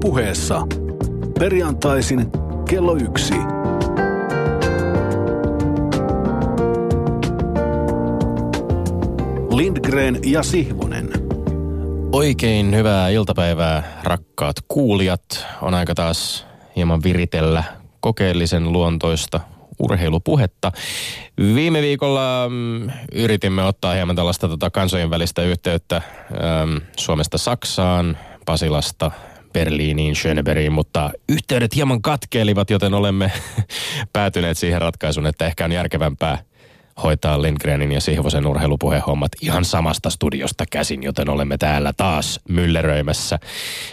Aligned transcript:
puheessa. 0.00 0.66
Perjantaisin 1.38 2.26
kello 2.70 2.96
yksi. 2.96 3.34
Lindgren 9.50 10.18
ja 10.26 10.42
Sihvonen. 10.42 11.10
Oikein 12.12 12.76
hyvää 12.76 13.08
iltapäivää, 13.08 14.00
rakkaat 14.02 14.56
kuulijat. 14.68 15.46
On 15.62 15.74
aika 15.74 15.94
taas 15.94 16.46
hieman 16.76 17.02
viritellä 17.02 17.64
kokeellisen 18.00 18.72
luontoista 18.72 19.40
urheilupuhetta. 19.78 20.72
Viime 21.54 21.82
viikolla 21.82 22.48
mm, 22.48 22.90
yritimme 23.12 23.64
ottaa 23.64 23.94
hieman 23.94 24.16
tällaista 24.16 24.48
tota, 24.48 24.70
kansojen 24.70 25.10
välistä 25.10 25.42
yhteyttä 25.42 25.96
äm, 25.96 26.80
Suomesta 26.98 27.38
Saksaan, 27.38 28.18
Pasilasta 28.46 29.10
Berliiniin, 29.58 30.16
Schöneberiin, 30.16 30.72
mutta 30.72 31.10
yhteydet 31.28 31.74
hieman 31.74 32.02
katkeilivat, 32.02 32.70
joten 32.70 32.94
olemme 32.94 33.32
päätyneet 34.12 34.58
siihen 34.58 34.80
ratkaisuun, 34.80 35.26
että 35.26 35.46
ehkä 35.46 35.64
on 35.64 35.72
järkevämpää 35.72 36.38
hoitaa 37.02 37.42
Lindgrenin 37.42 37.92
ja 37.92 38.00
Sihvosen 38.00 38.46
urheilupuhehommat 38.46 39.32
ihan 39.42 39.64
samasta 39.64 40.10
studiosta 40.10 40.64
käsin, 40.70 41.02
joten 41.02 41.28
olemme 41.28 41.58
täällä 41.58 41.92
taas 41.96 42.40
mylleröimässä. 42.48 43.38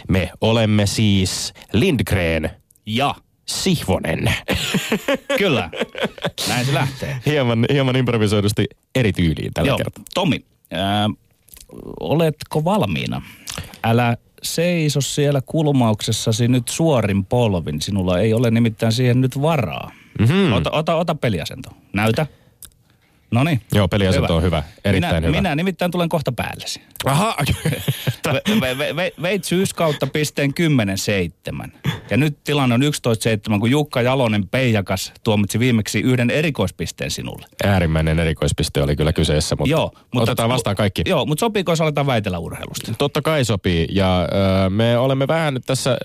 Me 0.08 0.30
olemme 0.40 0.86
siis 0.86 1.52
Lindgren 1.72 2.50
ja 2.86 3.14
Sihvonen. 3.46 4.34
Kyllä, 5.38 5.70
näin 6.48 6.66
se 6.66 6.74
lähtee. 6.74 7.16
hieman, 7.26 7.66
hieman 7.72 7.96
improvisoidusti 7.96 8.64
eri 8.94 9.12
tyyliin 9.12 9.54
tällä 9.54 9.68
Joo, 9.68 9.76
kertaa. 9.78 10.04
Tomi, 10.14 10.44
ää, 10.72 11.10
oletko 12.00 12.64
valmiina? 12.64 13.22
Älä 13.84 14.16
seiso 14.54 15.00
siellä 15.00 15.40
kulmauksessasi 15.46 16.48
nyt 16.48 16.68
suorin 16.68 17.24
polvin. 17.24 17.82
Sinulla 17.82 18.20
ei 18.20 18.34
ole 18.34 18.50
nimittäin 18.50 18.92
siihen 18.92 19.20
nyt 19.20 19.42
varaa. 19.42 19.90
Mm-hmm. 20.18 20.52
Ota, 20.52 20.70
ota, 20.70 20.94
ota 20.94 21.14
peliasento. 21.14 21.70
Näytä. 21.92 22.26
No 23.30 23.44
niin. 23.44 23.60
Joo, 23.74 23.88
peliasento 23.88 24.36
on 24.36 24.42
hyvä. 24.42 24.62
Erittäin 24.84 25.14
minä, 25.14 25.26
hyvä. 25.28 25.38
Minä 25.38 25.54
nimittäin 25.54 25.90
tulen 25.90 26.08
kohta 26.08 26.32
päällesi. 26.32 26.80
Aha, 27.04 27.36
Ve, 28.32 28.60
ve, 28.60 28.78
ve, 28.78 28.96
ve, 28.96 29.12
veit 29.22 29.44
syyskautta 29.44 30.06
pisteen 30.06 30.54
10-7. 31.66 31.70
Ja 32.10 32.16
nyt 32.16 32.44
tilanne 32.44 32.74
on 32.74 32.82
11-7, 32.82 33.60
kun 33.60 33.70
Jukka 33.70 34.02
Jalonen 34.02 34.48
Peijakas 34.48 35.12
tuomitsi 35.24 35.58
viimeksi 35.58 36.00
yhden 36.00 36.30
erikoispisteen 36.30 37.10
sinulle. 37.10 37.46
äärimmäinen 37.64 38.18
erikoispiste 38.18 38.82
oli 38.82 38.96
kyllä 38.96 39.12
kyseessä, 39.12 39.56
mutta, 39.58 39.70
Joo, 39.70 39.90
mutta 39.94 40.22
otetaan 40.30 40.48
vastaan 40.48 40.76
kaikki. 40.76 41.02
Joo, 41.06 41.26
mutta 41.26 41.40
sopiiko 41.40 41.72
jos 41.72 41.80
aletaan 41.80 42.06
väitellä 42.06 42.38
urheilusta? 42.38 42.92
Totta 42.98 43.22
kai 43.22 43.44
sopii. 43.44 43.88
Ja 43.90 44.22
ö, 44.66 44.70
me 44.70 44.98
olemme 44.98 45.28
vähän 45.28 45.54
nyt 45.54 45.66
tässä 45.66 45.90
ö, 45.90 45.96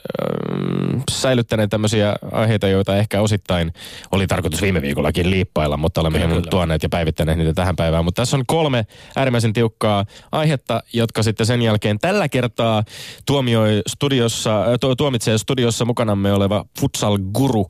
säilyttäneet 1.11 1.69
tämmöisiä 1.69 2.15
aiheita, 2.31 2.67
joita 2.67 2.97
ehkä 2.97 3.21
osittain 3.21 3.73
oli 4.11 4.27
tarkoitus 4.27 4.61
viime 4.61 4.81
viikollakin 4.81 5.29
liippailla, 5.31 5.77
mutta 5.77 6.01
olemme 6.01 6.19
Kyllä, 6.19 6.29
kyllä. 6.35 6.47
tuoneet 6.49 6.83
ja 6.83 6.89
päivittäneet 6.89 7.10
niitä 7.35 7.53
tähän 7.53 7.75
päivään. 7.75 8.05
Mutta 8.05 8.21
tässä 8.21 8.37
on 8.37 8.43
kolme 8.47 8.85
äärimmäisen 9.15 9.53
tiukkaa 9.53 10.05
aihetta, 10.31 10.83
jotka 10.93 11.23
sitten 11.23 11.45
sen 11.45 11.61
jälkeen 11.61 11.99
tällä 11.99 12.29
kertaa 12.29 12.83
tuomioi 13.25 13.81
studiossa, 13.87 14.63
ö, 14.65 14.77
tu- 14.77 14.95
tuomitsee 14.95 15.37
studiossa 15.37 15.85
mukanamme 15.85 16.33
oleva 16.33 16.65
futsal-guru, 16.79 17.67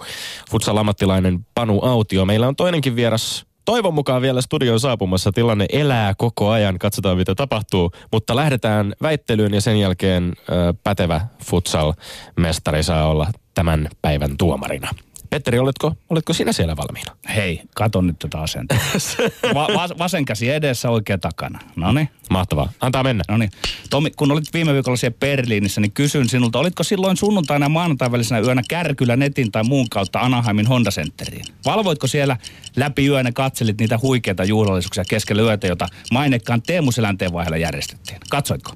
futsal-ammattilainen 0.51 1.39
Panu 1.55 1.79
Autio. 1.83 2.25
Meillä 2.25 2.47
on 2.47 2.55
toinenkin 2.55 2.95
vieras 2.95 3.45
Toivon 3.65 3.93
mukaan 3.93 4.21
vielä 4.21 4.41
studion 4.41 4.79
saapumassa 4.79 5.31
tilanne 5.31 5.65
elää 5.71 6.13
koko 6.17 6.49
ajan, 6.49 6.79
katsotaan 6.79 7.17
mitä 7.17 7.35
tapahtuu, 7.35 7.91
mutta 8.11 8.35
lähdetään 8.35 8.93
väittelyyn 9.01 9.53
ja 9.53 9.61
sen 9.61 9.79
jälkeen 9.79 10.33
ö, 10.49 10.73
pätevä 10.83 11.21
futsal-mestari 11.43 12.83
saa 12.83 13.07
olla 13.07 13.27
tämän 13.53 13.87
päivän 14.01 14.37
tuomarina. 14.37 14.89
Petteri, 15.31 15.59
oletko, 15.59 15.95
oletko 16.09 16.33
sinä 16.33 16.51
siellä 16.53 16.77
valmiina? 16.77 17.15
Hei, 17.35 17.61
kato 17.75 18.01
nyt 18.01 18.19
tätä 18.19 18.39
asentoa. 18.39 18.77
Va- 19.55 19.67
va- 19.75 19.97
vasen 19.97 20.25
käsi 20.25 20.49
edessä, 20.49 20.89
oikea 20.89 21.17
takana. 21.17 21.59
No 21.75 21.91
niin. 21.91 22.09
Mahtavaa. 22.29 22.71
Antaa 22.79 23.03
mennä. 23.03 23.23
No 23.27 23.37
niin. 23.37 23.51
Tomi, 23.89 24.11
kun 24.11 24.31
olit 24.31 24.53
viime 24.53 24.73
viikolla 24.73 24.97
siellä 24.97 25.17
Berliinissä, 25.19 25.81
niin 25.81 25.91
kysyn 25.91 26.29
sinulta, 26.29 26.59
olitko 26.59 26.83
silloin 26.83 27.17
sunnuntaina 27.17 27.65
ja 27.65 27.69
maanantain 27.69 28.11
välisenä 28.11 28.39
yönä 28.39 28.61
kärkyllä 28.69 29.15
netin 29.15 29.51
tai 29.51 29.63
muun 29.63 29.89
kautta 29.89 30.19
Anaheimin 30.19 30.67
Honda 30.67 30.91
Centeriin? 30.91 31.45
Valvoitko 31.65 32.07
siellä 32.07 32.37
läpi 32.75 33.07
yön 33.07 33.25
ja 33.25 33.31
katselit 33.31 33.79
niitä 33.79 33.99
huikeita 34.01 34.43
juhlallisuuksia 34.43 35.03
keskellä 35.09 35.41
yötä, 35.41 35.67
jota 35.67 35.87
mainekkaan 36.11 36.61
Teemu 36.61 36.91
Selänteen 36.91 37.33
vaiheella 37.33 37.57
järjestettiin? 37.57 38.19
Katsoitko? 38.29 38.71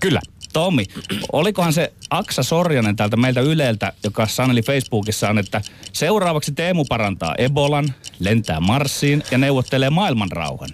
Kyllä. 0.00 0.20
Tomi, 0.56 0.86
olikohan 1.32 1.72
se 1.72 1.92
Aksa 2.10 2.42
Sorjanen 2.42 2.96
täältä 2.96 3.16
meiltä 3.16 3.40
Yleltä, 3.40 3.92
joka 4.04 4.26
saneli 4.26 4.62
Facebookissaan, 4.62 5.38
että 5.38 5.60
seuraavaksi 5.92 6.52
Teemu 6.52 6.84
parantaa 6.84 7.34
Ebolan, 7.38 7.94
lentää 8.18 8.60
Marsiin 8.60 9.22
ja 9.30 9.38
neuvottelee 9.38 9.90
maailman 9.90 10.30
rauhan. 10.32 10.68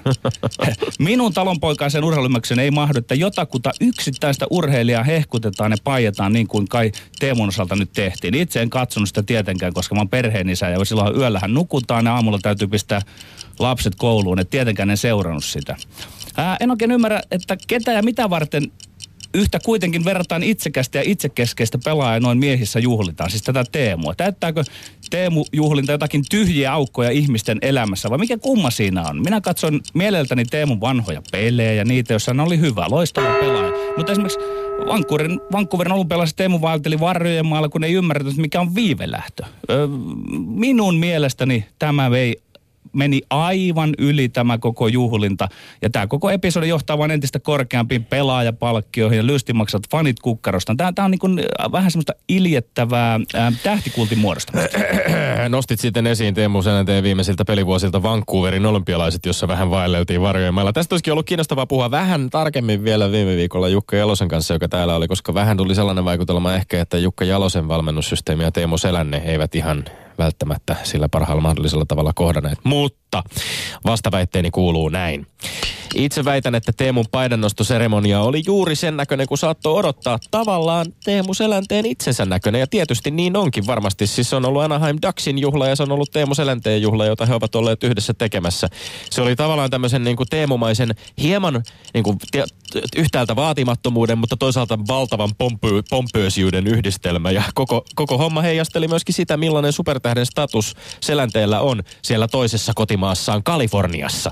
Minun 0.98 1.32
talonpoikaisen 1.34 2.04
urheilumyksen 2.04 2.58
ei 2.58 2.70
mahdu, 2.70 2.98
että 2.98 3.14
jotakuta 3.14 3.72
yksittäistä 3.80 4.46
urheilijaa 4.50 5.02
hehkutetaan 5.02 5.70
ja 5.70 5.76
paietaan 5.84 6.32
niin 6.32 6.46
kuin 6.46 6.68
kai 6.68 6.92
Teemun 7.18 7.48
osalta 7.48 7.76
nyt 7.76 7.92
tehtiin. 7.92 8.34
Itse 8.34 8.62
en 8.62 8.70
katsonut 8.70 9.08
sitä 9.08 9.22
tietenkään, 9.22 9.72
koska 9.72 9.94
mä 9.94 10.00
oon 10.00 10.08
perheenisä 10.08 10.68
ja 10.68 10.84
silloin 10.84 11.16
yöllähän 11.16 11.54
nukutaan 11.54 12.06
ja 12.06 12.14
aamulla 12.14 12.38
täytyy 12.42 12.68
pistää 12.68 13.02
lapset 13.58 13.94
kouluun. 13.94 14.38
Et 14.38 14.50
tietenkään 14.50 14.90
en 14.90 14.96
seurannut 14.96 15.44
sitä. 15.44 15.76
Ää, 16.36 16.56
en 16.60 16.70
oikein 16.70 16.92
ymmärrä, 16.92 17.22
että 17.30 17.56
ketä 17.66 17.92
ja 17.92 18.02
mitä 18.02 18.30
varten 18.30 18.72
yhtä 19.34 19.58
kuitenkin 19.64 20.04
verrataan 20.04 20.42
itsekästä 20.42 20.98
ja 20.98 21.04
itsekeskeistä 21.06 21.78
pelaajaa 21.84 22.20
noin 22.20 22.38
miehissä 22.38 22.78
juhlitaan, 22.78 23.30
siis 23.30 23.42
tätä 23.42 23.64
Teemua. 23.72 24.14
Täyttääkö 24.14 24.64
Teemu 25.10 25.44
juhlinta 25.52 25.92
jotakin 25.92 26.24
tyhjiä 26.30 26.72
aukkoja 26.72 27.10
ihmisten 27.10 27.58
elämässä 27.62 28.10
vai 28.10 28.18
mikä 28.18 28.38
kumma 28.38 28.70
siinä 28.70 29.08
on? 29.08 29.22
Minä 29.22 29.40
katson 29.40 29.80
mieleltäni 29.94 30.44
Teemun 30.44 30.80
vanhoja 30.80 31.22
pelejä 31.32 31.72
ja 31.72 31.84
niitä, 31.84 32.12
joissa 32.12 32.30
hän 32.30 32.40
oli 32.40 32.60
hyvä, 32.60 32.86
loistava 32.90 33.34
pelaaja. 33.40 33.72
Mutta 33.96 34.12
esimerkiksi 34.12 34.38
Vancouverin, 34.86 35.40
Vancouverin 35.52 35.92
olympialaisessa 35.92 36.36
Teemu 36.36 36.60
vaelteli 36.60 37.00
varjojen 37.00 37.46
maalla, 37.46 37.68
kun 37.68 37.84
ei 37.84 37.92
ymmärretä, 37.92 38.30
mikä 38.36 38.60
on 38.60 38.74
viivelähtö. 38.74 39.44
Ö, 39.70 39.88
minun 40.46 40.94
mielestäni 40.94 41.66
tämä 41.78 42.10
vei 42.10 42.42
meni 42.92 43.22
aivan 43.30 43.94
yli 43.98 44.28
tämä 44.28 44.58
koko 44.58 44.88
juhlinta. 44.88 45.48
Ja 45.82 45.90
tämä 45.90 46.06
koko 46.06 46.30
episodi 46.30 46.68
johtaa 46.68 46.98
vain 46.98 47.10
entistä 47.10 47.40
korkeampiin 47.40 48.04
pelaajapalkkioihin 48.04 49.16
ja 49.16 49.26
lystimaksat 49.26 49.82
fanit 49.90 50.20
kukkarosta. 50.20 50.74
Tämä, 50.76 50.92
tämä 50.92 51.04
on 51.04 51.10
niin 51.10 51.18
kuin 51.18 51.40
vähän 51.72 51.90
semmoista 51.90 52.12
iljettävää 52.28 53.20
ää, 53.34 53.52
tähtikultin 53.62 54.18
muodostamista. 54.18 54.78
Nostit 55.48 55.80
sitten 55.80 56.06
esiin 56.06 56.34
Teemu 56.34 56.62
Selänteen 56.62 57.04
viimeisiltä 57.04 57.44
pelivuosilta 57.44 58.02
Vancouverin 58.02 58.66
olympialaiset, 58.66 59.26
jossa 59.26 59.48
vähän 59.48 59.70
vaelleltiin 59.70 60.20
varjojen 60.20 60.54
mailla. 60.54 60.72
Tästä 60.72 60.94
olisikin 60.94 61.12
ollut 61.12 61.26
kiinnostavaa 61.26 61.66
puhua 61.66 61.90
vähän 61.90 62.30
tarkemmin 62.30 62.84
vielä 62.84 63.12
viime 63.12 63.36
viikolla 63.36 63.68
Jukka 63.68 63.96
Jalosen 63.96 64.28
kanssa, 64.28 64.54
joka 64.54 64.68
täällä 64.68 64.96
oli, 64.96 65.08
koska 65.08 65.34
vähän 65.34 65.56
tuli 65.56 65.74
sellainen 65.74 66.04
vaikutelma 66.04 66.54
ehkä, 66.54 66.80
että 66.80 66.98
Jukka 66.98 67.24
Jalosen 67.24 67.68
valmennussysteemi 67.68 68.42
ja 68.42 68.52
Teemu 68.52 68.78
Selänne 68.78 69.22
eivät 69.24 69.54
ihan 69.54 69.84
välttämättä 70.18 70.76
sillä 70.82 71.08
parhaalla 71.08 71.42
mahdollisella 71.42 71.84
tavalla 71.88 72.12
kohdanneet. 72.14 72.58
Mutta 72.64 73.22
vastaväitteeni 73.84 74.50
kuuluu 74.50 74.88
näin. 74.88 75.26
Itse 75.94 76.24
väitän, 76.24 76.54
että 76.54 76.72
Teemun 76.76 77.04
paidannostoseremonia 77.10 78.20
oli 78.20 78.42
juuri 78.46 78.76
sen 78.76 78.96
näköinen, 78.96 79.26
kun 79.26 79.38
saattoi 79.38 79.74
odottaa. 79.74 80.18
Tavallaan 80.30 80.86
Teemu 81.04 81.34
Selänteen 81.34 81.86
itsensä 81.86 82.24
näköinen, 82.24 82.58
ja 82.58 82.66
tietysti 82.66 83.10
niin 83.10 83.36
onkin 83.36 83.66
varmasti. 83.66 84.06
Siis 84.06 84.30
se 84.30 84.36
on 84.36 84.44
ollut 84.44 84.62
Anaheim 84.62 84.98
Ducksin 85.06 85.38
juhla, 85.38 85.68
ja 85.68 85.76
se 85.76 85.82
on 85.82 85.92
ollut 85.92 86.10
Teemu 86.10 86.34
Selänteen 86.34 86.82
juhla, 86.82 87.06
jota 87.06 87.26
he 87.26 87.34
ovat 87.34 87.54
olleet 87.54 87.84
yhdessä 87.84 88.14
tekemässä. 88.14 88.68
Se 89.10 89.22
oli 89.22 89.36
tavallaan 89.36 89.70
tämmöisen 89.70 90.04
niin 90.04 90.16
kuin 90.16 90.28
teemumaisen, 90.28 90.94
hieman 91.22 91.62
niin 91.94 92.04
kuin, 92.04 92.18
te, 92.32 92.44
yhtäältä 92.96 93.36
vaatimattomuuden, 93.36 94.18
mutta 94.18 94.36
toisaalta 94.36 94.78
valtavan 94.88 95.30
pompy, 95.38 95.82
pompöösiyden 95.90 96.66
yhdistelmä. 96.66 97.30
Ja 97.30 97.42
koko, 97.54 97.84
koko 97.94 98.18
homma 98.18 98.42
heijasteli 98.42 98.88
myöskin 98.88 99.14
sitä, 99.14 99.36
millainen 99.36 99.72
supertähden 99.72 100.26
status 100.26 100.74
Selänteellä 101.00 101.60
on 101.60 101.82
siellä 102.02 102.28
toisessa 102.28 102.72
kotimaassaan 102.74 103.42
Kaliforniassa. 103.42 104.30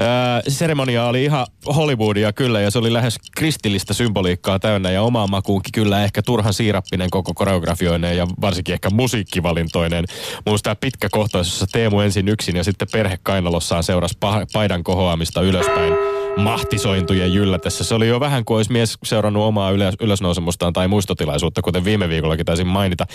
Öö, 0.00 0.06
seremonia 0.48 0.93
oli 1.02 1.24
ihan 1.24 1.46
Hollywoodia 1.76 2.32
kyllä, 2.32 2.60
ja 2.60 2.70
se 2.70 2.78
oli 2.78 2.92
lähes 2.92 3.16
kristillistä 3.36 3.94
symboliikkaa 3.94 4.58
täynnä, 4.58 4.90
ja 4.90 5.02
omaan 5.02 5.30
makuunkin 5.30 5.72
kyllä 5.72 6.04
ehkä 6.04 6.22
turhan 6.22 6.54
siirappinen 6.54 7.10
koko 7.10 7.34
koreografioineen, 7.34 8.16
ja 8.16 8.26
varsinkin 8.40 8.72
ehkä 8.72 8.90
musiikkivalintoinen. 8.90 10.04
Muista 10.46 10.64
tämä 10.64 10.76
pitkä 10.80 11.08
kohtaus, 11.10 11.46
jossa 11.46 11.66
Teemu 11.72 12.00
ensin 12.00 12.28
yksin, 12.28 12.56
ja 12.56 12.64
sitten 12.64 12.88
perhe 12.92 13.18
kainalossaan 13.22 13.84
seurasi 13.84 14.18
pah- 14.24 14.46
paidan 14.52 14.84
kohoamista 14.84 15.42
ylöspäin 15.42 15.92
mahtisointujen 16.36 17.34
jyllätessä. 17.34 17.84
Se 17.84 17.94
oli 17.94 18.08
jo 18.08 18.20
vähän 18.20 18.44
kuin 18.44 18.56
olisi 18.56 18.72
mies 18.72 18.98
seurannut 19.04 19.42
omaa 19.42 19.70
ylös, 19.70 19.94
ylösnousemustaan 20.00 20.72
tai 20.72 20.88
muistotilaisuutta, 20.88 21.62
kuten 21.62 21.84
viime 21.84 22.08
viikollakin 22.08 22.46
taisin 22.46 22.66
mainita. 22.66 23.06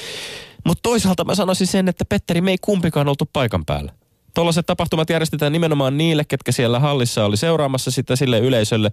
Mutta 0.66 0.82
toisaalta 0.82 1.26
mä 1.26 1.36
sanoisin 1.36 1.68
sen, 1.68 1.88
että 1.88 2.06
Petteri, 2.06 2.42
me 2.42 2.52
ei 2.52 2.58
kumpikaan 2.62 3.08
oltu 3.08 3.30
paikan 3.34 3.66
päällä. 3.66 3.92
Tuollaiset 4.40 4.66
tapahtumat 4.66 5.10
järjestetään 5.10 5.52
nimenomaan 5.52 5.98
niille, 5.98 6.24
ketkä 6.24 6.52
siellä 6.52 6.80
hallissa 6.80 7.26
oli 7.26 7.38
seuraamassa 7.38 7.92
sitä 7.92 8.16
sille 8.16 8.40
yleisölle. 8.40 8.92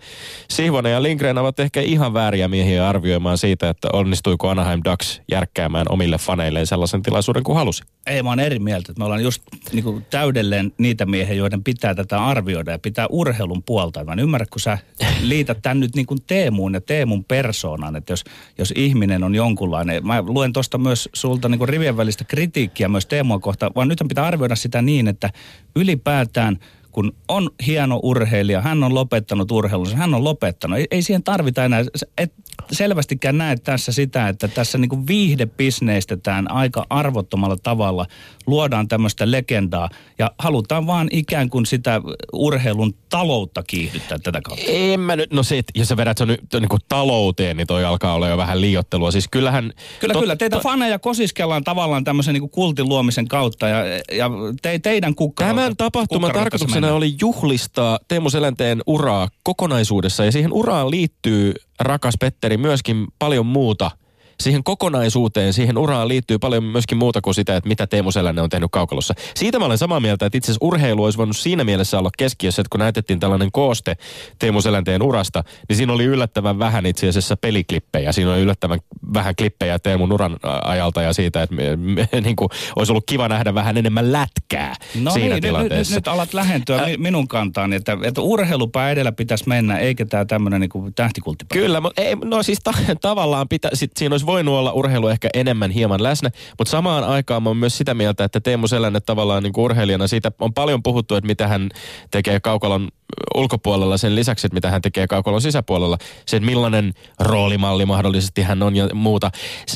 Sihvonen 0.51 0.93
ja 0.93 1.03
Lindgren 1.03 1.39
ovat 1.39 1.61
ehkä 1.61 1.81
ihan 1.81 2.15
vääriä 2.15 2.49
miehiä 2.49 2.89
arvioimaan 2.89 3.39
siitä, 3.39 3.69
että 3.69 3.89
onnistuiko 3.93 4.49
Anaheim 4.49 4.81
Ducks 4.85 5.23
järkkäämään 5.31 5.87
omille 5.89 6.19
faneilleen 6.19 6.67
sellaisen 6.67 7.03
tilaisuuden 7.03 7.43
kuin 7.43 7.57
halusi. 7.57 7.83
Ei, 8.07 8.23
mä 8.23 8.29
oon 8.29 8.41
eri 8.41 8.59
mieltä. 8.59 8.93
Me 8.99 9.05
ollaan 9.05 9.23
just 9.23 9.43
niin 9.73 9.85
kuin 9.85 10.07
täydelleen 10.11 10.73
niitä 10.79 11.07
miehiä, 11.07 11.35
joiden 11.35 11.65
pitää 11.65 11.95
tätä 11.95 12.25
arvioida 12.25 12.73
ja 12.73 12.79
pitää 12.79 13.07
urheilun 13.11 13.63
puolta. 13.63 14.05
Mä 14.05 14.13
en 14.13 14.19
ymmärrä, 14.19 14.47
kun 14.51 14.61
sä 14.61 14.79
liität 15.23 15.59
tämän 15.63 15.81
nyt 15.81 15.97
niin 15.97 16.07
kuin 16.07 16.19
Teemuun 16.27 16.75
ja 16.75 16.81
Teemun 16.81 17.25
persoonan, 17.25 17.97
että 17.97 18.13
jos, 18.13 18.25
jos 18.59 18.73
ihminen 18.77 19.25
on 19.25 19.35
jonkunlainen. 19.35 20.07
Mä 20.07 20.23
luen 20.23 20.53
tuosta 20.53 20.79
myös 20.79 21.09
sulta 21.15 21.49
niin 21.49 21.59
kuin 21.59 21.69
rivien 21.69 21.97
välistä 21.97 22.25
kritiikkiä 22.25 22.89
myös 22.89 23.07
Teemua 23.07 23.39
kohtaan, 23.39 23.73
vaan 23.75 23.89
nyt 23.89 24.03
pitää 24.09 24.27
arvioida 24.27 24.57
sitä 24.57 24.83
niin, 24.83 25.09
että 25.09 25.31
ylipäätään 25.77 26.59
kun 26.97 27.13
on 27.29 27.51
hieno 27.67 28.01
urheilija, 28.03 28.61
hän 28.61 28.83
on 28.83 28.95
lopettanut 28.95 29.51
urheilunsa, 29.51 29.97
hän 29.97 30.15
on 30.15 30.25
lopettanut. 30.25 30.79
Ei, 30.79 30.87
ei 30.91 31.03
siihen 31.03 31.23
tarvita 31.23 31.65
enää, 31.65 31.85
et 32.19 32.33
selvästikään 32.73 33.39
näe 33.39 33.57
tässä 33.57 33.93
sitä, 33.93 34.29
että 34.29 34.49
tässä 34.49 34.79
niin 34.79 35.07
viihde 35.07 35.47
bisneistetään 35.47 36.51
aika 36.51 36.87
arvottomalla 36.91 37.57
tavalla 37.63 38.07
luodaan 38.47 38.89
tämmöistä 38.89 39.31
legendaa 39.31 39.89
ja 40.19 40.31
halutaan 40.39 40.87
vaan 40.87 41.09
ikään 41.13 41.51
kuin 41.51 41.67
sitä 41.67 42.01
urheilun 42.33 42.95
taloutta 43.09 43.63
kiihdyttää 43.63 44.19
tätä 44.19 44.41
kautta. 44.41 44.65
En 44.69 45.01
mä 45.01 45.17
nyt, 45.17 45.33
no 45.33 45.43
se, 45.43 45.63
jos 45.75 45.89
sä 45.89 45.97
vedät 45.97 46.19
sen 46.19 46.29
nyt 46.29 46.41
niin 46.53 46.69
kuin 46.69 46.81
talouteen, 46.89 47.57
niin 47.57 47.67
toi 47.67 47.85
alkaa 47.85 48.15
olla 48.15 48.29
jo 48.29 48.37
vähän 48.37 48.61
liiottelua. 48.61 49.11
Siis 49.11 49.29
kyllähän... 49.29 49.73
Kyllä, 50.01 50.13
tot, 50.13 50.23
kyllä. 50.23 50.37
Teitä 50.37 50.57
to... 50.57 50.63
faneja 50.63 50.99
kosiskellaan 50.99 51.65
tavallaan 51.65 52.05
tämmöisen 52.05 52.33
niin 52.33 52.41
kuin 52.43 52.51
kultin 52.51 52.89
luomisen 52.89 53.29
kautta 53.29 53.69
ja, 53.69 53.85
ja 54.13 54.31
te, 54.63 54.79
teidän 54.79 55.15
kukkarolta. 55.15 55.57
Tämän 55.57 55.77
tapahtuman 55.77 56.33
tarkoituksena 56.33 56.93
oli 56.93 57.15
juhlistaa 57.21 57.99
Teemu 58.09 58.31
Selänteen 58.31 58.83
uraa 58.87 59.29
kokonaisuudessa 59.43 60.25
ja 60.25 60.33
siihen 60.33 60.53
uraan 60.53 60.91
liittyy, 60.91 61.55
rakas 61.81 62.15
Petteri, 62.21 62.56
myöskin 62.57 63.07
paljon 63.19 63.47
muuta– 63.47 63.91
siihen 64.41 64.65
kokonaisuuteen, 64.65 65.53
siihen 65.53 65.79
uraan 65.79 66.09
liittyy 66.09 66.39
paljon 66.39 66.65
myöskin 66.65 66.99
muuta 66.99 67.21
kuin 67.21 67.35
sitä, 67.35 67.57
että 67.57 67.69
mitä 67.69 67.87
Teemu 67.87 68.13
Selänne 68.13 68.43
on 68.43 68.49
tehnyt 68.49 68.71
kaukalossa. 68.73 69.15
Siitä 69.35 69.59
mä 69.59 69.65
olen 69.65 69.79
samaa 69.79 70.01
mieltä, 70.01 70.27
että 70.27 70.39
itse 70.39 70.53
asiassa 70.53 70.67
urheilu 70.67 71.05
olisi 71.05 71.19
voinut 71.19 71.37
siinä 71.37 71.65
mielessä 71.65 71.99
olla 71.99 72.11
keskiössä, 72.19 72.63
että 72.63 72.71
kun 72.71 72.81
näytettiin 72.81 73.21
tällainen 73.21 73.53
kooste 73.53 73.97
Teemu 74.39 74.61
Selänteen 74.61 75.03
urasta, 75.03 75.45
niin 75.69 75.77
siinä 75.77 75.93
oli 75.93 76.05
yllättävän 76.05 76.59
vähän 76.59 76.87
itse 76.87 77.09
asiassa 77.09 77.37
peliklippejä. 77.37 78.13
Siinä 78.13 78.33
oli 78.33 78.41
yllättävän 78.41 78.79
vähän 79.15 79.35
klippejä 79.37 79.79
Teemun 79.79 80.13
uran 80.13 80.37
ajalta 80.65 81.03
ja 81.03 81.13
siitä, 81.13 81.43
että 81.43 81.57
me, 81.57 81.77
me, 81.77 82.09
niin 82.25 82.37
kuin, 82.37 82.49
olisi 82.77 82.93
ollut 82.93 83.07
kiva 83.07 83.29
nähdä 83.29 83.55
vähän 83.55 83.77
enemmän 83.77 84.13
lätkää 84.13 84.75
no 85.03 85.11
siinä 85.11 85.35
niin, 85.35 85.43
tilanteessa. 85.43 85.95
Nyt, 85.95 85.97
nyt, 85.97 86.07
nyt 86.07 86.09
alat 86.09 86.35
lähentyä 86.35 86.77
äh, 86.77 86.91
minun 86.99 87.29
kantaani, 87.29 87.77
että, 87.77 87.99
että 88.03 88.21
urheilupää 88.21 88.91
edellä 88.91 89.13
pitäisi 89.13 89.49
mennä, 89.49 89.79
eikä 89.79 90.07
tämä 90.07 90.25
tämmöinen 90.25 90.61
niin 90.61 90.95
tähtikulttipää. 90.95 91.59
Kyllä, 91.59 91.81
mutta 91.81 92.03
ei, 92.03 92.17
no 92.25 92.43
siis 92.43 92.59
ta, 92.65 92.73
tavallaan 93.01 93.49
pitä, 93.49 93.71
sit 93.75 93.91
siinä 93.97 94.13
olisi 94.13 94.26
voinut 94.27 94.55
olla 94.55 94.73
urheilu 94.73 95.09
ehkä 95.09 95.29
enemmän 95.35 95.71
hieman 95.71 96.03
läsnä, 96.03 96.31
mutta 96.59 96.71
samaan 96.71 97.05
aikaan 97.05 97.43
mä 97.43 97.51
oon 97.51 97.57
myös 97.57 97.79
sitä 97.79 97.95
mieltä, 97.95 98.25
että 98.25 98.41
Teemu 98.41 98.67
Selänne 98.67 99.01
tavallaan 99.01 99.43
niin 99.43 99.53
kuin 99.53 99.65
urheilijana, 99.65 100.07
siitä 100.07 100.33
on 100.41 100.55
paljon 100.55 100.83
puhuttu, 100.83 101.15
että 101.15 101.27
mitä 101.27 101.49
hän 101.49 101.69
tekee 102.11 102.41
kaukalon 102.41 102.89
ulkopuolella 103.35 103.97
sen 103.97 104.15
lisäksi, 104.15 104.47
että 104.47 104.55
mitä 104.55 104.71
hän 104.71 104.83
tekee 104.83 105.07
kaukolon 105.07 105.43
sisäpuolella. 105.43 105.99
Se, 106.27 106.37
että 106.37 106.47
millainen 106.47 106.93
roolimalli 107.21 107.87
mahdollisesti 107.87 108.43
hän 108.43 108.63
on 108.63 108.77
ja 108.77 108.89
muuta. 108.95 109.31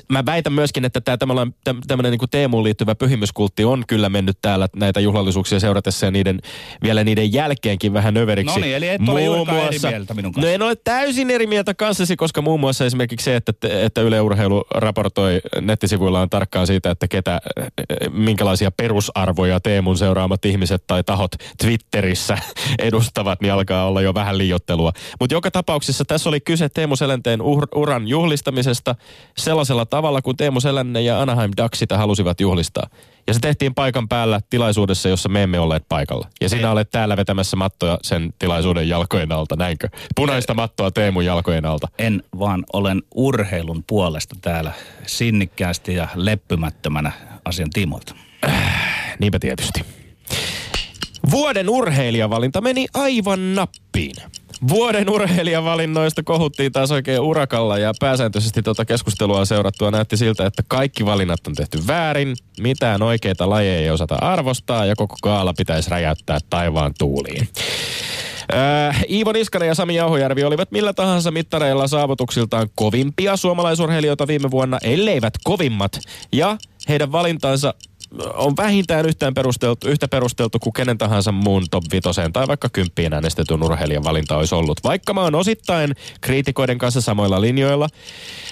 Mä 0.09 0.27
väitän 0.27 0.53
myöskin, 0.53 0.85
että 0.85 1.01
tämä 1.01 1.17
tämmöinen 1.87 2.13
niin 2.13 2.31
Teemuun 2.31 2.65
liittyvä 2.65 2.95
pyhimyskultti 2.95 3.65
on 3.65 3.85
kyllä 3.87 4.09
mennyt 4.09 4.39
täällä 4.43 4.69
näitä 4.77 5.01
juhlallisuuksia 5.01 5.61
seuratessa 5.61 6.07
ja 6.07 6.11
niiden, 6.11 6.41
vielä 6.83 7.05
niiden 7.05 7.33
jälkeenkin 7.33 7.93
vähän 7.93 8.17
överiksi. 8.17 8.55
No 8.55 8.65
niin, 8.65 8.77
eli 8.77 8.89
et 8.89 9.09
ole 9.09 9.21
muun 9.21 9.49
muassa, 9.49 9.89
eri 9.89 9.97
mieltä 9.97 10.15
minun 10.15 10.33
kanssa. 10.33 10.49
No 10.49 10.55
en 10.55 10.63
ole 10.63 10.77
täysin 10.85 11.31
eri 11.31 11.47
mieltä 11.47 11.75
kanssasi, 11.75 12.17
koska 12.17 12.43
muun 12.43 12.61
muassa 12.61 12.87
esimerkiksi 12.87 13.25
se, 13.25 13.37
että, 13.37 13.53
että 13.63 14.01
Yle 14.01 14.21
Urheilu 14.21 14.65
raportoi 14.75 15.41
nettisivuillaan 15.61 16.31
tarkkaan 16.31 16.67
siitä, 16.67 16.91
että 16.91 17.09
ketä, 17.09 17.41
minkälaisia 18.13 18.71
perusarvoja 18.71 19.61
Teemun 19.61 19.99
seuraamat 19.99 20.45
ihmiset 20.45 20.85
tai 20.87 21.05
tahot 21.05 21.31
Twitterissä 21.59 22.39
edustavat 22.79 23.20
ottavat, 23.21 23.41
niin 23.41 23.53
alkaa 23.53 23.87
olla 23.87 24.03
jo 24.03 24.15
vähän 24.15 24.39
liiottelua. 24.39 24.93
Mutta 25.21 25.35
joka 25.35 25.51
tapauksessa 25.51 26.05
tässä 26.05 26.29
oli 26.29 26.41
kyse 26.41 26.69
Teemu 26.69 26.97
Selänteen 26.97 27.41
ur- 27.41 27.69
uran 27.79 28.09
juhlistamisesta 28.09 28.95
sellaisella 29.37 29.87
tavalla, 29.87 30.23
kun 30.23 30.37
Teemu 30.37 30.61
Selänne 30.61 31.01
ja 31.01 31.21
Anaheim 31.21 31.51
Ducks 31.63 31.79
sitä 31.79 31.99
halusivat 31.99 32.41
juhlistaa. 32.41 32.87
Ja 33.27 33.35
se 33.35 33.41
tehtiin 33.41 33.75
paikan 33.75 34.09
päällä 34.09 34.41
tilaisuudessa, 34.51 35.09
jossa 35.09 35.29
me 35.29 35.43
emme 35.43 35.61
olleet 35.61 35.85
paikalla. 35.89 36.29
Ja 36.41 36.49
sinä 36.49 36.69
Ei. 36.69 36.73
olet 36.73 36.91
täällä 36.91 37.17
vetämässä 37.17 37.57
mattoja 37.57 37.99
sen 38.03 38.33
tilaisuuden 38.39 38.89
jalkojen 38.89 39.33
alta, 39.33 39.57
näinkö? 39.57 39.89
Punaista 40.15 40.55
mattoa 40.55 40.91
Teemun 40.91 41.25
jalkojen 41.25 41.67
alta. 41.67 41.89
En, 41.99 42.23
vaan 42.39 42.65
olen 42.73 43.03
urheilun 43.15 43.85
puolesta 43.87 44.37
täällä 44.41 44.73
sinnikkäästi 45.07 45.95
ja 45.95 46.09
leppymättömänä 46.15 47.13
asian 47.45 47.71
tiimoilta. 47.71 48.15
Äh, 48.49 49.17
niinpä 49.19 49.39
tietysti. 49.39 49.85
Vuoden 51.31 51.69
urheilijavalinta 51.69 52.61
meni 52.61 52.87
aivan 52.95 53.55
nappiin. 53.55 54.15
Vuoden 54.69 55.11
urheilijavalinnoista 55.11 56.23
kohuttiin 56.23 56.73
taas 56.73 56.91
oikein 56.91 57.21
urakalla 57.21 57.79
ja 57.79 57.93
pääsääntöisesti 58.01 58.63
tuota 58.63 58.85
keskustelua 58.85 59.45
seurattua 59.45 59.91
näytti 59.91 60.17
siltä, 60.17 60.47
että 60.47 60.63
kaikki 60.69 61.07
valinnat 61.07 61.47
on 61.47 61.55
tehty 61.55 61.79
väärin, 61.87 62.37
mitään 62.61 63.03
oikeita 63.03 63.51
lajeja 63.51 63.81
ei 63.81 63.91
osata 63.91 64.15
arvostaa 64.15 64.87
ja 64.87 64.97
koko 64.97 65.17
kaala 65.23 65.55
pitäisi 65.55 65.91
räjäyttää 65.91 66.39
taivaan 66.51 66.93
tuuliin. 66.99 67.49
Äh, 68.55 69.05
Iivo 69.11 69.33
Niskanen 69.33 69.69
ja 69.69 69.75
Sami 69.75 69.95
Jauhojärvi 69.95 70.45
olivat 70.45 70.71
millä 70.71 70.93
tahansa 70.93 71.31
mittareilla 71.31 71.89
saavutuksiltaan 71.89 72.69
kovimpia 72.75 73.37
suomalaisurheilijoita 73.37 74.27
viime 74.27 74.51
vuonna, 74.51 74.79
elleivät 74.83 75.35
kovimmat. 75.45 76.01
Ja 76.33 76.57
heidän 76.89 77.13
valintansa 77.13 77.75
on 78.35 78.57
vähintään 78.57 79.07
yhtään 79.07 79.35
perusteltu, 79.35 79.89
yhtä 79.89 80.09
perusteltu 80.09 80.59
kuin 80.59 80.73
kenen 80.73 80.99
tahansa 80.99 81.33
muun 81.33 81.65
top 81.71 81.85
5 81.93 82.09
tai 82.33 82.49
vaikka 82.49 82.69
kymppiin 82.69 83.13
äänestetyn 83.13 83.63
urheilijan 83.63 84.05
valinta 84.05 84.37
olisi 84.37 84.55
ollut. 84.55 84.81
Vaikka 84.85 85.15
mä 85.15 85.21
oon 85.21 85.35
osittain 85.35 85.97
kriitikoiden 86.21 86.79
kanssa 86.79 87.01
samoilla 87.01 87.41
linjoilla, 87.41 87.89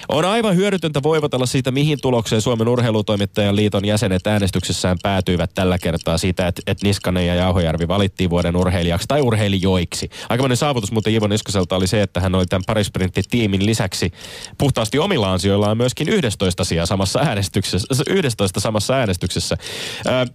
on 0.09 0.25
aivan 0.25 0.55
hyödytöntä 0.55 1.03
voivotella 1.03 1.45
siitä, 1.45 1.71
mihin 1.71 1.97
tulokseen 2.01 2.41
Suomen 2.41 2.67
urheilutoimittajan 2.67 3.55
liiton 3.55 3.85
jäsenet 3.85 4.27
äänestyksessään 4.27 4.97
päätyivät 5.03 5.51
tällä 5.53 5.77
kertaa 5.77 6.17
siitä, 6.17 6.47
että, 6.47 6.61
että 6.67 6.85
Niskanen 6.85 7.27
ja 7.27 7.35
Jauhojärvi 7.35 7.87
valittiin 7.87 8.29
vuoden 8.29 8.55
urheilijaksi 8.55 9.07
tai 9.07 9.21
urheilijoiksi. 9.21 10.09
Aikamoinen 10.29 10.57
saavutus 10.57 10.91
muuten 10.91 11.13
Ivo 11.13 11.27
Niskaselta 11.27 11.75
oli 11.75 11.87
se, 11.87 12.01
että 12.01 12.19
hän 12.19 12.35
oli 12.35 12.45
tämän 12.45 12.63
parisprinttitiimin 12.67 13.65
lisäksi 13.65 14.11
puhtaasti 14.57 14.99
omilla 14.99 15.33
ansioillaan 15.33 15.77
myöskin 15.77 16.09
11 16.09 16.63
samassa 16.85 17.19
äänestyksessä, 17.19 18.03
11 18.09 18.59
samassa 18.59 18.93
äänestyksessä 18.93 19.48
Twitterissä. 19.57 20.33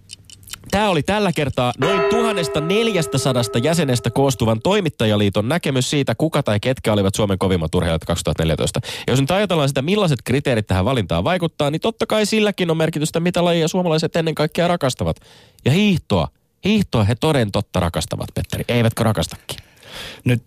Tämä 0.71 0.89
oli 0.89 1.03
tällä 1.03 1.31
kertaa 1.31 1.73
noin 1.77 2.01
1400 2.09 3.61
jäsenestä 3.63 4.09
koostuvan 4.09 4.61
toimittajaliiton 4.61 5.49
näkemys 5.49 5.89
siitä, 5.89 6.15
kuka 6.15 6.43
tai 6.43 6.59
ketkä 6.59 6.93
olivat 6.93 7.15
Suomen 7.15 7.37
kovimmat 7.37 7.75
urheilijat 7.75 8.05
2014. 8.05 8.79
Ja 9.07 9.13
jos 9.13 9.21
nyt 9.21 9.31
ajatellaan 9.31 9.69
sitä, 9.69 9.81
millaiset 9.81 10.19
kriteerit 10.23 10.67
tähän 10.67 10.85
valintaan 10.85 11.23
vaikuttaa, 11.23 11.71
niin 11.71 11.81
totta 11.81 12.05
kai 12.05 12.25
silläkin 12.25 12.71
on 12.71 12.77
merkitystä, 12.77 13.19
mitä 13.19 13.45
lajia 13.45 13.67
suomalaiset 13.67 14.15
ennen 14.15 14.35
kaikkea 14.35 14.67
rakastavat. 14.67 15.17
Ja 15.65 15.71
hiihtoa. 15.71 16.27
Hiihtoa 16.65 17.03
he 17.03 17.15
toden 17.15 17.51
totta 17.51 17.79
rakastavat, 17.79 18.29
Petteri. 18.33 18.63
Eivätkö 18.67 19.03
rakastakin? 19.03 19.57
Nyt 20.23 20.43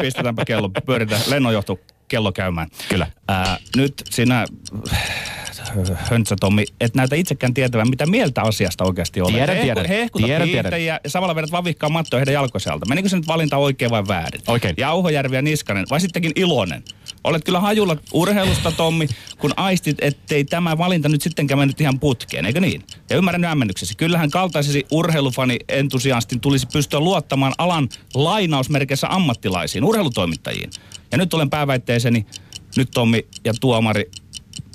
pistetäänpä 0.00 0.44
kello, 0.44 0.70
pyöritään 0.86 1.22
lennonjohto 1.26 1.78
kello 2.14 2.32
käymään. 2.32 2.68
Kyllä. 2.88 3.06
Ää, 3.28 3.58
nyt 3.76 4.02
sinä 4.10 4.46
Höntsä 5.96 6.36
Tommi, 6.40 6.64
et 6.80 6.94
näytä 6.94 7.16
itsekään 7.16 7.54
tietävän, 7.54 7.90
mitä 7.90 8.06
mieltä 8.06 8.42
asiasta 8.42 8.84
oikeasti 8.84 9.20
on. 9.20 9.32
Tiedän, 9.32 9.58
tiedän. 9.58 9.86
Hehkuta 9.86 10.26
tiedän, 10.26 10.48
tiedän. 10.48 10.84
ja 10.84 11.00
samalla 11.06 11.34
vedät 11.34 11.52
vavikkaa 11.52 11.88
mattoa 11.88 12.18
heidän 12.18 12.34
jalkoselta. 12.34 12.86
Menikö 12.86 13.08
se 13.08 13.16
nyt 13.16 13.26
valinta 13.26 13.56
oikein 13.56 13.90
vai 13.90 14.02
väärin? 14.08 14.40
Oikein. 14.46 14.74
Jauhojärvi 14.78 15.36
ja 15.36 15.42
Niskanen, 15.42 15.86
vai 15.90 16.00
sittenkin 16.00 16.32
iloinen? 16.36 16.82
Olet 17.24 17.44
kyllä 17.44 17.60
hajulla 17.60 17.96
urheilusta, 18.12 18.72
Tommi, 18.72 19.08
kun 19.38 19.52
aistit, 19.56 19.96
ettei 20.00 20.44
tämä 20.44 20.78
valinta 20.78 21.08
nyt 21.08 21.22
sittenkään 21.22 21.58
mennyt 21.58 21.80
ihan 21.80 22.00
putkeen, 22.00 22.46
eikö 22.46 22.60
niin? 22.60 22.82
Ja 23.10 23.16
ymmärrän 23.16 23.44
hämmennyksesi. 23.44 23.96
Kyllähän 23.96 24.30
kaltaisesi 24.30 24.86
urheilufani 24.90 25.56
entusiastin 25.68 26.40
tulisi 26.40 26.66
pystyä 26.72 27.00
luottamaan 27.00 27.52
alan 27.58 27.88
lainausmerkeissä 28.14 29.06
ammattilaisiin, 29.10 29.84
urheilutoimittajiin. 29.84 30.70
Ja 31.12 31.18
nyt 31.18 31.34
olen 31.34 31.50
pääväitteiseni, 31.50 32.26
nyt 32.76 32.90
Tommi 32.90 33.26
ja 33.44 33.54
tuomari 33.60 34.10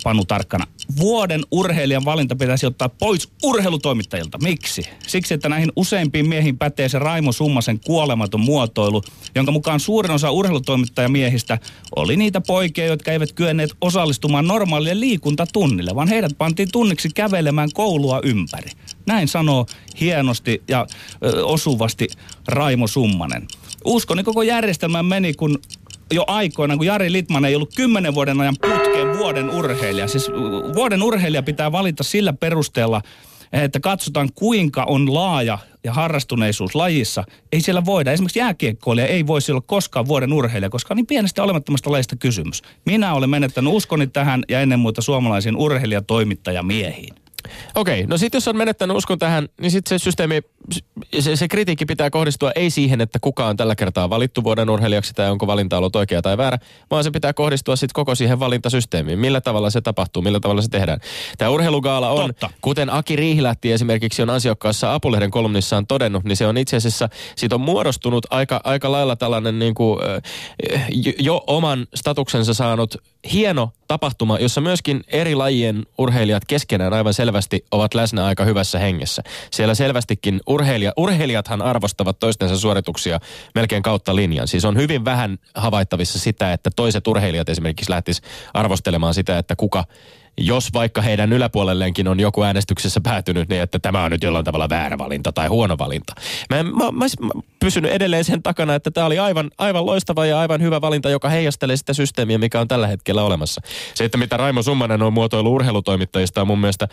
Panu 0.04 0.26
Tarkkana. 0.26 0.68
Vuoden 1.00 1.42
urheilijan 1.52 2.06
valinta 2.06 2.36
pitäisi 2.36 2.66
ottaa 2.66 2.90
pois 2.90 3.30
urheilutoimittajilta. 3.44 4.38
Miksi? 4.38 4.84
Siksi, 5.08 5.34
että 5.34 5.50
näihin 5.50 5.72
useimpiin 5.76 6.30
miehiin 6.30 6.58
pätee 6.58 6.90
se 6.90 7.00
Raimo 7.00 7.32
Summasen 7.32 7.80
kuolematon 7.80 8.40
muotoilu, 8.40 9.04
jonka 9.36 9.52
mukaan 9.52 9.80
suurin 9.80 10.12
osa 10.12 10.32
urheilutoimittajamiehistä 10.32 11.58
oli 11.96 12.16
niitä 12.16 12.42
poikia, 12.42 12.86
jotka 12.86 13.12
eivät 13.12 13.34
kyenneet 13.34 13.72
osallistumaan 13.82 14.48
normaalille 14.48 15.00
liikuntatunnille, 15.00 15.96
vaan 15.96 16.08
heidät 16.08 16.38
pantiin 16.38 16.72
tunniksi 16.72 17.10
kävelemään 17.16 17.70
koulua 17.74 18.22
ympäri. 18.24 18.72
Näin 19.06 19.28
sanoo 19.28 19.66
hienosti 20.00 20.64
ja 20.68 20.88
ö, 21.24 21.46
osuvasti 21.46 22.08
Raimo 22.48 22.88
Summanen. 22.88 23.48
Uskoni 23.86 24.24
koko 24.24 24.42
järjestelmään 24.42 25.06
meni, 25.06 25.34
kun 25.34 25.60
jo 26.12 26.24
aikoina, 26.28 26.78
kun 26.78 26.86
Jari 26.86 27.12
Litman 27.12 27.46
ei 27.46 27.56
ollut 27.56 27.76
kymmenen 27.76 28.16
vuoden 28.16 28.42
ajan 28.42 28.56
putkeen 28.62 29.18
vuoden 29.18 29.50
urheilija. 29.50 30.08
Siis 30.08 30.32
vuoden 30.76 31.04
urheilija 31.04 31.44
pitää 31.44 31.72
valita 31.72 32.04
sillä 32.04 32.34
perusteella, 32.34 33.02
että 33.54 33.80
katsotaan 33.80 34.30
kuinka 34.36 34.84
on 34.84 35.14
laaja 35.14 35.58
ja 35.84 35.94
harrastuneisuus 35.94 36.76
lajissa. 36.76 37.24
Ei 37.52 37.62
siellä 37.62 37.86
voida. 37.86 38.12
Esimerkiksi 38.12 38.40
jääkiekkoilija 38.40 39.08
ei 39.08 39.28
voisi 39.28 39.52
olla 39.52 39.62
koskaan 39.62 40.08
vuoden 40.08 40.34
urheilija, 40.34 40.70
koska 40.70 40.94
on 40.94 40.96
niin 40.96 41.08
pienestä 41.08 41.44
olemattomasta 41.44 41.92
lajista 41.92 42.16
kysymys. 42.16 42.62
Minä 42.86 43.14
olen 43.14 43.30
menettänyt 43.30 43.74
uskoni 43.74 44.08
tähän 44.08 44.44
ja 44.50 44.62
ennen 44.62 44.80
muuta 44.80 45.02
suomalaisiin 45.02 45.56
urheilijatoimittajamiehiin. 45.56 47.16
Okei, 47.76 48.06
no 48.08 48.18
sitten 48.18 48.38
jos 48.38 48.48
on 48.48 48.58
menettänyt 48.58 48.98
uskon 48.98 49.20
tähän, 49.20 49.50
niin 49.62 49.72
sitten 49.72 50.00
se 50.00 50.04
systeemi, 50.04 50.42
se, 51.20 51.36
se 51.36 51.48
kritiikki 51.48 51.86
pitää 51.86 52.10
kohdistua 52.10 52.52
ei 52.56 52.70
siihen, 52.70 53.02
että 53.02 53.20
kuka 53.22 53.48
on 53.48 53.58
tällä 53.58 53.76
kertaa 53.76 54.10
valittu 54.10 54.44
vuoden 54.44 54.70
urheilijaksi 54.70 55.14
tai 55.14 55.30
onko 55.30 55.48
valinta 55.48 55.78
ollut 55.78 55.96
oikea 55.96 56.22
tai 56.22 56.38
väärä, 56.38 56.58
vaan 56.92 57.04
se 57.04 57.12
pitää 57.12 57.34
kohdistua 57.34 57.76
sitten 57.76 57.94
koko 57.94 58.16
siihen 58.16 58.40
valintasysteemiin. 58.40 59.20
Millä 59.20 59.42
tavalla 59.42 59.70
se 59.70 59.82
tapahtuu, 59.82 60.22
millä 60.22 60.40
tavalla 60.40 60.62
se 60.62 60.70
tehdään. 60.70 61.00
Tämä 61.38 61.52
urheilugaala 61.52 62.10
on, 62.10 62.28
Totta. 62.28 62.50
kuten 62.62 62.90
Aki 62.90 63.16
Riihilähti 63.16 63.72
esimerkiksi 63.72 64.22
on 64.22 64.30
ansiokkaassa 64.30 64.94
Apulehden 64.94 65.32
kolumnissaan 65.32 65.88
todennut, 65.88 66.24
niin 66.24 66.38
se 66.38 66.48
on 66.48 66.58
itse 66.58 66.78
asiassa, 66.78 67.10
siitä 67.36 67.56
on 67.56 67.62
muodostunut 67.62 68.26
aika, 68.30 68.62
aika 68.64 68.92
lailla 68.92 69.16
tällainen 69.16 69.60
niin 69.60 69.74
kuin, 69.74 70.00
jo 71.20 71.44
oman 71.48 71.88
statuksensa 71.96 72.54
saanut 72.54 72.96
hieno 73.34 73.72
tapahtuma, 73.90 74.40
jossa 74.40 74.62
myöskin 74.62 75.04
eri 75.08 75.36
lajien 75.36 75.86
urheilijat 75.98 76.46
keskenään 76.46 76.94
aivan 76.94 77.14
selvästi 77.14 77.66
ovat 77.72 77.94
läsnä 77.94 78.26
aika 78.26 78.46
hyvässä 78.46 78.80
hengessä. 78.80 79.24
Siellä 79.52 79.76
selvästikin 79.76 80.42
urheilija, 80.48 80.94
urheilijathan 80.98 81.62
arvostavat 81.62 82.20
toistensa 82.20 82.58
suorituksia 82.58 83.20
melkein 83.56 83.84
kautta 83.84 84.16
linjan. 84.16 84.48
Siis 84.48 84.66
on 84.66 84.78
hyvin 84.78 85.06
vähän 85.06 85.38
havaittavissa 85.56 86.20
sitä, 86.20 86.54
että 86.54 86.70
toiset 86.76 87.08
urheilijat 87.08 87.50
esimerkiksi 87.50 87.92
lähtis 87.92 88.22
arvostelemaan 88.54 89.14
sitä, 89.14 89.38
että 89.38 89.56
kuka 89.56 89.84
jos 90.40 90.74
vaikka 90.74 91.02
heidän 91.02 91.34
yläpuolelleenkin 91.34 92.08
on 92.08 92.20
joku 92.20 92.44
äänestyksessä 92.44 93.02
päätynyt 93.02 93.50
niin, 93.50 93.62
että 93.62 93.80
tämä 93.80 94.04
on 94.04 94.12
nyt 94.12 94.24
jollain 94.24 94.46
tavalla 94.46 94.70
väärä 94.70 94.98
valinta 94.98 95.32
tai 95.32 95.48
huono 95.48 95.78
valinta. 95.78 96.14
Mä, 96.50 96.58
en- 96.58 96.76
mä, 96.76 96.92
mä, 96.92 97.06
mä 97.22 97.42
pysynyt 97.60 97.92
edelleen 97.92 98.24
sen 98.24 98.44
takana, 98.44 98.76
että 98.76 98.92
tämä 98.92 99.06
oli 99.06 99.20
aivan, 99.20 99.52
aivan 99.58 99.86
loistava 99.86 100.26
ja 100.26 100.40
aivan 100.40 100.62
hyvä 100.62 100.82
valinta, 100.82 101.10
joka 101.10 101.30
heijastelee 101.30 101.78
sitä 101.78 101.94
systeemiä, 101.94 102.38
mikä 102.38 102.60
on 102.60 102.68
tällä 102.68 102.88
hetkellä 102.88 103.24
olemassa. 103.24 103.62
Se, 103.96 104.06
että 104.06 104.18
mitä 104.18 104.38
Raimo 104.38 104.64
Summanen 104.64 105.02
on 105.02 105.14
muotoillut 105.14 105.54
urheilutoimittajista 105.54 106.42
on 106.42 106.48
mun 106.48 106.60
mielestä 106.60 106.88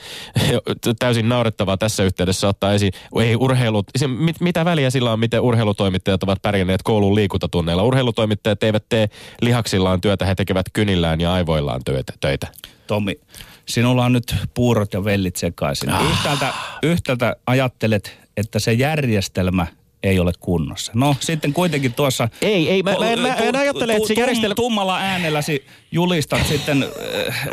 täysin 0.98 1.28
naurettavaa 1.28 1.76
tässä 1.76 2.02
yhteydessä 2.02 2.48
ottaa 2.48 2.72
esiin. 2.72 2.92
Ei 3.20 3.36
urheilu, 3.36 3.84
se, 3.96 4.06
mit, 4.06 4.40
mitä 4.40 4.64
väliä 4.64 4.90
sillä 4.90 5.12
on, 5.12 5.20
miten 5.20 5.40
urheilutoimittajat 5.40 6.22
ovat 6.22 6.42
pärjänneet 6.42 6.82
koulun 6.82 7.14
liikuntatunneilla. 7.14 7.82
Urheilutoimittajat 7.82 8.62
eivät 8.62 8.84
tee 8.88 9.08
lihaksillaan 9.40 10.00
työtä, 10.00 10.26
he 10.26 10.34
tekevät 10.34 10.66
kynillään 10.72 11.20
ja 11.20 11.32
aivoillaan 11.32 11.80
töitä. 12.20 12.46
Tommi, 12.86 13.20
sinulla 13.68 14.04
on 14.04 14.12
nyt 14.12 14.34
puurot 14.54 14.92
ja 14.92 15.04
vellit 15.04 15.36
sekaisin. 15.36 15.90
Ah. 15.90 16.10
Yhtäältä, 16.10 16.52
yhtäältä 16.82 17.36
ajattelet, 17.46 18.18
että 18.36 18.58
se 18.58 18.72
järjestelmä 18.72 19.66
ei 20.02 20.18
ole 20.20 20.32
kunnossa. 20.40 20.92
No 20.94 21.16
sitten 21.20 21.52
kuitenkin 21.52 21.92
tuossa... 21.92 22.28
Ei, 22.42 22.70
ei, 22.70 22.82
mä- 22.82 22.96
mä 23.00 23.10
en- 23.10 23.20
mä 23.20 23.34
en 23.34 23.56
ajattele, 23.56 23.92
että 23.94 24.08
se 24.08 24.14
tum- 24.14 24.20
järjestelmä- 24.20 24.54
Tummalla 24.54 24.98
äänelläsi 24.98 25.64
julistat 25.92 26.46
sitten 26.46 26.86
äh, 27.28 27.46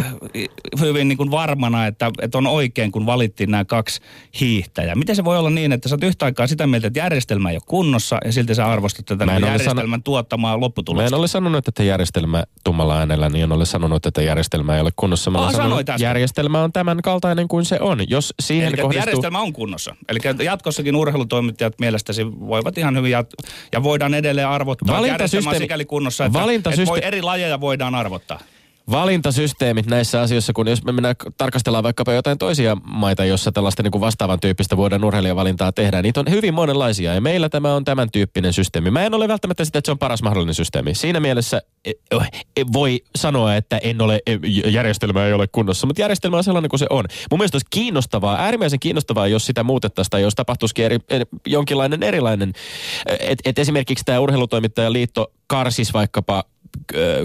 hyvin 0.79 1.07
niin 1.07 1.17
kuin 1.17 1.31
varmana, 1.31 1.88
että, 1.88 2.12
että 2.21 2.38
on 2.38 2.47
oikein, 2.47 2.91
kun 2.91 3.05
valittiin 3.05 3.51
nämä 3.51 3.65
kaksi 3.65 4.01
hiihtäjää. 4.39 4.95
Miten 4.95 5.15
se 5.15 5.23
voi 5.25 5.38
olla 5.38 5.50
niin, 5.50 5.71
että 5.71 5.89
sä 5.89 5.95
oot 5.95 6.03
yhtä 6.03 6.25
aikaa 6.25 6.47
sitä 6.47 6.67
mieltä, 6.67 6.88
että 6.88 7.00
järjestelmä 7.00 7.50
ei 7.50 7.55
ole 7.55 7.62
kunnossa 7.65 8.17
ja 8.25 8.31
silti 8.33 8.55
sä 8.55 8.65
arvostat 8.65 9.05
tätä 9.05 9.25
Mä 9.25 9.35
en 9.35 9.41
niin 9.41 9.51
järjestelmän 9.51 10.03
tuottamaa 10.03 10.57
Mä 10.57 10.59
lopputulosta? 10.59 11.07
en 11.15 11.19
ole 11.19 11.27
sanonut, 11.27 11.67
että 11.67 11.83
järjestelmä 11.83 12.43
tummalla 12.63 13.00
äänellä, 13.00 13.29
niin 13.29 13.43
en 13.43 13.51
ole 13.51 13.65
sanonut, 13.65 14.05
että 14.05 14.21
järjestelmä 14.21 14.75
ei 14.75 14.81
ole 14.81 14.91
kunnossa. 14.95 15.31
Mä 15.31 15.38
Aa, 15.38 15.43
olen 15.43 15.51
sanonut, 15.55 15.69
sanoit 15.69 15.81
että 15.81 15.93
äsken. 15.93 16.05
järjestelmä 16.07 16.63
on 16.63 16.71
tämän 16.73 17.01
kaltainen 17.01 17.47
kuin 17.47 17.65
se 17.65 17.77
on. 17.79 18.00
Jos 18.09 18.33
siihen 18.39 18.67
Eli 18.67 18.77
kohdistuu... 18.77 19.00
järjestelmä 19.01 19.39
on 19.39 19.53
kunnossa. 19.53 19.95
Eli 20.09 20.19
jatkossakin 20.45 20.95
urheilutoimittajat 20.95 21.73
mielestäsi 21.79 22.25
voivat 22.40 22.78
ihan 22.78 22.96
hyvin 22.98 23.12
jat- 23.12 23.48
ja 23.72 23.84
voidaan 23.84 24.13
edelleen 24.13 24.48
arvottaa. 24.48 24.96
On 25.38 25.56
sikäli 25.62 25.86
kunnossa, 25.86 26.25
että, 26.25 26.40
että 26.70 26.86
voi 26.92 27.00
eri 27.08 27.22
lajeja 27.22 27.62
voidaan 27.62 27.96
arvottaa. 27.96 28.40
Valintasysteemit 28.92 29.86
näissä 29.86 30.22
asioissa, 30.22 30.54
kun 30.54 30.68
jos 30.68 30.84
me 30.84 30.92
mennään 30.92 31.16
tarkastellaan 31.38 31.84
vaikkapa 31.84 32.13
jotain 32.13 32.38
toisia 32.38 32.78
maita, 32.84 33.25
jossa 33.25 33.52
tällaista 33.52 33.84
niin 33.84 33.92
kuin 33.92 34.02
vastaavan 34.02 34.40
tyyppistä 34.40 34.78
vuoden 34.78 35.06
urheilijavalintaa 35.06 35.72
tehdään, 35.72 36.04
niitä 36.04 36.20
on 36.20 36.30
hyvin 36.30 36.54
monenlaisia 36.54 37.13
ja 37.13 37.22
meillä 37.22 37.50
tämä 37.50 37.75
on 37.75 37.86
tämän 37.86 38.12
tyyppinen 38.12 38.54
systeemi. 38.54 38.92
Mä 38.92 39.04
en 39.04 39.13
ole 39.13 39.28
välttämättä 39.28 39.66
sitä, 39.66 39.80
että 39.80 39.88
se 39.88 39.92
on 39.92 39.98
paras 39.98 40.24
mahdollinen 40.24 40.56
systeemi. 40.56 40.96
Siinä 40.96 41.20
mielessä 41.20 41.62
e, 41.86 41.92
e, 42.58 42.63
voi 42.74 43.02
sanoa, 43.16 43.56
että 43.56 43.78
en 43.78 44.02
ole, 44.02 44.20
e, 44.28 44.38
järjestelmä 44.70 45.25
ei 45.25 45.34
ole 45.34 45.48
kunnossa, 45.52 45.88
mutta 45.88 46.02
järjestelmä 46.02 46.38
on 46.38 46.44
sellainen 46.44 46.70
kuin 46.70 46.80
se 46.80 46.88
on. 46.90 47.06
Mun 47.32 47.40
mielestä 47.40 47.56
olisi 47.56 47.68
kiinnostavaa, 47.70 48.36
äärimmäisen 48.36 48.80
kiinnostavaa, 48.80 49.28
jos 49.28 49.46
sitä 49.46 49.63
muutettaisiin 49.63 50.10
tai 50.10 50.22
jos 50.22 50.36
tapahtuisikin 50.36 50.86
eri, 50.86 51.00
jonkinlainen 51.48 52.04
erilainen, 52.04 52.54
että 53.06 53.50
et 53.50 53.60
esimerkiksi 53.60 54.06
tämä 54.06 54.20
urheilutoimittajaliitto 54.20 55.32
karsis 55.48 55.94
vaikkapa 55.94 56.44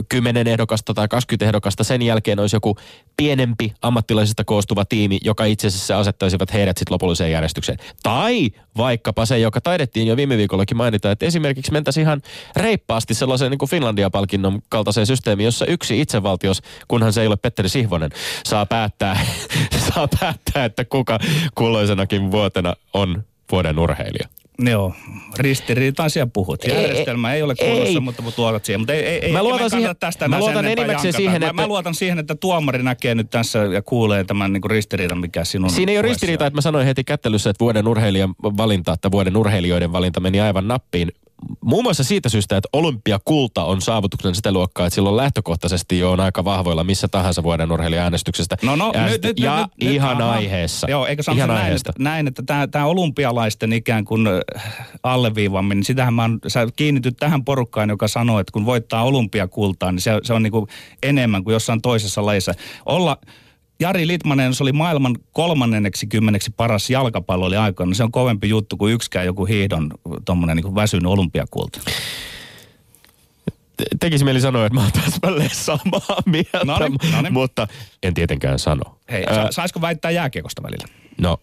10 0.08 0.46
ehdokasta 0.46 0.94
tai 0.94 1.08
20 1.08 1.44
ehdokasta, 1.46 1.84
sen 1.84 2.02
jälkeen 2.02 2.40
olisi 2.40 2.56
joku 2.56 2.76
pienempi 3.16 3.72
ammattilaisista 3.82 4.44
koostuva 4.44 4.84
tiimi, 4.84 5.18
joka 5.24 5.44
itse 5.44 5.66
asiassa 5.66 5.98
asettaisivat 5.98 6.52
heidät 6.52 6.78
sitten 6.78 6.94
lopulliseen 6.94 7.32
järjestykseen. 7.32 7.78
Tai 8.02 8.50
vaikkapa 8.76 9.26
se, 9.26 9.38
joka 9.38 9.60
taidettiin 9.60 10.06
jo 10.06 10.16
viime 10.16 10.36
viikollakin 10.36 10.76
mainita, 10.76 11.10
että 11.10 11.26
esimerkiksi 11.26 11.72
mentäisiin 11.72 12.02
ihan 12.02 12.22
reippaasti 12.56 13.14
sellaiseen 13.14 13.50
niin 13.50 13.58
kuin 13.58 13.70
Finlandia-palkinnon 13.70 14.62
kaltaiseen 14.68 15.06
systeemiin, 15.06 15.44
jossa 15.44 15.66
yksi 15.66 16.00
itsevaltios, 16.00 16.62
kunhan 16.88 17.12
se 17.12 17.20
ei 17.20 17.26
ole 17.26 17.36
Petteri 17.36 17.68
Sihvonen, 17.68 18.10
saa 18.46 18.66
päättää, 18.66 19.20
saa 19.94 20.08
päättää 20.20 20.64
että 20.64 20.84
kuka 20.84 21.18
kulloisenakin 21.54 22.30
vuotena 22.30 22.74
on 22.94 23.24
vuoden 23.52 23.78
urheilija. 23.78 24.28
Joo, 24.62 24.94
ristiriitaisia 25.38 26.26
puhut. 26.26 26.64
Ei, 26.64 26.82
Järjestelmä 26.82 27.34
ei 27.34 27.42
ole 27.42 27.54
kunnossa, 27.54 27.84
ei. 27.84 28.00
mutta 28.00 28.22
luotat 28.36 28.64
siihen. 28.64 28.80
Mutta 28.80 28.92
ei, 28.92 29.04
ei, 29.06 29.18
ei 29.24 29.32
Mä 29.32 29.42
luotan 29.42 29.70
siihen- 29.70 29.96
tästä 30.00 30.28
mä 30.28 30.38
luotan 30.38 30.66
enimmäkseen 30.66 31.12
siihen, 31.14 31.40
mä, 31.40 31.46
että- 31.46 31.62
mä, 31.62 31.66
luotan 31.66 31.94
siihen, 31.94 32.18
että 32.18 32.34
tuomari 32.34 32.82
näkee 32.82 33.14
nyt 33.14 33.30
tässä 33.30 33.58
ja 33.58 33.82
kuulee 33.82 34.24
tämän 34.24 34.52
niin 34.52 34.60
kuin 34.60 34.70
ristiriidan, 34.70 35.18
mikä 35.18 35.44
sinun 35.44 35.70
Siinä 35.70 35.92
ei 35.92 35.98
ole 35.98 36.08
ristiriita, 36.08 36.46
että 36.46 36.56
mä 36.56 36.60
sanoin 36.60 36.86
heti 36.86 37.04
kättelyssä, 37.04 37.50
että 37.50 37.60
vuoden 37.60 37.88
urheilijan 37.88 38.34
valinta, 38.42 38.92
että 38.92 39.10
vuoden 39.10 39.36
urheilijoiden 39.36 39.92
valinta 39.92 40.20
meni 40.20 40.40
aivan 40.40 40.68
nappiin. 40.68 41.12
Muun 41.60 41.82
muassa 41.82 42.04
siitä 42.04 42.28
syystä, 42.28 42.56
että 42.56 42.68
olympiakulta 42.72 43.64
on 43.64 43.82
saavutuksen 43.82 44.34
sitä 44.34 44.52
luokkaa, 44.52 44.86
että 44.86 44.94
silloin 44.94 45.16
lähtökohtaisesti 45.16 45.98
jo 45.98 46.12
on 46.12 46.20
aika 46.20 46.44
vahvoilla 46.44 46.84
missä 46.84 47.08
tahansa 47.08 47.42
vuoden 47.42 47.72
urheilija-äänestyksestä. 47.72 48.56
No, 48.62 48.76
no, 48.76 48.92
Ja, 48.94 49.06
nyt, 49.06 49.22
nyt, 49.22 49.40
ja 49.40 49.56
nyt, 49.56 49.66
nyt, 49.84 49.94
ihan 49.94 50.22
aha. 50.22 50.32
aiheessa. 50.32 50.90
Joo, 50.90 51.06
eikö 51.06 51.22
sano 51.22 51.36
ihan 51.36 51.48
näin, 51.48 51.62
aiheesta. 51.62 51.90
että, 51.90 52.02
näin, 52.02 52.28
että 52.28 52.42
tämä, 52.42 52.66
tämä 52.66 52.86
olympialaisten 52.86 53.72
ikään 53.72 54.04
kuin 54.04 54.26
äh, 54.26 54.42
alleviivaminen, 55.02 55.78
niin 55.78 55.84
sitähän 55.84 56.14
mä 56.14 56.22
oon, 56.22 56.38
sä 56.46 56.66
kiinnityt 56.76 57.16
tähän 57.16 57.44
porukkaan, 57.44 57.88
joka 57.88 58.08
sanoo, 58.08 58.40
että 58.40 58.52
kun 58.52 58.66
voittaa 58.66 59.04
olympiakultaa, 59.04 59.92
niin 59.92 60.00
se, 60.00 60.10
se 60.22 60.32
on 60.32 60.42
niin 60.42 60.52
kuin 60.52 60.66
enemmän 61.02 61.44
kuin 61.44 61.52
jossain 61.52 61.82
toisessa 61.82 62.26
lajissa. 62.26 62.54
Olla, 62.86 63.16
Jari 63.80 64.06
Litmanen, 64.06 64.54
se 64.54 64.62
oli 64.64 64.72
maailman 64.72 65.16
kolmanneneksi 65.32 66.06
kymmeneksi 66.06 66.50
paras 66.56 66.90
jalkapallo 66.90 67.46
oli 67.46 67.56
aikoina. 67.56 67.94
Se 67.94 68.02
on 68.04 68.12
kovempi 68.12 68.48
juttu 68.48 68.76
kuin 68.76 68.94
yksikään 68.94 69.26
joku 69.26 69.44
hiihdon 69.44 69.90
tommonen 70.24 70.56
niin 70.56 70.74
väsynyt 70.74 71.06
olympiakulta. 71.06 71.80
Te- 73.76 73.84
Tekisi 74.00 74.24
mieli 74.24 74.40
sanoa, 74.40 74.66
että 74.66 74.74
mä 74.74 74.82
oon 74.82 74.92
täsmälleen 74.92 75.50
samaa 75.52 76.22
mieltä, 76.26 76.64
Noniin, 76.64 76.98
noniin. 77.12 77.32
mutta 77.32 77.68
en 78.02 78.14
tietenkään 78.14 78.58
sano. 78.58 78.98
Hei, 79.10 79.24
Ää, 79.26 79.34
sa, 79.34 79.48
saisiko 79.52 79.80
väittää 79.80 80.10
jääkiekosta 80.10 80.62
välillä? 80.62 80.88
No, 81.18 81.40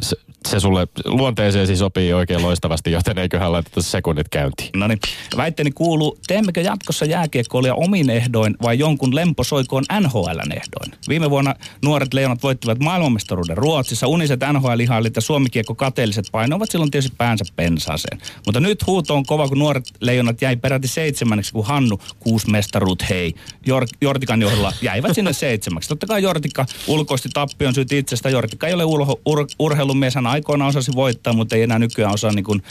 se, 0.00 0.16
se 0.48 0.60
sulle 0.60 0.88
luonteeseesi 1.04 1.76
sopii 1.76 2.12
oikein 2.12 2.42
loistavasti, 2.42 2.92
joten 2.92 3.18
eiköhän 3.18 3.52
laiteta 3.52 3.82
sekunnit 3.82 4.28
käyntiin. 4.28 4.70
No 4.76 4.86
niin, 4.86 4.98
väitteeni 5.36 5.70
kuuluu, 5.70 6.18
teemmekö 6.26 6.60
jatkossa 6.60 7.04
jääkiekkoilia 7.04 7.74
omin 7.74 8.10
ehdoin 8.10 8.56
vai 8.62 8.78
jonkun 8.78 9.14
lemposoikoon 9.14 9.84
NHLn 10.00 10.52
ehdoin? 10.52 10.92
Viime 11.08 11.30
vuonna 11.30 11.54
nuoret 11.82 12.14
leijonat 12.14 12.42
voittivat 12.42 12.78
maailmanmestaruuden 12.78 13.56
Ruotsissa, 13.56 14.06
uniset 14.06 14.40
NHL-ihailit 14.52 15.16
ja 15.16 15.22
suomikiekko 15.22 15.74
kateelliset 15.74 16.26
painoivat 16.32 16.70
silloin 16.70 16.90
tietysti 16.90 17.16
päänsä 17.18 17.44
pensaaseen. 17.56 18.20
Mutta 18.46 18.60
nyt 18.60 18.86
huuto 18.86 19.14
on 19.14 19.26
kova, 19.26 19.48
kun 19.48 19.58
nuoret 19.58 19.84
leijonat 20.00 20.42
jäi 20.42 20.56
peräti 20.56 20.88
seitsemänneksi, 20.88 21.52
kun 21.52 21.66
Hannu 21.66 21.98
kuusi 22.20 22.50
mestaruut 22.50 23.08
hei. 23.10 23.34
Jor- 23.66 23.96
Jortikan 24.00 24.42
johdolla 24.42 24.72
jäivät 24.82 25.14
sinne 25.14 25.32
seitsemäksi. 25.32 25.88
Totta 25.88 26.06
kai 26.06 26.22
Jortikka 26.22 26.66
ulkoisti 26.86 27.28
tappion 27.34 27.74
syyt 27.74 27.92
itsestä. 27.92 28.30
Jortikka 28.30 28.66
ei 28.66 28.74
ole 28.74 28.84
urheilumies, 29.58 30.14
hän 30.14 30.26
aikoinaan 30.26 30.68
osasi 30.68 30.92
voittaa, 30.94 31.32
mutta 31.32 31.56
ei 31.56 31.62
enää 31.62 31.78
nykyään 31.78 32.14
osaa 32.14 32.32
niin 32.32 32.44
kuin 32.44 32.62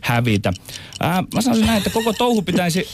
hävitä. 0.00 0.52
Ää, 1.00 1.24
mä 1.34 1.40
sanoisin 1.40 1.66
näin, 1.66 1.78
että 1.78 1.90
koko 1.90 2.12
touhu 2.12 2.42
pitäisi 2.42 2.88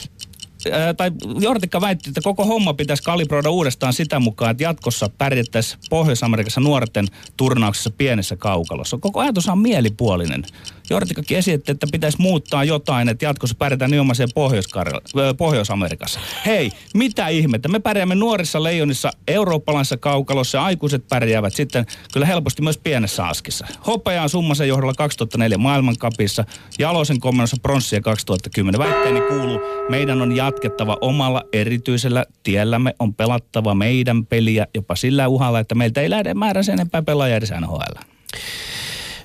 ää, 0.72 0.94
tai 0.94 1.10
Jortikka 1.40 1.80
väitti, 1.80 2.10
että 2.10 2.20
koko 2.20 2.44
homma 2.44 2.74
pitäisi 2.74 3.02
kalibroida 3.02 3.50
uudestaan 3.50 3.92
sitä 3.92 4.20
mukaan, 4.20 4.50
että 4.50 4.62
jatkossa 4.62 5.10
pärjättäisiin 5.18 5.80
Pohjois-Amerikassa 5.90 6.60
nuorten 6.60 7.06
turnauksessa 7.36 7.90
pienessä 7.90 8.36
kaukalossa. 8.36 8.98
Koko 9.00 9.20
ajatus 9.20 9.48
on 9.48 9.58
mielipuolinen. 9.58 10.44
Jortikkakin 10.90 11.38
esitti, 11.38 11.72
että 11.72 11.86
pitäisi 11.92 12.18
muuttaa 12.20 12.64
jotain, 12.64 13.08
että 13.08 13.24
jatkossa 13.24 13.56
pärjätään 13.58 13.90
nimenomaan 13.90 14.16
Pohjois- 14.34 15.36
Pohjois-Amerikassa. 15.36 16.20
Hei, 16.46 16.72
mitä 16.94 17.28
ihmettä? 17.28 17.68
Me 17.68 17.78
pärjäämme 17.78 18.14
nuorissa 18.14 18.62
leijonissa, 18.62 19.10
eurooppalaisessa 19.28 19.96
kaukalossa 19.96 20.58
ja 20.58 20.64
aikuiset 20.64 21.08
pärjäävät 21.08 21.54
sitten 21.54 21.86
kyllä 22.12 22.26
helposti 22.26 22.62
myös 22.62 22.78
pienessä 22.78 23.24
askissa. 23.24 23.66
Hopeaa 23.86 24.28
summasen 24.28 24.68
johdolla 24.68 24.94
2004 24.94 25.58
maailmankapissa, 25.58 26.44
Jalosen 26.78 27.20
komennossa 27.20 27.56
pronssia 27.62 28.00
2010. 28.00 28.78
Väitteeni 28.78 29.20
kuuluu, 29.20 29.60
meidän 29.88 30.22
on 30.22 30.36
jatkettava 30.36 30.98
omalla 31.00 31.42
erityisellä 31.52 32.24
tiellämme, 32.42 32.94
on 32.98 33.14
pelattava 33.14 33.74
meidän 33.74 34.26
peliä 34.26 34.66
jopa 34.74 34.96
sillä 34.96 35.28
uhalla, 35.28 35.60
että 35.60 35.74
meiltä 35.74 36.00
ei 36.00 36.10
lähde 36.10 36.34
määrä 36.34 36.62
sen 36.62 36.72
enempää 36.72 37.02
pelaajia 37.02 37.36
edes 37.36 37.52
NHL. 37.60 38.02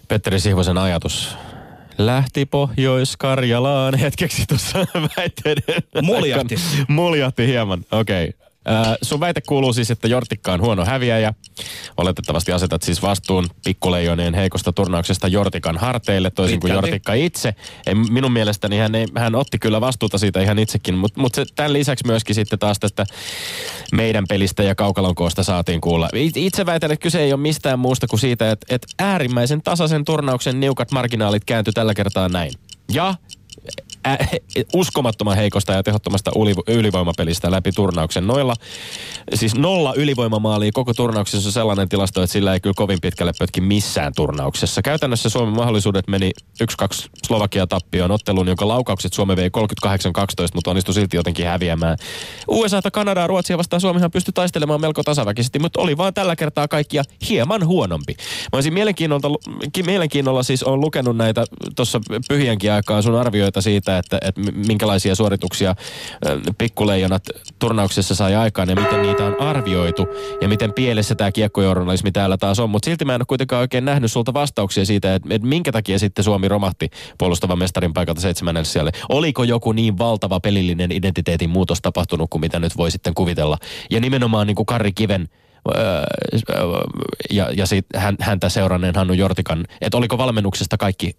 Petteri 0.07 0.39
Sihvosen 0.39 0.77
ajatus 0.77 1.37
lähti 1.97 2.45
Pohjois-Karjalaan 2.45 3.97
hetkeksi 3.97 4.45
tuossa 4.47 4.79
väitteiden. 5.17 5.83
Muljahti. 6.01 6.55
Muljahti 6.87 7.47
hieman, 7.47 7.85
okei. 7.91 8.29
Okay. 8.29 8.44
Äh, 8.69 8.97
sun 9.01 9.19
väite 9.19 9.41
kuuluu 9.41 9.73
siis, 9.73 9.91
että 9.91 10.07
Jortikka 10.07 10.53
on 10.53 10.61
huono 10.61 10.85
häviäjä. 10.85 11.33
Oletettavasti 11.97 12.51
asetat 12.51 12.81
siis 12.81 13.01
vastuun 13.01 13.45
pikkuleijonien 13.65 14.33
heikosta 14.33 14.73
turnauksesta 14.73 15.27
Jortikan 15.27 15.77
harteille, 15.77 16.31
toisin 16.31 16.59
kuin 16.59 16.73
Jortikka 16.73 17.13
itse. 17.13 17.55
Ei, 17.85 17.95
minun 17.95 18.31
mielestäni 18.31 18.77
hän, 18.77 18.95
ei, 18.95 19.05
hän 19.17 19.35
otti 19.35 19.59
kyllä 19.59 19.81
vastuuta 19.81 20.17
siitä 20.17 20.41
ihan 20.41 20.59
itsekin, 20.59 20.95
mutta 20.95 21.21
mut 21.21 21.33
tämän 21.55 21.73
lisäksi 21.73 22.07
myöskin 22.07 22.35
sitten 22.35 22.59
taas 22.59 22.79
tästä 22.79 23.05
meidän 23.93 24.25
pelistä 24.29 24.63
ja 24.63 24.75
kaukalon 24.75 25.15
koosta 25.15 25.43
saatiin 25.43 25.81
kuulla. 25.81 26.09
Itse 26.35 26.65
väitän, 26.65 26.91
että 26.91 27.03
kyse 27.03 27.23
ei 27.23 27.33
ole 27.33 27.41
mistään 27.41 27.79
muusta 27.79 28.07
kuin 28.07 28.19
siitä, 28.19 28.51
että, 28.51 28.75
että 28.75 28.87
äärimmäisen 28.99 29.61
tasaisen 29.61 30.05
turnauksen 30.05 30.59
niukat 30.59 30.91
marginaalit 30.91 31.45
kääntyi 31.45 31.73
tällä 31.73 31.93
kertaa 31.93 32.29
näin. 32.29 32.51
Ja 32.91 33.15
ä, 34.07 34.17
uskomattoman 34.73 35.37
heikosta 35.37 35.73
ja 35.73 35.83
tehottomasta 35.83 36.31
ylivoimapelistä 36.67 37.51
läpi 37.51 37.71
turnauksen. 37.71 38.27
Noilla, 38.27 38.53
siis 39.33 39.55
nolla 39.55 39.93
ylivoimamaalia 39.93 40.71
koko 40.73 40.93
turnauksessa 40.93 41.47
on 41.49 41.53
sellainen 41.53 41.89
tilasto, 41.89 42.23
että 42.23 42.33
sillä 42.33 42.53
ei 42.53 42.59
kyllä 42.59 42.73
kovin 42.77 43.01
pitkälle 43.01 43.31
pötki 43.39 43.61
missään 43.61 44.13
turnauksessa. 44.15 44.81
Käytännössä 44.81 45.29
Suomen 45.29 45.55
mahdollisuudet 45.55 46.07
meni 46.07 46.31
1-2 46.63 47.09
Slovakia 47.25 47.67
tappioon 47.67 48.11
otteluun, 48.11 48.47
jonka 48.47 48.67
laukaukset 48.67 49.13
Suomi 49.13 49.35
vei 49.35 49.49
38-12, 49.85 49.89
mutta 50.53 50.69
onnistui 50.69 50.93
silti 50.93 51.17
jotenkin 51.17 51.45
häviämään. 51.45 51.97
USA, 52.47 52.81
Kanadaa, 52.91 53.27
Ruotsia 53.27 53.57
vastaan 53.57 53.81
Suomihan 53.81 54.11
pystyi 54.11 54.31
taistelemaan 54.33 54.81
melko 54.81 55.03
tasaväkisesti, 55.03 55.59
mutta 55.59 55.81
oli 55.81 55.97
vaan 55.97 56.13
tällä 56.13 56.35
kertaa 56.35 56.67
kaikkia 56.67 57.03
hieman 57.29 57.67
huonompi. 57.67 58.15
Mä 58.19 58.57
olisin 58.57 58.73
mielenkiinnolla, 58.73 59.37
mielenkiinnolla 59.85 60.43
siis 60.43 60.63
on 60.63 60.81
lukenut 60.81 61.17
näitä 61.17 61.45
tuossa 61.75 62.01
pyhienkin 62.27 62.71
aikaan 62.71 63.03
sun 63.03 63.15
arvioita 63.15 63.61
siitä, 63.61 63.94
että, 63.97 64.17
että 64.21 64.41
minkälaisia 64.67 65.15
suorituksia 65.15 65.75
pikkuleijonat 66.57 67.23
turnauksessa 67.59 68.15
sai 68.15 68.35
aikaan 68.35 68.69
ja 68.69 68.75
miten 68.75 69.01
niitä 69.01 69.25
on 69.25 69.41
arvioitu 69.41 70.07
ja 70.41 70.47
miten 70.47 70.73
pielessä 70.73 71.15
tämä 71.15 71.31
kiekkojournalismi 71.31 72.11
täällä 72.11 72.37
taas 72.37 72.59
on. 72.59 72.69
Mutta 72.69 72.85
silti 72.85 73.05
mä 73.05 73.15
en 73.15 73.21
ole 73.21 73.25
kuitenkaan 73.25 73.59
oikein 73.59 73.85
nähnyt 73.85 74.11
sulta 74.11 74.33
vastauksia 74.33 74.85
siitä, 74.85 75.15
että, 75.15 75.35
että 75.35 75.47
minkä 75.47 75.71
takia 75.71 75.99
sitten 75.99 76.23
Suomi 76.23 76.47
romahti 76.47 76.89
puolustavan 77.17 77.59
mestarin 77.59 77.93
paikalta 77.93 78.21
seitsemännen 78.21 78.65
siellä. 78.65 78.91
Oliko 79.09 79.43
joku 79.43 79.71
niin 79.71 79.97
valtava 79.97 80.39
pelillinen 80.39 80.91
identiteetin 80.91 81.49
muutos 81.49 81.81
tapahtunut 81.81 82.29
kuin 82.29 82.41
mitä 82.41 82.59
nyt 82.59 82.77
voi 82.77 82.91
sitten 82.91 83.13
kuvitella. 83.13 83.57
Ja 83.89 83.99
nimenomaan 83.99 84.47
niin 84.47 84.55
kuin 84.55 84.65
Karri 84.65 84.91
Kiven 84.91 85.27
ja, 87.29 87.49
ja 87.57 87.65
sit 87.65 87.85
hän, 87.95 88.15
häntä 88.19 88.49
seuranneen 88.49 88.95
Hannu 88.95 89.13
Jortikan, 89.13 89.65
että 89.81 89.97
oliko 89.97 90.17
valmennuksesta 90.17 90.77
kaikki 90.77 91.17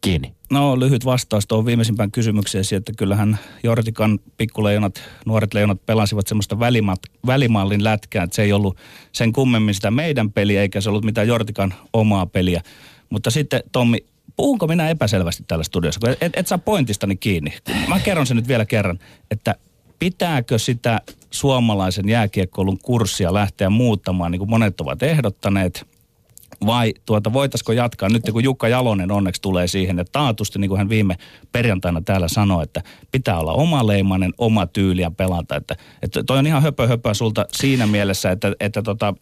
kiinni? 0.00 0.34
No 0.50 0.80
lyhyt 0.80 1.04
vastaus 1.04 1.46
tuohon 1.46 1.66
viimeisimpään 1.66 2.10
kysymykseen, 2.10 2.64
että 2.76 2.92
kyllähän 2.96 3.38
Jortikan 3.62 4.18
pikkuleijonat, 4.36 5.02
nuoret 5.26 5.54
leijonat 5.54 5.86
pelasivat 5.86 6.26
semmoista 6.26 6.58
välimat, 6.58 7.00
välimallin 7.26 7.84
lätkää, 7.84 8.24
että 8.24 8.36
se 8.36 8.42
ei 8.42 8.52
ollut 8.52 8.76
sen 9.12 9.32
kummemmin 9.32 9.74
sitä 9.74 9.90
meidän 9.90 10.32
peliä, 10.32 10.62
eikä 10.62 10.80
se 10.80 10.88
ollut 10.88 11.04
mitään 11.04 11.28
Jortikan 11.28 11.74
omaa 11.92 12.26
peliä. 12.26 12.62
Mutta 13.10 13.30
sitten 13.30 13.62
Tommi, 13.72 13.98
puhunko 14.36 14.66
minä 14.66 14.88
epäselvästi 14.88 15.44
täällä 15.46 15.64
studiossa, 15.64 16.00
kun 16.00 16.10
et, 16.20 16.32
et 16.36 16.46
saa 16.46 16.58
pointistani 16.58 17.16
kiinni. 17.16 17.52
Mä 17.88 17.98
kerron 17.98 18.26
sen 18.26 18.36
nyt 18.36 18.48
vielä 18.48 18.64
kerran, 18.64 18.98
että 19.30 19.54
pitääkö 19.98 20.58
sitä 20.58 21.00
suomalaisen 21.30 22.08
jääkiekkoulun 22.08 22.78
kurssia 22.82 23.34
lähteä 23.34 23.70
muuttamaan, 23.70 24.32
niin 24.32 24.38
kuin 24.38 24.50
monet 24.50 24.80
ovat 24.80 25.02
ehdottaneet– 25.02 25.86
vai 26.66 26.94
tuota, 27.06 27.32
voitaisiko 27.32 27.72
jatkaa 27.72 28.08
nyt, 28.08 28.22
kun 28.32 28.44
Jukka 28.44 28.68
Jalonen 28.68 29.10
onneksi 29.10 29.42
tulee 29.42 29.68
siihen, 29.68 29.98
että 29.98 30.12
taatusti, 30.12 30.58
niin 30.58 30.68
kuin 30.68 30.78
hän 30.78 30.88
viime 30.88 31.16
perjantaina 31.52 32.00
täällä 32.00 32.28
sanoi, 32.28 32.62
että 32.62 32.82
pitää 33.12 33.38
olla 33.38 33.52
oma 33.52 33.86
leimainen, 33.86 34.32
oma 34.38 34.66
tyyli 34.66 35.02
ja 35.02 35.10
pelata. 35.10 35.56
Että, 35.56 35.76
että 36.02 36.24
toi 36.24 36.38
on 36.38 36.46
ihan 36.46 36.62
höpö 36.62 36.86
höpö 36.86 37.14
sulta 37.14 37.46
siinä 37.52 37.86
mielessä, 37.86 38.30
että, 38.30 38.52
että 38.60 38.82
tota, 38.82 39.14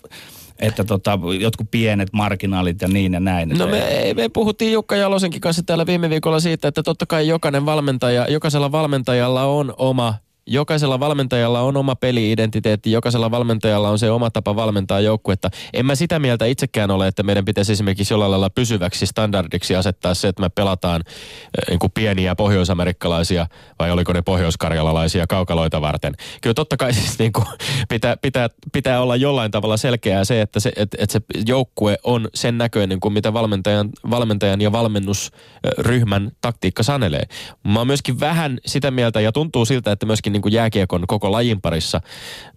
että 0.58 0.84
tota, 0.84 1.18
jotkut 1.40 1.70
pienet 1.70 2.08
marginaalit 2.12 2.82
ja 2.82 2.88
niin 2.88 3.12
ja 3.12 3.20
näin. 3.20 3.48
No 3.48 3.66
me, 3.66 4.14
me 4.16 4.28
puhuttiin 4.28 4.72
Jukka 4.72 4.96
Jalosenkin 4.96 5.40
kanssa 5.40 5.62
täällä 5.62 5.86
viime 5.86 6.10
viikolla 6.10 6.40
siitä, 6.40 6.68
että 6.68 6.82
totta 6.82 7.06
kai 7.06 7.28
jokainen 7.28 7.66
valmentaja, 7.66 8.26
jokaisella 8.30 8.72
valmentajalla 8.72 9.44
on 9.44 9.74
oma 9.76 10.14
jokaisella 10.48 11.00
valmentajalla 11.00 11.60
on 11.60 11.76
oma 11.76 11.96
peli-identiteetti, 11.96 12.92
jokaisella 12.92 13.30
valmentajalla 13.30 13.90
on 13.90 13.98
se 13.98 14.10
oma 14.10 14.30
tapa 14.30 14.56
valmentaa 14.56 15.00
joukkuetta. 15.00 15.50
En 15.72 15.86
mä 15.86 15.94
sitä 15.94 16.18
mieltä 16.18 16.44
itsekään 16.44 16.90
ole, 16.90 17.06
että 17.06 17.22
meidän 17.22 17.44
pitäisi 17.44 17.72
esimerkiksi 17.72 18.14
jollain 18.14 18.30
lailla 18.30 18.50
pysyväksi 18.50 19.06
standardiksi 19.06 19.76
asettaa 19.76 20.14
se, 20.14 20.28
että 20.28 20.42
me 20.42 20.48
pelataan 20.48 21.02
äh, 21.06 21.68
niin 21.68 21.78
kuin 21.78 21.92
pieniä 21.92 22.34
pohjoisamerikkalaisia 22.34 23.46
vai 23.78 23.90
oliko 23.90 24.12
ne 24.12 24.22
pohjoiskarjalalaisia 24.22 25.26
kaukaloita 25.26 25.80
varten. 25.80 26.14
Kyllä 26.40 26.54
totta 26.54 26.76
kai 26.76 26.92
siis 26.92 27.18
niin 27.18 27.32
kuin 27.32 27.46
pitää, 27.88 28.16
pitää, 28.16 28.48
pitää 28.72 29.02
olla 29.02 29.16
jollain 29.16 29.50
tavalla 29.50 29.76
selkeää 29.76 30.24
se, 30.24 30.40
että 30.40 30.60
se, 30.60 30.72
että, 30.76 30.96
että 31.00 31.12
se 31.12 31.20
joukkue 31.46 31.98
on 32.04 32.28
sen 32.34 32.58
näköinen 32.58 33.00
kuin 33.00 33.12
mitä 33.12 33.32
valmentajan, 33.32 33.90
valmentajan 34.10 34.60
ja 34.60 34.72
valmennusryhmän 34.72 36.30
taktiikka 36.40 36.82
sanelee. 36.82 37.22
Mä 37.64 37.80
oon 37.80 37.86
myöskin 37.86 38.20
vähän 38.20 38.58
sitä 38.66 38.90
mieltä 38.90 39.20
ja 39.20 39.32
tuntuu 39.32 39.64
siltä, 39.64 39.92
että 39.92 40.06
myöskin 40.06 40.37
niin 40.38 40.42
kuin 40.42 40.52
jääkiekon 40.52 41.04
koko 41.06 41.32
lajin 41.32 41.60
parissa 41.60 42.00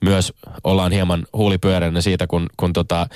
myös 0.02 0.34
ollaan 0.64 0.92
hieman 0.92 1.26
huulipyöreänä 1.34 2.02
siitä, 2.02 2.28
kun, 2.28 2.48
kun 2.58 2.74
tota, 2.74 3.08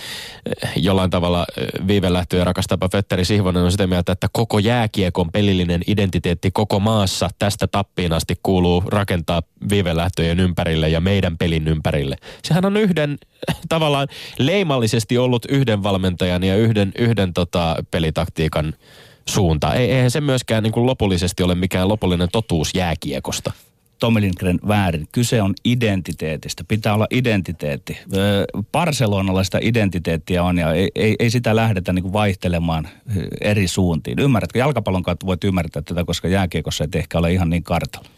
jollain 0.75 1.09
tavalla 1.09 1.45
viivelähtö 1.87 2.37
ja 2.37 2.43
rakastapa 2.43 2.89
Fetteri 2.89 3.25
Sihvonen 3.25 3.63
on 3.63 3.71
sitä 3.71 3.87
mieltä, 3.87 4.11
että 4.11 4.27
koko 4.31 4.59
jääkiekon 4.59 5.31
pelillinen 5.31 5.81
identiteetti 5.87 6.51
koko 6.51 6.79
maassa 6.79 7.29
tästä 7.39 7.67
tappiin 7.67 8.13
asti 8.13 8.35
kuuluu 8.43 8.83
rakentaa 8.87 9.41
viivelähtöjen 9.69 10.39
ympärille 10.39 10.89
ja 10.89 11.01
meidän 11.01 11.37
pelin 11.37 11.67
ympärille. 11.67 12.15
Sehän 12.43 12.65
on 12.65 12.77
yhden 12.77 13.17
tavallaan 13.69 14.07
leimallisesti 14.39 15.17
ollut 15.17 15.45
yhden 15.49 15.83
valmentajan 15.83 16.43
ja 16.43 16.55
yhden, 16.55 16.91
yhden 16.97 17.33
tota, 17.33 17.75
pelitaktiikan 17.91 18.73
suunta. 19.29 19.73
Ei, 19.73 19.91
eihän 19.91 20.11
se 20.11 20.21
myöskään 20.21 20.63
niin 20.63 20.73
kuin 20.73 20.85
lopullisesti 20.85 21.43
ole 21.43 21.55
mikään 21.55 21.89
lopullinen 21.89 22.29
totuus 22.31 22.75
jääkiekosta. 22.75 23.51
Tommy 23.99 24.21
Lindgren 24.21 24.59
väärin. 24.67 25.07
Kyse 25.11 25.41
on 25.41 25.53
identiteetistä. 25.65 26.63
Pitää 26.67 26.93
olla 26.93 27.07
identiteetti. 27.11 27.97
Barcelonalla 28.71 29.43
sitä 29.43 29.59
identiteettiä 29.61 30.43
on 30.43 30.57
ja 30.57 30.73
ei, 30.73 30.89
ei, 30.95 31.15
ei 31.19 31.29
sitä 31.29 31.55
lähdetä 31.55 31.93
niin 31.93 32.13
vaihtelemaan 32.13 32.87
eri 33.41 33.67
suuntiin. 33.67 34.19
Ymmärrätkö? 34.19 34.59
Jalkapallon 34.59 35.03
kautta 35.03 35.25
voit 35.25 35.43
ymmärtää 35.43 35.81
tätä, 35.81 36.03
koska 36.03 36.27
jääkiekossa 36.27 36.83
ei 36.83 36.99
ehkä 36.99 37.17
ole 37.17 37.33
ihan 37.33 37.49
niin 37.49 37.63
kartalla. 37.63 38.09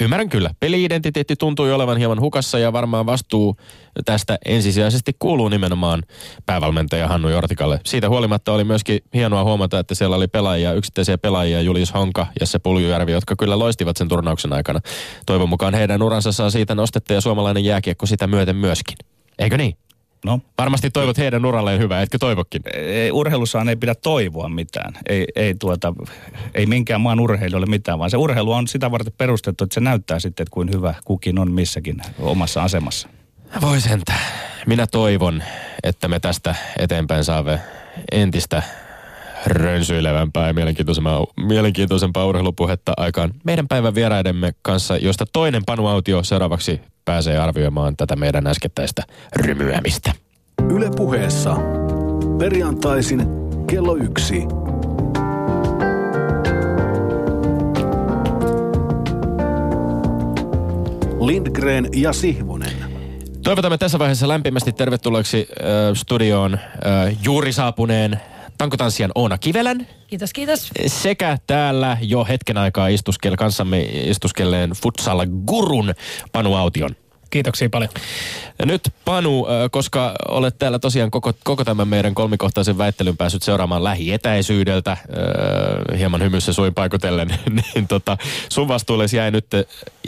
Ymmärrän 0.00 0.28
kyllä. 0.28 0.50
Peli-identiteetti 0.60 1.36
tuntuu 1.36 1.66
olevan 1.66 1.96
hieman 1.96 2.20
hukassa 2.20 2.58
ja 2.58 2.72
varmaan 2.72 3.06
vastuu 3.06 3.56
tästä 4.04 4.38
ensisijaisesti 4.44 5.16
kuuluu 5.18 5.48
nimenomaan 5.48 6.02
päävalmentaja 6.46 7.08
Hannu 7.08 7.28
Jortikalle. 7.28 7.80
Siitä 7.84 8.08
huolimatta 8.08 8.52
oli 8.52 8.64
myöskin 8.64 9.00
hienoa 9.14 9.44
huomata, 9.44 9.78
että 9.78 9.94
siellä 9.94 10.16
oli 10.16 10.28
pelaajia, 10.28 10.72
yksittäisiä 10.72 11.18
pelaajia, 11.18 11.60
Julius 11.60 11.94
Honka 11.94 12.26
ja 12.40 12.46
se 12.46 12.58
Puljujärvi, 12.58 13.12
jotka 13.12 13.36
kyllä 13.38 13.58
loistivat 13.58 13.96
sen 13.96 14.08
turnauksen 14.08 14.52
aikana. 14.52 14.80
Toivon 15.26 15.48
mukaan 15.48 15.74
heidän 15.74 16.02
uransa 16.02 16.32
saa 16.32 16.50
siitä 16.50 16.74
nostetta 16.74 17.12
ja 17.12 17.20
suomalainen 17.20 17.64
jääkiekko 17.64 18.06
sitä 18.06 18.26
myöten 18.26 18.56
myöskin. 18.56 18.96
Eikö 19.38 19.56
niin? 19.56 19.76
No. 20.24 20.40
Varmasti 20.58 20.90
toivot 20.90 21.18
heidän 21.18 21.44
uralleen 21.44 21.80
hyvää, 21.80 22.02
etkö 22.02 22.18
toivokin? 22.18 22.62
Ei, 22.74 23.10
urheilussaan 23.10 23.68
ei 23.68 23.76
pidä 23.76 23.94
toivoa 23.94 24.48
mitään. 24.48 24.94
Ei, 25.08 25.26
ei, 25.36 25.54
tuota, 25.54 25.94
ei 26.54 26.66
minkään 26.66 27.00
maan 27.00 27.20
urheilijoille 27.20 27.66
mitään, 27.66 27.98
vaan 27.98 28.10
se 28.10 28.16
urheilu 28.16 28.52
on 28.52 28.68
sitä 28.68 28.90
varten 28.90 29.12
perustettu, 29.18 29.64
että 29.64 29.74
se 29.74 29.80
näyttää 29.80 30.20
sitten, 30.20 30.44
että 30.44 30.54
kuin 30.54 30.70
hyvä 30.72 30.94
kukin 31.04 31.38
on 31.38 31.52
missäkin 31.52 31.96
omassa 32.20 32.62
asemassa. 32.62 33.08
Voi 33.60 33.80
sentä. 33.80 34.14
Minä 34.66 34.86
toivon, 34.86 35.42
että 35.82 36.08
me 36.08 36.20
tästä 36.20 36.54
eteenpäin 36.78 37.24
saamme 37.24 37.60
entistä 38.12 38.62
rönsyilevämpää 39.46 40.46
ja 40.46 40.52
mielenkiintoisempaa, 40.52 41.26
mielenkiintoisempaa 41.36 42.26
urheilupuhetta 42.26 42.92
aikaan 42.96 43.34
meidän 43.44 43.68
päivän 43.68 43.94
vieraidemme 43.94 44.52
kanssa, 44.62 44.96
josta 44.96 45.24
toinen 45.32 45.62
Panu 45.66 45.86
Autio 45.86 46.22
seuraavaksi 46.22 46.80
pääsee 47.04 47.38
arvioimaan 47.38 47.96
tätä 47.96 48.16
meidän 48.16 48.46
äskettäistä 48.46 49.02
rymyämistä. 49.36 50.12
Yle 50.70 50.90
puheessa. 50.96 51.56
Perjantaisin 52.38 53.22
kello 53.66 53.96
yksi. 53.96 54.42
Lindgren 61.20 61.88
ja 61.96 62.12
Sihvonen. 62.12 62.76
Toivotamme 63.42 63.78
tässä 63.78 63.98
vaiheessa 63.98 64.28
lämpimästi 64.28 64.72
tervetulleeksi 64.72 65.48
äh, 65.50 65.66
studioon 65.94 66.54
äh, 66.54 66.60
juuri 67.24 67.52
saapuneen 67.52 68.20
tankotanssijan 68.58 69.12
Oona 69.14 69.38
Kivelän 69.38 69.86
Kiitos, 70.06 70.32
kiitos. 70.32 70.70
sekä 70.86 71.38
täällä 71.46 71.96
jo 72.00 72.24
hetken 72.24 72.58
aikaa 72.58 72.88
istuskelle, 72.88 73.36
kanssamme 73.36 73.80
istuskelleen 73.82 74.70
futsal 74.70 75.26
gurun 75.46 75.94
Panu 76.32 76.54
Aution. 76.54 76.96
Kiitoksia 77.30 77.68
paljon. 77.70 77.90
Ja 78.58 78.66
nyt 78.66 78.80
Panu, 79.04 79.46
koska 79.70 80.14
olet 80.28 80.58
täällä 80.58 80.78
tosiaan 80.78 81.10
koko, 81.10 81.32
koko 81.44 81.64
tämän 81.64 81.88
meidän 81.88 82.14
kolmikohtaisen 82.14 82.78
väittelyn 82.78 83.16
päässyt 83.16 83.42
seuraamaan 83.42 83.84
lähietäisyydeltä, 83.84 84.90
äh, 84.92 85.98
hieman 85.98 86.22
hymyssä 86.22 86.52
suin 86.52 86.74
paikotellen, 86.74 87.28
niin 87.74 87.88
tota, 87.88 88.16
sun 88.48 88.68
vastuullesi 88.68 89.16
jäi 89.16 89.30
nyt 89.30 89.46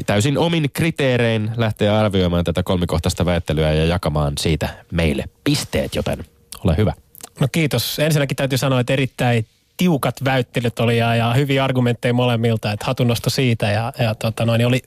täysin 0.06 0.38
omin 0.38 0.70
kriteerein 0.72 1.50
lähteä 1.56 1.98
arvioimaan 1.98 2.44
tätä 2.44 2.62
kolmikohtaista 2.62 3.24
väittelyä 3.24 3.72
ja 3.72 3.84
jakamaan 3.84 4.32
siitä 4.38 4.68
meille 4.92 5.24
pisteet, 5.44 5.94
joten 5.94 6.24
ole 6.64 6.76
hyvä. 6.76 6.92
No 7.40 7.46
kiitos. 7.52 7.98
Ensinnäkin 7.98 8.36
täytyy 8.36 8.58
sanoa, 8.58 8.80
että 8.80 8.92
erittäin 8.92 9.46
tiukat 9.76 10.24
väittelyt 10.24 10.78
oli 10.78 10.98
ja, 10.98 11.14
ja 11.14 11.34
hyviä 11.34 11.64
argumentteja 11.64 12.14
molemmilta, 12.14 12.72
että 12.72 12.86
hatunnosto 12.86 13.30
siitä 13.30 13.70
ja, 13.70 13.92
ja 13.98 14.14
tota 14.14 14.46
noin, 14.46 14.58
niin 14.58 14.66
oli, 14.66 14.82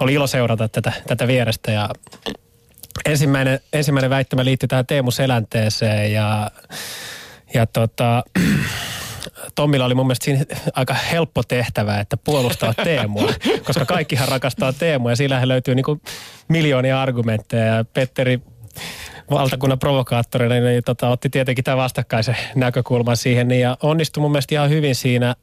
oli 0.00 0.14
ilo 0.14 0.26
seurata 0.26 0.68
tätä, 0.68 0.92
tätä 1.06 1.26
vierestä 1.26 1.72
ja 1.72 1.88
ensimmäinen, 3.04 3.60
ensimmäinen 3.72 4.10
väittämä 4.10 4.44
liittyy 4.44 4.68
tähän 4.68 4.86
Teemu 4.86 5.10
Selänteeseen 5.10 6.12
ja, 6.12 6.50
ja 7.54 7.66
tota, 7.66 8.24
Tommilla 9.54 9.84
oli 9.84 9.94
mun 9.94 10.06
mielestä 10.06 10.24
siinä 10.24 10.44
aika 10.74 10.94
helppo 10.94 11.42
tehtävä, 11.42 12.00
että 12.00 12.16
puolustaa 12.16 12.74
Teemua, 12.84 13.32
koska 13.64 13.84
kaikkihan 13.84 14.28
rakastaa 14.28 14.72
Teemua 14.72 15.12
ja 15.12 15.16
sillähän 15.16 15.48
löytyy 15.48 15.74
niinku 15.74 16.00
miljoonia 16.48 17.02
argumentteja 17.02 17.64
ja 17.64 17.84
Petteri 17.84 18.40
valtakunnan 19.30 19.78
provokaattorina, 19.78 20.54
niin 20.54 20.82
tota, 20.84 21.08
otti 21.08 21.30
tietenkin 21.30 21.64
tämä 21.64 21.76
vastakkaisen 21.76 22.36
näkökulman 22.54 23.16
siihen 23.16 23.48
niin, 23.48 23.60
ja 23.60 23.76
onnistui 23.82 24.20
mun 24.20 24.30
mielestä 24.30 24.54
ihan 24.54 24.70
hyvin 24.70 24.94
siinä, 24.94 25.34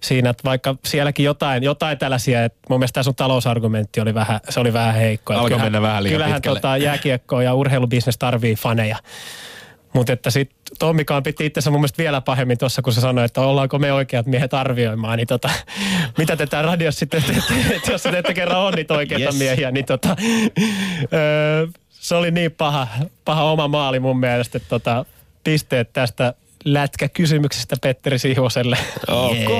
siinä, 0.00 0.30
että 0.30 0.44
vaikka 0.44 0.74
sielläkin 0.84 1.24
jotain, 1.24 1.62
jotain 1.62 1.98
tällaisia, 1.98 2.44
että 2.44 2.58
mun 2.68 2.78
mielestä 2.78 2.94
tämä 2.94 3.02
sun 3.02 3.14
talousargumentti 3.14 4.00
oli 4.00 4.14
vähän, 4.14 4.40
se 4.48 4.60
oli 4.60 4.72
vähän 4.72 4.94
heikko. 4.94 5.32
Alkoi 5.34 5.58
mennä 5.58 5.82
vähän 5.82 6.02
liian 6.02 6.14
Kyllähän 6.14 6.34
pitkälle. 6.34 6.60
tota, 6.60 6.76
jääkiekko 6.76 7.40
ja 7.40 7.54
urheilubisnes 7.54 8.18
tarvii 8.18 8.54
faneja. 8.54 8.96
Mutta 9.94 10.12
että 10.12 10.30
sitten 10.30 10.56
Tommikaan 10.78 11.22
piti 11.22 11.46
itsensä 11.46 11.70
mun 11.70 11.80
mielestä 11.80 12.02
vielä 12.02 12.20
pahemmin 12.20 12.58
tuossa, 12.58 12.82
kun 12.82 12.92
se 12.92 13.00
sanoi, 13.00 13.24
että 13.24 13.40
ollaanko 13.40 13.78
me 13.78 13.92
oikeat 13.92 14.26
miehet 14.26 14.54
arvioimaan. 14.54 15.16
Niin 15.16 15.26
tota, 15.26 15.50
mitä 16.18 16.36
te 16.36 16.46
täällä 16.46 16.70
radiossa 16.70 16.98
sitten 16.98 17.22
teette, 17.26 17.76
että 17.76 17.92
jos 17.92 18.02
te 18.02 18.18
ette 18.18 18.34
kerran 18.34 18.60
on 18.60 18.72
niitä 18.74 18.94
oikeita 18.94 19.24
Yes. 19.24 19.38
miehiä, 19.38 19.70
niin 19.70 19.84
tota, 19.84 20.16
öö, 21.12 21.66
se 22.04 22.14
oli 22.14 22.30
niin 22.30 22.52
paha, 22.52 22.88
paha 23.24 23.44
oma 23.44 23.68
maali 23.68 24.00
mun 24.00 24.20
mielestä, 24.20 24.56
että 24.56 24.68
tota, 24.68 25.04
pisteet 25.44 25.92
tästä 25.92 26.34
lätkäkysymyksestä 26.64 27.76
Petteri 27.82 28.18
Sihvoselle. 28.18 28.78
Ok, 29.08 29.50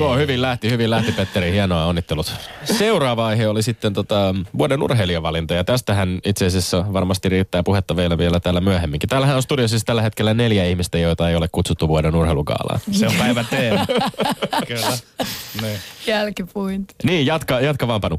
ok. 0.00 0.18
Hyvin 0.18 0.42
lähti, 0.42 0.70
hyvin 0.70 0.90
lähti 0.90 1.12
Petteri. 1.12 1.52
Hienoa, 1.52 1.84
onnittelut. 1.84 2.34
Seuraava 2.64 3.26
aihe 3.26 3.48
oli 3.48 3.62
sitten 3.62 3.92
tota, 3.92 4.34
vuoden 4.58 4.82
urheilijavalinta 4.82 5.54
ja 5.54 5.64
tästähän 5.64 6.18
itse 6.24 6.46
asiassa 6.46 6.92
varmasti 6.92 7.28
riittää 7.28 7.62
puhetta 7.62 7.96
vielä, 7.96 8.18
vielä 8.18 8.40
täällä 8.40 8.60
myöhemminkin. 8.60 9.08
Täällähän 9.08 9.36
on 9.36 9.42
studiossa 9.42 9.72
siis 9.72 9.84
tällä 9.84 10.02
hetkellä 10.02 10.34
neljä 10.34 10.64
ihmistä, 10.64 10.98
joita 10.98 11.28
ei 11.28 11.36
ole 11.36 11.48
kutsuttu 11.52 11.88
vuoden 11.88 12.14
urheilugaalaan. 12.14 12.80
Se 12.90 13.06
on 13.06 13.14
päivän 13.18 13.46
teema. 13.50 13.86
Kyllä. 14.68 14.98
Niin. 15.62 15.78
Jälkipuinti. 16.06 16.94
Niin, 17.04 17.26
jatka, 17.26 17.60
jatka 17.60 17.88
vaan 17.88 18.00
Panu. 18.00 18.16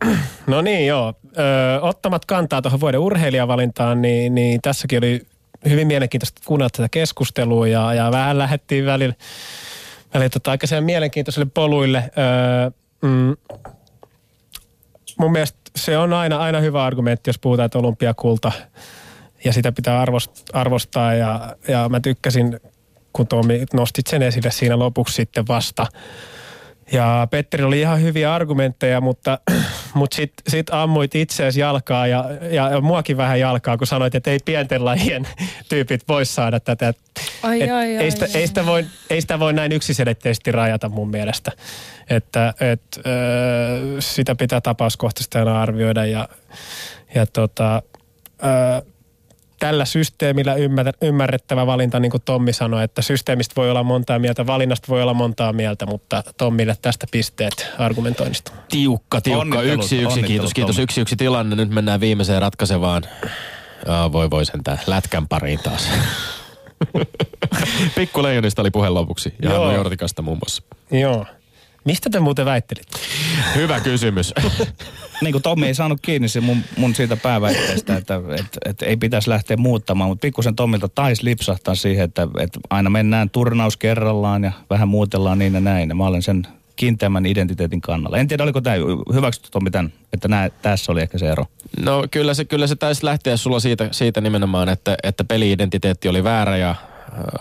No 0.48 0.62
niin, 0.62 0.88
joo. 0.88 1.14
Ö, 1.38 1.82
ottamat 1.82 2.26
kantaa 2.26 2.62
tuohon 2.62 2.80
vuoden 2.80 3.00
urheilijavalintaan, 3.00 4.02
niin, 4.02 4.36
niin 4.36 4.62
tässäkin 4.62 4.98
oli 4.98 5.22
hyvin 5.70 5.88
mielenkiintoista 5.88 6.42
kuunnella 6.46 6.70
tätä 6.70 6.90
keskustelua 6.90 7.68
ja, 7.68 7.94
ja 7.94 8.12
vähän 8.12 8.38
lähdettiin 8.38 8.86
välillä, 8.86 9.16
välillä 10.14 10.30
tota, 10.30 10.52
aika 10.52 10.68
mielenkiintoisille 10.82 11.48
poluille. 11.54 12.12
Öö, 12.18 12.72
mm, 13.02 13.36
mun 15.20 15.32
mielestä 15.32 15.60
se 15.76 15.98
on 15.98 16.14
aina, 16.14 16.38
aina 16.38 16.60
hyvä 16.60 16.86
argumentti, 16.86 17.30
jos 17.30 17.40
puhutaan, 17.40 17.66
että 17.66 17.80
olympiakulta 17.80 18.52
ja 19.46 19.54
sitä 19.54 19.72
pitää 19.72 20.02
arvost, 20.02 20.32
arvostaa 20.54 21.14
ja, 21.14 21.56
ja 21.68 21.90
mä 21.90 22.00
tykkäsin, 22.00 22.60
kun 23.14 23.28
Tomi 23.28 23.66
nostit 23.74 24.08
sen 24.08 24.22
esille 24.22 24.52
siinä 24.52 24.80
lopuksi 24.80 25.16
sitten 25.16 25.48
vasta. 25.48 25.88
Ja 26.94 27.28
Petteri 27.32 27.64
oli 27.64 27.80
ihan 27.80 28.02
hyviä 28.02 28.34
argumentteja, 28.34 29.02
mutta, 29.02 29.40
mutta 29.94 30.16
sitten 30.16 30.52
sit 30.52 30.68
ammuit 30.70 31.16
itseäsi 31.16 31.60
jalkaa 31.60 32.08
ja, 32.08 32.26
ja, 32.52 32.82
muakin 32.82 33.18
vähän 33.18 33.40
jalkaa, 33.40 33.78
kun 33.78 33.88
sanoit, 33.88 34.16
että 34.16 34.32
ei 34.32 34.40
pienten 34.46 34.86
lajien 34.86 35.28
tyypit 35.70 36.08
voi 36.08 36.26
saada 36.26 36.60
tätä. 36.60 36.94
Ai, 37.44 37.62
Et 37.62 37.72
ai, 37.72 37.90
ei, 37.90 37.98
ai, 37.98 38.12
sitä, 38.12 38.26
ai. 38.26 38.42
ei, 38.42 38.48
sitä 38.48 38.66
voi, 38.66 38.86
ei 39.10 39.22
sitä 39.22 39.40
voi 39.40 39.54
näin 39.54 39.72
yksiselitteisesti 39.72 40.52
rajata 40.52 40.90
mun 40.90 41.10
mielestä. 41.10 41.52
Että 42.10 42.54
et, 42.60 42.82
ö, 42.98 43.02
sitä 44.00 44.36
pitää 44.36 44.62
tapauskohtaisesti 44.62 45.38
aina 45.38 45.62
arvioida 45.62 46.06
ja, 46.06 46.30
ja 47.16 47.26
tota, 47.26 47.82
tällä 49.64 49.86
systeemillä 49.86 50.56
ymmär, 50.56 50.94
ymmärrettävä 51.02 51.66
valinta, 51.66 52.00
niin 52.00 52.12
kuin 52.12 52.22
Tommi 52.26 52.54
sanoi, 52.54 52.84
että 52.84 53.02
systeemistä 53.02 53.54
voi 53.56 53.72
olla 53.72 53.84
montaa 53.84 54.20
mieltä, 54.20 54.48
valinnasta 54.48 54.88
voi 54.88 55.02
olla 55.02 55.14
montaa 55.14 55.54
mieltä, 55.54 55.86
mutta 55.86 56.24
Tommille 56.38 56.78
tästä 56.82 57.08
pisteet 57.12 57.68
argumentoinnista. 57.78 58.52
Tiukka, 58.70 59.22
tiukka. 59.22 59.42
Onnittelut, 59.42 59.84
yksi, 59.84 59.96
yksi, 59.96 60.06
onnittelut, 60.06 60.28
kiitos, 60.28 60.54
kiitos. 60.54 60.76
Tommi. 60.76 60.84
Yksi, 60.84 61.02
yksi 61.02 61.16
tilanne. 61.16 61.56
Nyt 61.56 61.70
mennään 61.70 62.00
viimeiseen 62.00 62.42
ratkaisevaan. 62.42 63.04
Aa, 63.88 64.12
voi 64.12 64.30
voi 64.30 64.46
sentään. 64.46 64.80
Lätkän 64.88 65.28
pariin 65.28 65.60
taas. 65.60 65.90
Pikku 67.96 68.24
Leijonista 68.24 68.62
oli 68.62 68.72
puhe 68.72 68.90
lopuksi. 68.90 69.34
Ja 69.42 69.50
Joo. 69.50 69.72
Jortikasta 69.72 70.22
muun 70.22 70.38
muassa. 70.38 70.64
Joo. 70.92 71.26
Mistä 71.86 72.10
te 72.10 72.20
muuten 72.20 72.46
väittelit? 72.46 72.88
Hyvä 73.56 73.80
kysymys. 73.80 74.34
niin 75.22 75.32
kuin 75.32 75.42
Tommi 75.42 75.68
ei 75.68 75.76
saanut 75.76 76.00
kiinni 76.02 76.28
se 76.28 76.42
mun, 76.42 76.58
mun 76.78 76.96
siitä 76.96 77.18
pääväitteestä, 77.18 77.98
että 77.98 78.22
et, 78.40 78.58
et 78.66 78.82
ei 78.82 78.98
pitäisi 78.98 79.30
lähteä 79.30 79.58
muuttamaan, 79.58 80.10
mutta 80.10 80.22
pikkusen 80.22 80.56
Tommilta 80.56 80.90
taisi 80.90 81.26
lipsahtaa 81.26 81.76
siihen, 81.76 82.06
että, 82.06 82.28
että 82.40 82.60
aina 82.70 82.90
mennään 82.90 83.30
turnaus 83.30 83.78
kerrallaan 83.78 84.44
ja 84.44 84.52
vähän 84.70 84.88
muutellaan 84.88 85.40
niin 85.40 85.54
ja 85.54 85.60
näin. 85.60 85.90
Ja 85.90 85.96
mä 85.96 86.06
olen 86.06 86.22
sen 86.22 86.48
kiinteämmän 86.76 87.26
identiteetin 87.26 87.82
kannalla. 87.82 88.18
En 88.18 88.28
tiedä, 88.28 88.44
oliko 88.44 88.62
tämä 88.62 88.76
hyväksytty 89.14 89.52
Tommi 89.52 89.72
tämän, 89.72 89.94
että 90.14 90.28
nää, 90.28 90.50
tässä 90.50 90.92
oli 90.92 91.02
ehkä 91.02 91.18
se 91.18 91.30
ero. 91.30 91.46
No 91.86 92.06
kyllä 92.12 92.34
se, 92.34 92.46
kyllä 92.46 92.68
se 92.68 92.76
taisi 92.76 93.06
lähteä 93.06 93.38
sulla 93.38 93.60
siitä, 93.60 93.88
siitä 93.92 94.22
nimenomaan, 94.22 94.70
että, 94.70 94.98
että 95.04 95.24
peli-identiteetti 95.24 96.08
oli 96.08 96.24
väärä 96.24 96.58
ja 96.58 96.76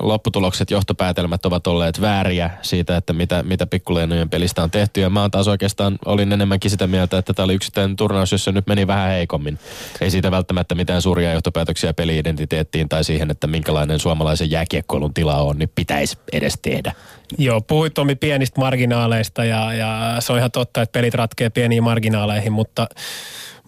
lopputulokset, 0.00 0.70
johtopäätelmät 0.70 1.46
ovat 1.46 1.66
olleet 1.66 2.00
vääriä 2.00 2.50
siitä, 2.62 2.96
että 2.96 3.12
mitä, 3.12 3.42
mitä 3.42 3.66
pikkuleenojen 3.66 4.30
pelistä 4.30 4.62
on 4.62 4.70
tehty. 4.70 5.00
Ja 5.00 5.10
mä 5.10 5.20
oon 5.20 5.30
taas 5.30 5.48
oikeastaan, 5.48 5.98
olin 6.04 6.32
enemmänkin 6.32 6.70
sitä 6.70 6.86
mieltä, 6.86 7.18
että 7.18 7.34
tämä 7.34 7.44
oli 7.44 7.54
yksittäinen 7.54 7.96
turnaus, 7.96 8.32
jossa 8.32 8.52
nyt 8.52 8.66
meni 8.66 8.86
vähän 8.86 9.10
heikommin. 9.10 9.58
Ei 10.00 10.10
siitä 10.10 10.30
välttämättä 10.30 10.74
mitään 10.74 11.02
suuria 11.02 11.32
johtopäätöksiä 11.32 11.94
peli-identiteettiin 11.94 12.88
tai 12.88 13.04
siihen, 13.04 13.30
että 13.30 13.46
minkälainen 13.46 14.00
suomalaisen 14.00 14.50
jääkiekkoilun 14.50 15.14
tila 15.14 15.42
on, 15.42 15.58
niin 15.58 15.70
pitäisi 15.74 16.18
edes 16.32 16.58
tehdä. 16.62 16.92
Joo, 17.38 17.60
puhuit 17.60 17.94
Tomi 17.94 18.14
pienistä 18.14 18.60
marginaaleista 18.60 19.44
ja, 19.44 19.72
ja 19.72 20.16
se 20.18 20.32
on 20.32 20.38
ihan 20.38 20.50
totta, 20.50 20.82
että 20.82 20.92
pelit 20.92 21.14
ratkee 21.14 21.50
pieniin 21.50 21.82
marginaaleihin, 21.82 22.52
mutta 22.52 22.86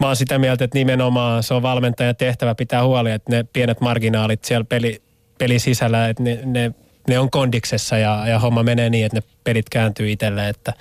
mä 0.01 0.07
oon 0.07 0.17
sitä 0.17 0.39
mieltä, 0.39 0.65
että 0.65 0.79
nimenomaan 0.79 1.43
se 1.43 1.55
on 1.55 1.63
valmentajan 1.63 2.17
tehtävä 2.17 2.55
pitää 2.55 2.85
huoli, 2.85 3.11
että 3.11 3.37
ne 3.37 3.45
pienet 3.53 3.81
marginaalit 3.81 4.45
siellä 4.45 4.65
peli, 4.65 5.03
pelin 5.45 5.61
sisällä, 5.61 6.09
että 6.09 6.23
ne, 6.23 6.41
ne, 6.45 6.73
ne 7.09 7.19
on 7.19 7.31
kondiksessa 7.31 7.99
ja, 7.99 8.27
ja 8.29 8.39
homma 8.39 8.63
menee 8.63 8.91
niin, 8.91 9.07
että 9.07 9.19
ne 9.19 9.23
pelit 9.45 9.69
kääntyy 9.69 10.11
itselle. 10.11 10.49
Että, 10.49 10.73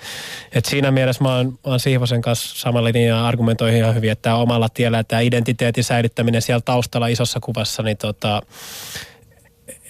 että 0.52 0.70
siinä 0.70 0.90
mielessä 0.90 1.24
mä 1.24 1.36
oon, 1.36 1.46
mä 1.46 1.58
oon 1.64 1.80
Sihvosen 1.80 2.22
kanssa 2.22 2.58
samalla 2.58 2.88
linjalla 2.92 3.28
argumentoihin 3.28 3.78
ihan 3.78 3.94
hyvin, 3.94 4.10
että 4.10 4.22
tämä 4.22 4.36
omalla 4.36 4.68
tiellä 4.68 4.96
ja 4.96 5.04
tämä 5.04 5.20
identiteetin 5.20 5.84
säilyttäminen 5.84 6.42
siellä 6.42 6.60
taustalla 6.64 7.06
isossa 7.06 7.40
kuvassa, 7.40 7.82
niin 7.82 7.96
tota, 7.96 8.42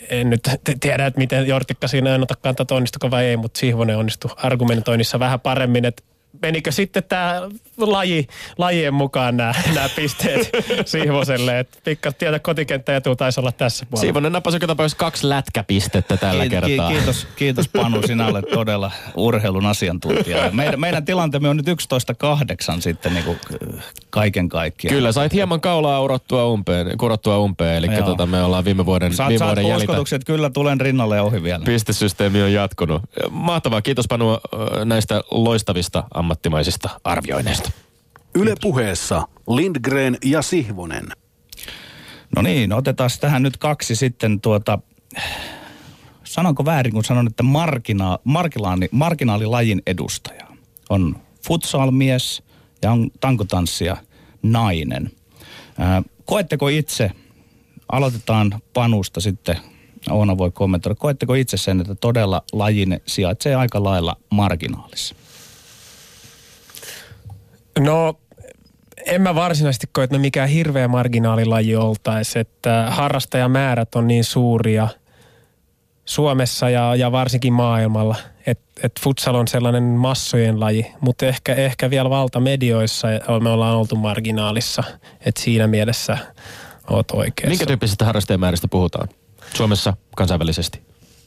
en 0.09 0.31
nyt 0.31 0.49
tiedä, 0.81 1.07
että 1.07 1.21
miten 1.21 1.47
Jortikka 1.47 1.89
siinä 1.89 2.15
en 2.15 2.23
ota 2.23 2.35
kantaa, 2.35 2.65
että 2.65 2.75
onnistuko 2.75 3.11
vai 3.11 3.25
ei, 3.25 3.37
mutta 3.37 3.61
Sihvonen 3.61 3.97
onnistui 3.97 4.31
argumentoinnissa 4.37 5.19
vähän 5.19 5.41
paremmin, 5.41 5.85
että 5.85 6.03
menikö 6.43 6.73
sitten 6.73 7.03
tämä 7.09 7.43
laji, 7.79 8.27
lajien 8.59 8.95
mukaan 8.95 9.37
nämä, 9.37 9.55
pisteet 9.97 10.51
Sihvoselle, 10.87 11.59
että 11.59 11.79
pikkas 11.85 12.15
tietä 12.15 12.39
kotikenttä 12.39 12.97
etu 12.97 13.17
taisi 13.17 13.41
olla 13.41 13.53
tässä 13.53 13.87
puolella. 13.87 14.01
Siivonen 14.01 14.33
nappasi 14.33 14.55
joka 14.57 14.67
tapauksessa 14.67 14.99
kaksi 14.99 15.29
lätkäpistettä 15.29 16.17
tällä 16.17 16.43
Ki- 16.45 16.51
kertaa. 16.51 16.89
ki- 16.89 16.95
Kiitos, 16.95 17.27
kiitos 17.37 17.69
Panu, 17.69 18.03
sinä 18.07 18.27
olet 18.27 18.45
todella 18.53 18.91
urheilun 19.17 19.67
asiantuntija. 19.67 20.39
Ja 20.39 20.51
Meidän, 20.65 20.81
meidän 20.81 21.05
tilanteemme 21.05 21.49
on 21.49 21.57
nyt 21.57 21.67
11.8 21.69 22.81
sitten 22.81 23.15
niin 23.15 23.25
kuin 23.25 23.39
kaiken 24.11 24.49
kaikkiaan. 24.49 24.95
Kyllä, 24.95 25.13
sait 25.13 25.33
hieman 25.33 25.61
kaulaa 25.61 26.01
urottua 26.03 26.45
umpeen, 26.47 26.99
kurottua 26.99 27.39
umpeen, 27.39 27.77
eli 27.77 27.89
tota, 28.05 28.27
me 28.27 28.43
ollaan 28.43 28.65
viime 28.65 28.87
vuoden, 28.87 29.13
Saat, 29.15 29.29
viime 29.29 29.39
saat 29.39 29.49
vuoden 29.49 29.69
jäljitä. 29.69 29.93
uskotukset, 29.93 30.25
kyllä 30.25 30.51
tulen 30.51 30.81
rinnalle 30.81 31.17
ja 31.17 31.23
ohi 31.23 31.43
vielä. 31.43 31.65
Pistesysteemi 31.65 32.43
on 32.43 32.53
jatkunut. 32.53 33.03
Mahtavaa, 33.31 33.83
kiitos 33.83 34.07
Panu 34.09 34.39
näistä 34.85 35.21
loistavista 35.31 36.05
ammattimaisista 36.25 36.91
arvioineista. 37.05 37.71
Yle 38.35 38.55
puheessa 38.63 39.29
Lindgren 39.49 40.19
ja 40.25 40.43
Sihvonen. 40.43 41.09
No 42.37 42.43
niin, 42.43 42.73
otetaan 42.73 43.11
tähän 43.21 43.43
nyt 43.43 43.57
kaksi 43.57 43.97
sitten 43.97 44.41
tuota, 44.41 44.79
sanonko 46.25 46.65
väärin, 46.65 46.93
kun 46.93 47.05
sanon, 47.05 47.27
että 47.27 47.43
margina, 47.43 48.19
marginaali, 48.25 48.89
marginaalilajin 48.91 49.83
edustaja 49.87 50.47
on 50.91 51.17
futsalmies 51.47 52.43
ja 52.83 52.93
on 52.93 53.11
tankotanssija 53.21 53.97
nainen. 54.43 55.11
Ää, 55.79 56.03
koetteko 56.25 56.69
itse, 56.69 57.11
aloitetaan 57.93 58.63
Panusta 58.73 59.21
sitten, 59.21 59.57
Oona 60.11 60.39
voi 60.39 60.51
kommentoida, 60.51 60.95
koetteko 60.95 61.35
itse 61.35 61.57
sen, 61.57 61.81
että 61.81 61.95
todella 61.95 62.43
lajin 62.53 63.01
sijaitsee 63.07 63.55
aika 63.55 63.85
lailla 63.85 64.17
marginaalissa? 64.31 65.15
No, 67.79 68.19
en 69.07 69.23
mä 69.23 69.35
varsinaisesti 69.35 69.87
koe, 69.93 70.05
että 70.05 70.17
me 70.17 70.21
mikään 70.21 70.49
hirveä 70.49 70.89
marginaalilaji 70.89 71.77
oltaisi, 71.77 72.39
että 72.39 72.87
harrastajamäärät 72.91 73.95
on 73.95 74.07
niin 74.07 74.25
suuria 74.25 74.89
Suomessa 76.05 76.71
ja, 76.71 76.97
ja 76.97 77.13
varsinkin 77.13 77.53
maailmalla, 77.53 78.17
että 78.47 78.65
et 78.83 78.93
futsal 79.01 79.35
on 79.35 79.49
sellainen 79.49 79.83
massojen 79.83 80.61
laji, 80.61 80.87
mutta 81.01 81.27
ehkä, 81.27 81.55
ehkä 81.55 81.91
vielä 81.91 82.11
valtamedioissa 82.11 83.09
me 83.43 83.49
ollaan 83.51 83.77
oltu 83.77 83.97
marginaalissa, 83.97 84.85
että 85.27 85.41
siinä 85.41 85.67
mielessä 85.67 86.19
oot 86.91 87.11
oikeassa. 87.11 87.51
Minkä 87.51 87.67
tyyppisistä 87.67 88.05
harrastajamääristä 88.05 88.69
puhutaan? 88.69 89.09
Suomessa, 89.55 89.97
kansainvälisesti? 90.17 90.83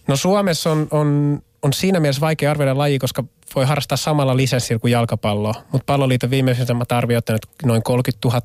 No 0.07 0.15
Suomessa 0.15 0.71
on, 0.71 0.88
on, 0.91 1.41
on 1.63 1.73
siinä 1.73 1.99
mielessä 1.99 2.21
vaikea 2.21 2.51
arvioida 2.51 2.77
laji, 2.77 2.99
koska 2.99 3.23
voi 3.55 3.65
harrastaa 3.65 3.97
samalla 3.97 4.37
lisenssillä 4.37 4.79
kuin 4.79 4.91
jalkapalloa. 4.91 5.53
Mutta 5.71 5.85
palloliiton 5.85 6.29
viimeisimmät 6.29 6.91
arviot 6.91 7.29
on 7.29 7.39
noin 7.65 7.83
30 7.83 8.27
000. 8.27 8.41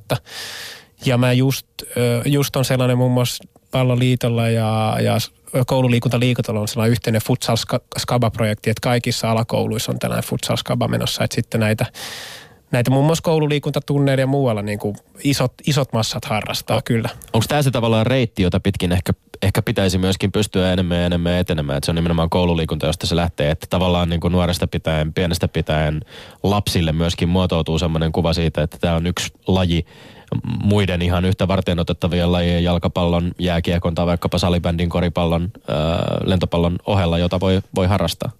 Ja 1.05 1.17
mä 1.17 1.33
just, 1.33 1.67
just 2.25 2.55
on 2.55 2.65
sellainen 2.65 2.97
muun 2.97 3.11
muassa 3.11 3.43
palloliitolla 3.71 4.49
ja, 4.49 4.97
ja 5.01 5.17
koululiikuntaliikuntalla 5.67 6.59
on 6.59 6.67
sellainen 6.67 6.91
yhteinen 6.91 7.21
futsal 7.21 7.57
skaba-projekti, 7.97 8.69
että 8.69 8.81
kaikissa 8.81 9.31
alakouluissa 9.31 9.91
on 9.91 9.99
tällainen 9.99 10.29
futsal 10.29 10.57
skaba 10.57 10.87
menossa, 10.87 11.23
että 11.23 11.35
sitten 11.35 11.59
näitä 11.59 11.85
Näitä 12.73 12.91
muun 12.91 13.05
muassa 13.05 13.21
koululiikuntatunneilla 13.21 14.21
ja 14.21 14.27
muualla 14.27 14.61
niin 14.61 14.79
kuin 14.79 14.95
isot, 15.23 15.53
isot 15.67 15.93
massat 15.93 16.25
harrastaa 16.25 16.81
kyllä. 16.85 17.09
Onko 17.33 17.45
tämä 17.47 17.61
se 17.61 17.71
tavallaan 17.71 18.05
reitti, 18.05 18.41
jota 18.41 18.59
pitkin 18.59 18.91
ehkä, 18.91 19.13
ehkä 19.41 19.61
pitäisi 19.61 19.97
myöskin 19.97 20.31
pystyä 20.31 20.73
enemmän 20.73 20.97
ja 20.97 21.05
enemmän 21.05 21.33
etenemään? 21.33 21.77
Että 21.77 21.85
se 21.85 21.91
on 21.91 21.95
nimenomaan 21.95 22.29
koululiikunta, 22.29 22.87
josta 22.87 23.07
se 23.07 23.15
lähtee. 23.15 23.51
Että 23.51 23.67
tavallaan 23.69 24.09
niin 24.09 24.19
kuin 24.19 24.31
nuoresta 24.31 24.67
pitäen, 24.67 25.13
pienestä 25.13 25.47
pitäen 25.47 26.01
lapsille 26.43 26.91
myöskin 26.91 27.29
muotoutuu 27.29 27.79
sellainen 27.79 28.11
kuva 28.11 28.33
siitä, 28.33 28.63
että 28.63 28.77
tämä 28.77 28.95
on 28.95 29.07
yksi 29.07 29.33
laji 29.47 29.85
muiden 30.63 31.01
ihan 31.01 31.25
yhtä 31.25 31.47
varten 31.47 31.79
otettavien 31.79 32.31
lajien 32.31 32.63
jalkapallon, 32.63 33.31
jääkiekon 33.39 33.95
tai 33.95 34.05
vaikkapa 34.05 34.37
salibändin, 34.37 34.89
koripallon, 34.89 35.51
ää, 35.67 35.77
lentopallon 36.25 36.75
ohella, 36.85 37.17
jota 37.17 37.39
voi, 37.39 37.61
voi 37.75 37.87
harrastaa. 37.87 38.31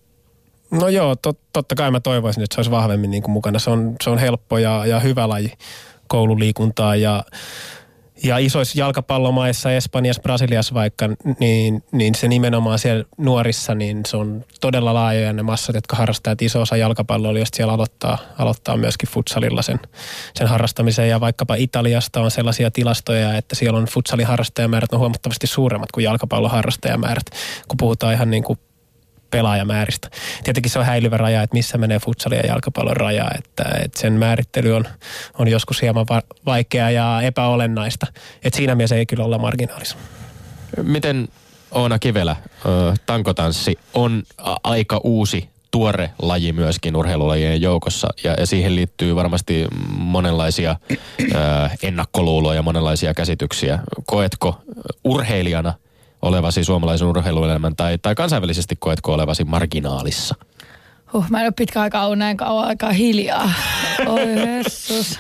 No 0.71 0.89
joo, 0.89 1.15
tot, 1.15 1.39
totta 1.53 1.75
kai 1.75 1.91
mä 1.91 1.99
toivoisin, 1.99 2.43
että 2.43 2.55
se 2.55 2.59
olisi 2.59 2.71
vahvemmin 2.71 3.11
niin 3.11 3.23
kuin 3.23 3.33
mukana. 3.33 3.59
Se 3.59 3.69
on, 3.69 3.95
se 4.03 4.09
on 4.09 4.17
helppo 4.17 4.57
ja, 4.57 4.85
ja 4.85 4.99
hyvä 4.99 5.29
laji 5.29 5.51
koululiikuntaa 6.07 6.95
ja, 6.95 7.23
ja 8.23 8.37
isoissa 8.37 8.79
jalkapallomaissa, 8.79 9.71
Espanjassa, 9.71 10.21
Brasiliassa 10.21 10.73
vaikka, 10.73 11.09
niin, 11.39 11.83
niin 11.91 12.15
se 12.15 12.27
nimenomaan 12.27 12.79
siellä 12.79 13.03
nuorissa, 13.17 13.75
niin 13.75 14.01
se 14.07 14.17
on 14.17 14.45
todella 14.61 14.93
laajoja 14.93 15.33
ne 15.33 15.43
massat, 15.43 15.75
jotka 15.75 15.95
harrastaa. 15.95 16.33
Että 16.33 16.45
iso 16.45 16.61
osa 16.61 16.77
jalkapalloilijoista 16.77 17.55
siellä 17.55 17.73
aloittaa, 17.73 18.17
aloittaa 18.37 18.77
myöskin 18.77 19.09
futsalilla 19.09 19.61
sen, 19.61 19.79
sen 20.35 20.47
harrastamisen. 20.47 21.09
Ja 21.09 21.19
vaikkapa 21.19 21.55
Italiasta 21.55 22.21
on 22.21 22.31
sellaisia 22.31 22.71
tilastoja, 22.71 23.37
että 23.37 23.55
siellä 23.55 23.79
on 23.79 23.85
futsalin 23.85 24.27
harrastajamäärät 24.27 24.93
on 24.93 24.99
huomattavasti 24.99 25.47
suuremmat 25.47 25.91
kuin 25.91 26.03
jalkapallon 26.03 26.51
harrastajamäärät, 26.51 27.25
kun 27.67 27.77
puhutaan 27.77 28.13
ihan 28.13 28.29
niin 28.29 28.43
kuin 28.43 28.59
pelaajamääristä. 29.33 30.09
Tietenkin 30.43 30.71
se 30.71 30.79
on 30.79 30.85
häilyvä 30.85 31.17
raja, 31.17 31.43
että 31.43 31.55
missä 31.55 31.77
menee 31.77 31.99
futsalin 31.99 32.37
ja 32.37 32.47
jalkapallon 32.47 32.97
raja, 32.97 33.25
että, 33.37 33.63
että 33.83 33.99
sen 33.99 34.13
määrittely 34.13 34.75
on, 34.75 34.85
on 35.39 35.47
joskus 35.47 35.81
hieman 35.81 36.05
va- 36.09 36.21
vaikeaa 36.45 36.91
ja 36.91 37.21
epäolennaista. 37.21 38.07
Että 38.43 38.57
siinä 38.57 38.75
mielessä 38.75 38.95
ei 38.95 39.05
kyllä 39.05 39.25
olla 39.25 39.37
marginaalissa. 39.37 39.97
Miten 40.83 41.27
Oona 41.71 41.99
Kivelä, 41.99 42.35
tankotanssi 43.05 43.79
on 43.93 44.23
aika 44.63 44.99
uusi 45.03 45.49
tuore 45.71 46.09
laji 46.21 46.53
myöskin 46.53 46.95
urheilulajien 46.95 47.61
joukossa 47.61 48.07
ja, 48.23 48.45
siihen 48.45 48.75
liittyy 48.75 49.15
varmasti 49.15 49.67
monenlaisia 49.97 50.75
ennakkoluuloja, 51.83 52.61
monenlaisia 52.61 53.13
käsityksiä. 53.13 53.79
Koetko 54.05 54.61
urheilijana 55.03 55.73
olevasi 56.23 56.63
suomalaisen 56.63 57.07
urheiluelämän 57.07 57.75
tai, 57.75 57.97
tai 57.97 58.15
kansainvälisesti 58.15 58.75
koetko 58.79 59.13
olevasi 59.13 59.43
marginaalissa? 59.43 60.35
Huh, 61.13 61.29
mä 61.29 61.39
en 61.39 61.45
ole 61.45 61.53
pitkä 61.57 61.81
aikaa 61.81 62.05
ollut 62.05 62.19
näin 62.19 62.37
kauan 62.37 62.67
aikaa 62.67 62.91
hiljaa. 62.91 63.51
Oi 64.07 64.21
Jesus. 64.39 65.19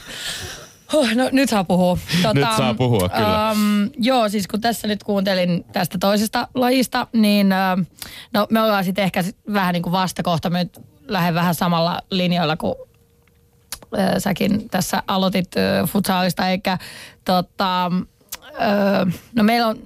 Huh, 0.93 1.15
no 1.15 1.29
nyt 1.31 1.49
saa 1.49 1.63
puhua. 1.63 1.97
Tota, 2.21 2.33
Nyt 2.33 2.57
saa 2.57 2.73
puhua, 2.73 3.09
kyllä. 3.09 3.51
Um, 3.51 3.89
joo, 3.97 4.29
siis 4.29 4.47
kun 4.47 4.61
tässä 4.61 4.87
nyt 4.87 5.03
kuuntelin 5.03 5.65
tästä 5.73 5.97
toisesta 5.99 6.47
lajista, 6.55 7.07
niin 7.13 7.47
uh, 7.47 7.85
no 8.33 8.47
me 8.49 8.61
ollaan 8.61 8.83
sitten 8.83 9.03
ehkä 9.03 9.23
sit 9.23 9.37
vähän 9.53 9.73
niin 9.73 9.83
kuin 9.83 9.93
vastakohta. 9.93 10.49
Me 10.49 10.63
nyt 10.63 10.79
lähden 11.07 11.35
vähän 11.35 11.55
samalla 11.55 12.01
linjoilla 12.09 12.57
kuin 12.57 12.75
uh, 12.77 13.99
säkin 14.17 14.69
tässä 14.69 15.03
aloitit 15.07 15.51
uh, 15.55 15.89
futsaalista, 15.89 16.49
eikä 16.49 16.77
tota, 17.25 17.91
uh, 18.37 19.13
no 19.35 19.43
meillä 19.43 19.67
on 19.67 19.77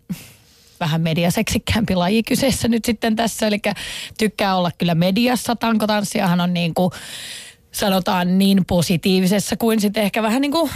vähän 0.80 1.02
mediaseksikkäämpi 1.02 1.96
laji 1.96 2.24
kyseessä 2.24 2.68
nyt 2.68 2.86
sitten 2.86 3.16
tässä. 3.16 3.48
Eli 3.48 3.60
tykkää 4.18 4.56
olla 4.56 4.72
kyllä 4.78 4.96
mediassa. 4.96 5.56
Tankotanssiahan 5.56 6.42
on 6.42 6.54
niin 6.54 6.74
kuin, 6.74 6.92
sanotaan 7.72 8.38
niin 8.38 8.66
positiivisessa 8.66 9.58
kuin 9.58 9.82
sitten 9.82 10.04
ehkä 10.04 10.24
vähän 10.24 10.42
niin 10.42 10.52
kuin 10.52 10.72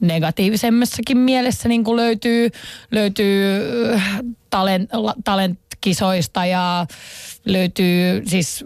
negatiivisemmassakin 0.00 1.18
mielessä 1.18 1.68
niin 1.68 1.84
kuin 1.84 1.96
löytyy, 1.96 2.50
löytyy 2.90 3.60
äh, 3.94 4.20
talent, 4.50 4.90
la- 4.92 5.14
talentkisoista 5.24 6.46
ja 6.46 6.86
löytyy 7.44 8.22
siis 8.26 8.64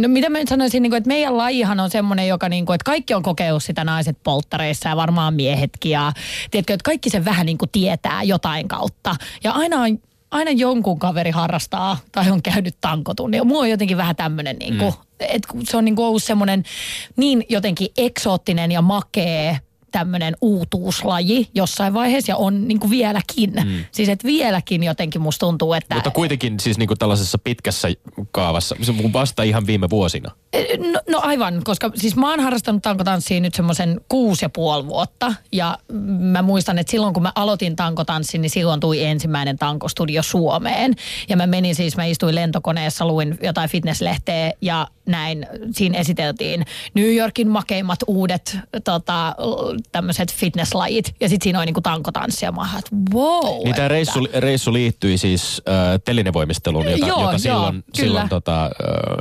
No 0.00 0.08
mitä 0.08 0.28
mä 0.28 0.38
nyt 0.38 0.48
sanoisin, 0.48 0.82
niin 0.82 0.90
kuin, 0.90 0.98
että 0.98 1.08
meidän 1.08 1.38
lajihan 1.38 1.80
on 1.80 1.90
semmoinen, 1.90 2.28
joka 2.28 2.48
niin 2.48 2.66
kuin, 2.66 2.74
että 2.74 2.84
kaikki 2.84 3.14
on 3.14 3.22
kokeillut 3.22 3.64
sitä 3.64 3.84
naiset 3.84 4.18
polttareissa 4.22 4.88
ja 4.88 4.96
varmaan 4.96 5.34
miehetkin 5.34 5.92
ja 5.92 6.12
tiedätkö, 6.50 6.74
että 6.74 6.84
kaikki 6.84 7.10
se 7.10 7.24
vähän 7.24 7.46
niin 7.46 7.58
kuin 7.58 7.70
tietää 7.70 8.22
jotain 8.22 8.68
kautta. 8.68 9.16
Ja 9.44 9.52
aina 9.52 9.80
on 9.80 9.98
aina 10.30 10.50
jonkun 10.50 10.98
kaveri 10.98 11.30
harrastaa 11.30 11.98
tai 12.12 12.30
on 12.30 12.42
käynyt 12.42 12.74
tankotunnin. 12.80 13.46
Mulla 13.46 13.60
on 13.60 13.70
jotenkin 13.70 13.96
vähän 13.96 14.16
tämmöinen, 14.16 14.56
niin 14.58 14.78
kuin, 14.78 14.92
mm. 14.92 15.00
että 15.20 15.48
se 15.64 15.76
on 15.76 15.84
niin 15.84 15.96
kuin 15.96 16.06
ollut 16.06 16.22
semmoinen 16.22 16.64
niin 17.16 17.44
jotenkin 17.48 17.88
eksoottinen 17.96 18.72
ja 18.72 18.82
makee 18.82 19.60
tämmöinen 19.90 20.36
uutuuslaji 20.40 21.48
jossain 21.54 21.94
vaiheessa 21.94 22.32
ja 22.32 22.36
on 22.36 22.68
niin 22.68 22.80
kuin 22.80 22.90
vieläkin. 22.90 23.52
Mm. 23.64 23.84
Siis 23.92 24.08
että 24.08 24.26
vieläkin 24.26 24.82
jotenkin 24.82 25.20
musta 25.20 25.46
tuntuu, 25.46 25.72
että... 25.72 25.94
Mutta 25.94 26.10
kuitenkin 26.10 26.60
siis 26.60 26.78
niinku 26.78 26.96
tällaisessa 26.96 27.38
pitkässä 27.38 27.88
kaavassa, 28.30 28.76
vasta 29.12 29.42
ihan 29.42 29.66
viime 29.66 29.90
vuosina. 29.90 30.30
No, 30.92 31.00
no 31.10 31.20
aivan, 31.22 31.60
koska 31.64 31.90
siis 31.94 32.16
mä 32.16 32.30
oon 32.30 32.40
harrastanut 32.40 32.82
tankotanssia 32.82 33.40
nyt 33.40 33.54
semmoisen 33.54 34.00
kuusi 34.08 34.44
ja 34.44 34.48
puoli 34.48 34.86
vuotta. 34.86 35.34
Ja 35.52 35.78
mä 36.18 36.42
muistan, 36.42 36.78
että 36.78 36.90
silloin 36.90 37.14
kun 37.14 37.22
mä 37.22 37.32
aloitin 37.34 37.76
tankotanssin, 37.76 38.40
niin 38.40 38.50
silloin 38.50 38.80
tuli 38.80 39.04
ensimmäinen 39.04 39.58
tankostudio 39.58 40.22
Suomeen. 40.22 40.94
Ja 41.28 41.36
mä 41.36 41.46
menin 41.46 41.74
siis, 41.74 41.96
mä 41.96 42.04
istuin 42.04 42.34
lentokoneessa, 42.34 43.06
luin 43.06 43.38
jotain 43.42 43.70
fitnesslehteä 43.70 44.52
ja 44.60 44.88
näin. 45.06 45.46
Siinä 45.72 45.98
esiteltiin 45.98 46.64
New 46.94 47.14
Yorkin 47.14 47.48
makeimmat 47.48 47.98
uudet 48.06 48.58
tota, 48.84 49.34
tämmöiset 49.92 50.34
fitnesslajit. 50.34 51.14
Ja 51.20 51.28
sitten 51.28 51.44
siinä 51.44 51.58
oli 51.58 51.66
niinku 51.66 51.80
tankotanssi 51.80 52.44
ja 52.44 52.52
mä 52.52 52.68
että 52.78 52.90
wow. 53.14 53.64
Niin 53.64 53.74
tämä 53.74 53.88
reissu, 53.88 54.28
reissu 54.34 54.72
liittyi 54.72 55.18
siis 55.18 55.62
äh, 55.68 55.74
telinevoimisteluun, 56.04 56.90
jota, 56.90 57.06
Joo, 57.06 57.20
jota 57.20 57.30
joo, 57.30 57.38
silloin, 57.38 57.72
kyllä. 57.72 58.06
silloin 58.06 58.28
tota, 58.28 58.64
äh, 58.64 58.70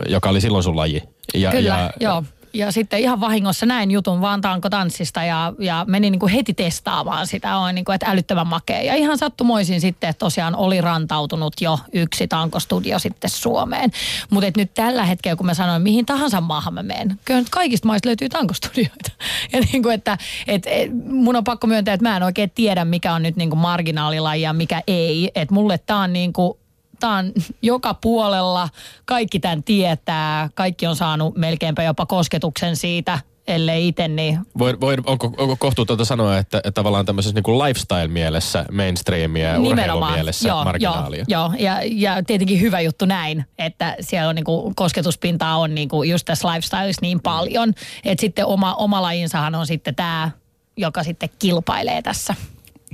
joka 0.10 0.30
oli 0.30 0.42
silloin 0.42 0.64
sun 0.64 0.76
laji. 0.76 1.04
Ja, 1.34 1.52
Kyllä, 1.52 1.70
ja 1.70 1.92
joo. 2.00 2.24
Ja 2.54 2.72
sitten 2.72 3.00
ihan 3.00 3.20
vahingossa 3.20 3.66
näin 3.66 3.92
jutun 3.92 4.22
vaan 4.22 4.42
tankotanssista 4.42 5.24
ja, 5.24 5.54
ja 5.60 5.86
menin 5.88 6.12
niin 6.12 6.20
kuin 6.20 6.32
heti 6.32 6.54
testaamaan 6.54 7.28
sitä. 7.28 7.58
On 7.58 7.76
niin 7.76 7.86
kuin, 7.86 7.96
että 7.96 8.06
älyttömän 8.10 8.48
makea. 8.48 8.82
Ja 8.82 8.96
ihan 8.96 9.18
sattumoisin 9.18 9.82
sitten, 9.82 10.10
että 10.10 10.20
tosiaan 10.20 10.56
oli 10.56 10.82
rantautunut 10.82 11.54
jo 11.62 11.80
yksi 11.94 12.28
tankostudio 12.28 13.00
sitten 13.00 13.30
Suomeen. 13.30 13.92
Mutta 14.30 14.52
nyt 14.58 14.74
tällä 14.74 15.06
hetkellä, 15.06 15.36
kun 15.36 15.46
mä 15.46 15.54
sanoin, 15.54 15.82
mihin 15.82 16.06
tahansa 16.06 16.42
maahan 16.42 16.74
mä 16.74 16.84
menen, 16.84 17.20
kyllä 17.26 17.40
nyt 17.40 17.50
kaikista 17.50 17.88
maista 17.88 18.08
löytyy 18.08 18.30
tankostudioita. 18.30 19.12
Ja 19.54 19.60
niin 19.60 19.84
kuin, 19.84 19.96
että 19.96 20.18
et, 20.48 20.64
et, 20.66 20.92
mun 21.06 21.36
on 21.36 21.44
pakko 21.44 21.68
myöntää, 21.68 21.94
että 21.94 22.10
mä 22.10 22.18
en 22.18 22.24
oikein 22.24 22.52
tiedä, 22.56 22.86
mikä 22.86 23.14
on 23.14 23.24
nyt 23.24 23.36
niin 23.36 23.50
kuin 23.50 23.60
marginaalilaji 23.60 24.42
ja 24.42 24.54
mikä 24.54 24.84
ei. 24.88 25.32
Että 25.36 25.54
mulle 25.54 25.78
tää 25.78 25.98
on 25.98 26.14
niin 26.14 26.34
kuin 26.34 26.58
tää 27.00 27.10
on 27.10 27.32
joka 27.62 27.94
puolella, 27.94 28.70
kaikki 29.06 29.40
tämän 29.40 29.64
tietää, 29.64 30.50
kaikki 30.56 30.88
on 30.88 30.96
saanut 30.96 31.38
melkeinpä 31.38 31.84
jopa 31.84 32.06
kosketuksen 32.06 32.76
siitä, 32.76 33.20
ellei 33.50 33.88
itse, 33.88 34.08
niin 34.08 34.40
Voi, 34.58 34.80
voi, 34.82 34.98
onko, 35.06 35.34
onko 35.38 35.56
kohtuutonta 35.56 36.06
sanoa, 36.06 36.38
että, 36.38 36.58
että 36.58 36.72
tavallaan 36.72 37.06
tämmöisessä 37.06 37.36
niin 37.36 37.44
kuin 37.44 37.60
lifestyle-mielessä 37.60 38.66
mainstreamia 38.72 39.50
ja 39.50 39.60
urheilumielessä 39.60 40.54
marginaalia? 40.54 41.26
Joo, 41.28 41.46
joo. 41.46 41.54
Ja, 41.60 41.80
ja 41.84 42.24
tietenkin 42.24 42.62
hyvä 42.62 42.82
juttu 42.82 43.06
näin, 43.06 43.46
että 43.58 43.96
siellä 44.00 44.30
on 44.30 44.36
niinku, 44.36 44.74
kosketuspintaa 44.76 45.58
on 45.58 45.76
niinku 45.76 46.04
just 46.04 46.26
tässä 46.26 46.48
lifestyleissa 46.48 47.02
niin 47.02 47.20
paljon, 47.20 47.74
että 48.04 48.22
sitten 48.22 48.46
oma, 48.46 48.76
oma 48.76 49.02
lajinsahan 49.02 49.56
on 49.56 49.68
sitten 49.68 49.96
tämä, 49.96 50.32
joka 50.78 51.04
sitten 51.04 51.30
kilpailee 51.40 52.02
tässä. 52.02 52.36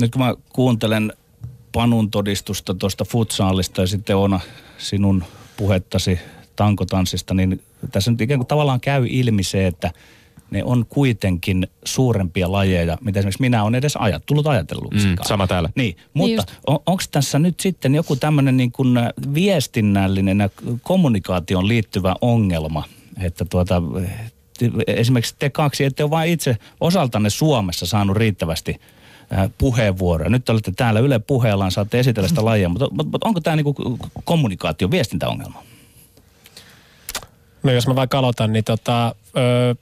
Nyt 0.02 0.12
kun 0.12 0.22
mä 0.22 0.34
kuuntelen 0.54 1.14
Panun 1.76 2.12
todistusta 2.12 2.74
tuosta 2.74 3.06
futsaalista 3.06 3.82
ja 3.82 3.88
sitten 3.88 4.18
Oona 4.18 4.40
sinun 4.78 5.24
puhettasi 5.58 6.20
tankotanssista, 6.56 7.34
niin 7.34 7.62
tässä 7.92 8.12
nyt 8.12 8.22
ikään 8.22 8.40
kuin 8.40 8.48
tavallaan 8.48 8.82
käy 8.82 9.06
ilmi 9.10 9.44
se, 9.44 9.68
että 9.68 9.92
ne 10.52 10.64
on 10.64 10.86
kuitenkin 10.90 11.68
suurempia 11.86 12.52
lajeja, 12.52 12.98
mitä 13.02 13.20
esimerkiksi 13.20 13.42
minä 13.42 13.64
olen 13.64 13.76
edes 13.76 13.96
ajat, 13.96 14.26
tullut 14.26 14.48
ajatelluksi. 14.48 15.08
Mm, 15.08 15.16
sama 15.22 15.48
täällä. 15.48 15.70
Niin, 15.76 15.98
mutta 16.14 16.44
on, 16.68 16.80
onko 16.86 17.04
tässä 17.12 17.40
nyt 17.40 17.60
sitten 17.60 17.96
joku 17.96 18.16
tämmöinen 18.16 18.58
niin 18.58 18.72
kuin 18.72 19.00
viestinnällinen 19.34 20.40
ja 20.40 20.50
kommunikaation 20.82 21.68
liittyvä 21.68 22.16
ongelma, 22.22 22.84
että 23.22 23.46
tuota, 23.46 23.82
te- 24.60 24.72
esimerkiksi 24.88 25.36
te 25.40 25.50
kaksi 25.50 25.84
ette 25.84 26.04
ole 26.04 26.12
vain 26.12 26.32
itse 26.32 26.58
osaltanne 26.82 27.30
Suomessa 27.30 27.86
saanut 27.86 28.18
riittävästi 28.18 28.80
puheenvuoroja. 29.58 30.30
Nyt 30.30 30.46
te 30.46 30.52
olette 30.52 30.72
täällä 30.76 31.00
Yle 31.00 31.20
puheellaan, 31.20 31.72
saatte 31.72 32.00
esitellä 32.00 32.30
sitä 32.30 32.46
lajia, 32.46 32.70
mutta, 32.70 32.88
mutta, 32.92 33.12
mutta 33.12 33.28
onko 33.28 33.42
tämä 33.42 33.56
niinku 33.56 34.00
kommunikaatio, 34.24 34.92
viestintäongelma? 34.92 35.64
No 37.64 37.72
jos 37.72 37.88
mä 37.88 37.96
vaikka 37.96 38.20
aloitan, 38.20 38.54
niin 38.54 38.64
tota, 38.64 39.16
öö, 39.38 39.74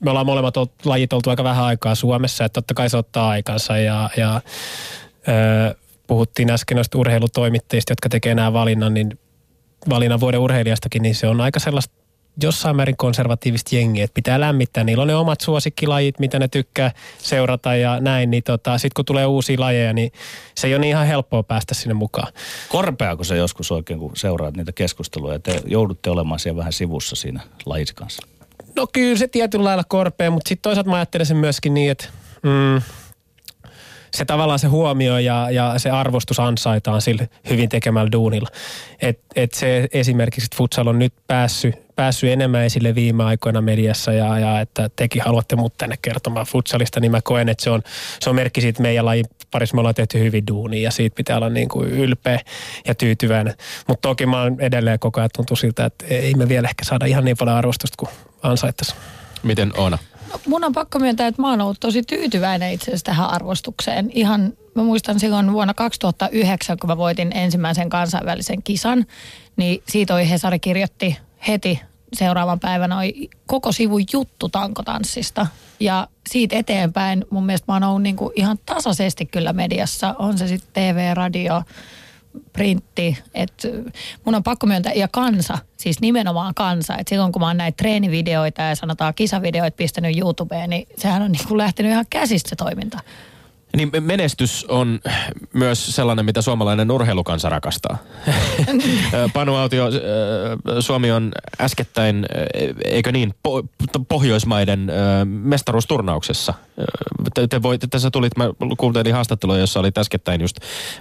me 0.00 0.10
ollaan 0.10 0.26
molemmat 0.26 0.56
ol- 0.56 0.66
lajit 0.84 1.12
oltu 1.12 1.30
aika 1.30 1.44
vähän 1.44 1.64
aikaa 1.64 1.94
Suomessa, 1.94 2.44
että 2.44 2.54
totta 2.60 2.74
kai 2.74 2.90
se 2.90 2.96
ottaa 2.96 3.28
aikansa 3.28 3.76
ja, 3.78 4.10
ja 4.16 4.40
öö, 5.28 5.74
puhuttiin 6.06 6.50
äsken 6.50 6.76
noista 6.76 6.98
urheilutoimittajista, 6.98 7.92
jotka 7.92 8.08
tekee 8.08 8.34
nämä 8.34 8.52
valinnan, 8.52 8.94
niin 8.94 9.18
valinnan 9.88 10.20
vuoden 10.20 10.40
urheilijastakin, 10.40 11.02
niin 11.02 11.14
se 11.14 11.28
on 11.28 11.40
aika 11.40 11.60
sellaista 11.60 12.01
jossain 12.42 12.76
määrin 12.76 12.96
konservatiivista 12.96 13.76
jengiä, 13.76 14.04
että 14.04 14.14
pitää 14.14 14.40
lämmittää. 14.40 14.84
Niillä 14.84 15.02
on 15.02 15.08
ne 15.08 15.14
omat 15.14 15.40
suosikkilajit, 15.40 16.18
mitä 16.18 16.38
ne 16.38 16.48
tykkää 16.48 16.90
seurata 17.18 17.74
ja 17.74 18.00
näin, 18.00 18.30
niin 18.30 18.42
tota, 18.42 18.78
sitten 18.78 18.94
kun 18.96 19.04
tulee 19.04 19.26
uusia 19.26 19.60
lajeja, 19.60 19.92
niin 19.92 20.12
se 20.54 20.66
ei 20.66 20.74
ole 20.74 20.80
niin 20.80 20.90
ihan 20.90 21.06
helppoa 21.06 21.42
päästä 21.42 21.74
sinne 21.74 21.94
mukaan. 21.94 22.32
Korpeako 22.68 23.24
se 23.24 23.36
joskus 23.36 23.72
oikein, 23.72 23.98
kun 23.98 24.16
seuraat 24.16 24.56
niitä 24.56 24.72
keskusteluja, 24.72 25.38
te 25.38 25.60
joudutte 25.66 26.10
olemaan 26.10 26.40
siellä 26.40 26.58
vähän 26.58 26.72
sivussa 26.72 27.16
siinä 27.16 27.40
lajin 27.66 27.86
kanssa? 27.94 28.26
No 28.76 28.86
kyllä 28.92 29.16
se 29.16 29.28
tietyllä 29.28 29.64
lailla 29.64 29.84
korpea, 29.84 30.30
mutta 30.30 30.48
sitten 30.48 30.62
toisaalta 30.62 30.90
mä 30.90 30.96
ajattelen 30.96 31.26
sen 31.26 31.36
myöskin 31.36 31.74
niin, 31.74 31.90
että 31.90 32.04
mm, 32.42 32.82
se 34.14 34.24
tavallaan 34.24 34.58
se 34.58 34.66
huomio 34.66 35.18
ja, 35.18 35.50
ja 35.50 35.74
se 35.78 35.90
arvostus 35.90 36.40
ansaitaan 36.40 37.02
sillä 37.02 37.26
hyvin 37.50 37.68
tekemällä 37.68 38.12
duunilla. 38.12 38.48
Et, 39.02 39.20
et 39.36 39.54
se 39.54 39.88
esimerkiksi, 39.92 40.46
että 40.46 40.56
futsal 40.56 40.86
on 40.86 40.98
nyt 40.98 41.14
päässyt, 41.26 41.74
päässyt 41.96 42.30
enemmän 42.30 42.64
esille 42.64 42.94
viime 42.94 43.24
aikoina 43.24 43.60
mediassa 43.60 44.12
ja, 44.12 44.38
ja 44.38 44.60
että 44.60 44.90
tekin 44.96 45.22
haluatte 45.22 45.56
mut 45.56 45.76
tänne 45.78 45.96
kertomaan 46.02 46.46
futsalista, 46.46 47.00
niin 47.00 47.10
mä 47.10 47.20
koen, 47.22 47.48
että 47.48 47.64
se 47.64 47.70
on, 47.70 47.82
se 48.20 48.30
on 48.30 48.36
merkki 48.36 48.60
siitä, 48.60 48.82
meidän 48.82 49.04
lajin 49.04 49.26
parissa 49.50 49.74
me 49.74 49.80
ollaan 49.80 49.94
tehty 49.94 50.18
hyvin 50.18 50.46
duunia 50.46 50.82
ja 50.82 50.90
siitä 50.90 51.16
pitää 51.16 51.36
olla 51.36 51.48
niin 51.48 51.68
kuin 51.68 51.90
ylpeä 51.90 52.40
ja 52.86 52.94
tyytyväinen. 52.94 53.54
Mutta 53.88 54.08
toki 54.08 54.26
mä 54.26 54.42
oon 54.42 54.60
edelleen 54.60 54.98
koko 54.98 55.20
ajan 55.20 55.30
tuntuu 55.36 55.56
siltä, 55.56 55.84
että 55.84 56.06
ei 56.06 56.34
me 56.34 56.48
vielä 56.48 56.68
ehkä 56.68 56.84
saada 56.84 57.06
ihan 57.06 57.24
niin 57.24 57.36
paljon 57.36 57.56
arvostusta 57.56 57.96
kuin 57.98 58.10
ansaittaisiin. 58.42 58.98
Miten 59.42 59.72
Oona? 59.76 59.98
No, 60.32 60.40
mun 60.46 60.64
on 60.64 60.72
pakko 60.72 60.98
myöntää, 60.98 61.26
että 61.26 61.42
mä 61.42 61.50
oon 61.50 61.60
ollut 61.60 61.80
tosi 61.80 62.02
tyytyväinen 62.02 62.72
itse 62.72 62.90
asiassa 62.90 63.04
tähän 63.04 63.30
arvostukseen. 63.30 64.10
Ihan, 64.14 64.52
mä 64.74 64.82
muistan 64.82 65.20
silloin 65.20 65.52
vuonna 65.52 65.74
2009, 65.74 66.78
kun 66.78 66.90
mä 66.90 66.96
voitin 66.96 67.36
ensimmäisen 67.36 67.88
kansainvälisen 67.88 68.62
kisan, 68.62 69.06
niin 69.56 69.82
siitä 69.88 70.14
oli 70.14 70.30
Hesari 70.30 70.58
kirjoitti 70.58 71.16
heti 71.48 71.80
seuraavan 72.12 72.60
päivänä 72.60 72.98
oli 72.98 73.30
koko 73.46 73.72
sivun 73.72 74.04
juttu 74.12 74.48
tankotanssista. 74.48 75.46
Ja 75.80 76.08
siitä 76.30 76.56
eteenpäin 76.56 77.24
mun 77.30 77.46
mielestä 77.46 77.72
mä 77.72 77.74
oon 77.74 77.84
ollut 77.84 78.02
niin 78.02 78.16
kuin 78.16 78.32
ihan 78.36 78.58
tasaisesti 78.66 79.26
kyllä 79.26 79.52
mediassa. 79.52 80.14
On 80.18 80.38
se 80.38 80.46
sitten 80.46 80.94
TV, 80.94 81.14
radio, 81.14 81.62
printti, 82.52 83.18
että 83.34 83.68
mun 84.24 84.34
on 84.34 84.42
pakko 84.42 84.66
myöntää, 84.66 84.92
ja 84.92 85.08
kansa, 85.08 85.58
siis 85.76 86.00
nimenomaan 86.00 86.54
kansa, 86.54 86.96
että 86.98 87.10
silloin 87.10 87.32
kun 87.32 87.42
mä 87.42 87.46
oon 87.46 87.56
näitä 87.56 87.76
treenivideoita 87.76 88.62
ja 88.62 88.74
sanotaan 88.74 89.14
kisavideoita 89.14 89.76
pistänyt 89.76 90.18
YouTubeen, 90.18 90.70
niin 90.70 90.88
sehän 90.98 91.22
on 91.22 91.32
niin 91.32 91.48
kuin 91.48 91.58
lähtenyt 91.58 91.92
ihan 91.92 92.06
käsistä 92.10 92.50
se 92.50 92.56
toiminta. 92.56 92.98
Niin 93.76 93.90
menestys 94.00 94.66
on 94.68 95.00
myös 95.52 95.96
sellainen, 95.96 96.24
mitä 96.24 96.42
suomalainen 96.42 96.90
urheilukansa 96.90 97.48
rakastaa. 97.48 97.98
Panu 99.34 99.56
Autio, 99.56 99.86
Suomi 100.80 101.10
on 101.10 101.32
äskettäin, 101.60 102.26
eikö 102.84 103.12
niin, 103.12 103.34
po- 103.48 103.66
Pohjoismaiden 104.08 104.92
mestaruusturnauksessa. 105.24 106.54
Te, 107.34 107.46
te 107.46 107.62
voitte, 107.62 107.86
tässä 107.86 108.10
tulit, 108.10 108.36
mä 108.36 108.44
kuuntelin 108.78 109.14
haastattelua, 109.14 109.58
jossa 109.58 109.80
olit 109.80 109.98
äskettäin 109.98 110.40
just 110.40 110.56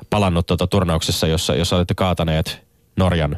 palannut 0.10 0.46
tuota 0.46 0.68
turnauksessa, 0.68 1.28
jossa, 1.28 1.56
jossa 1.56 1.76
olitte 1.76 1.94
kaataneet 1.94 2.64
Norjan 2.96 3.38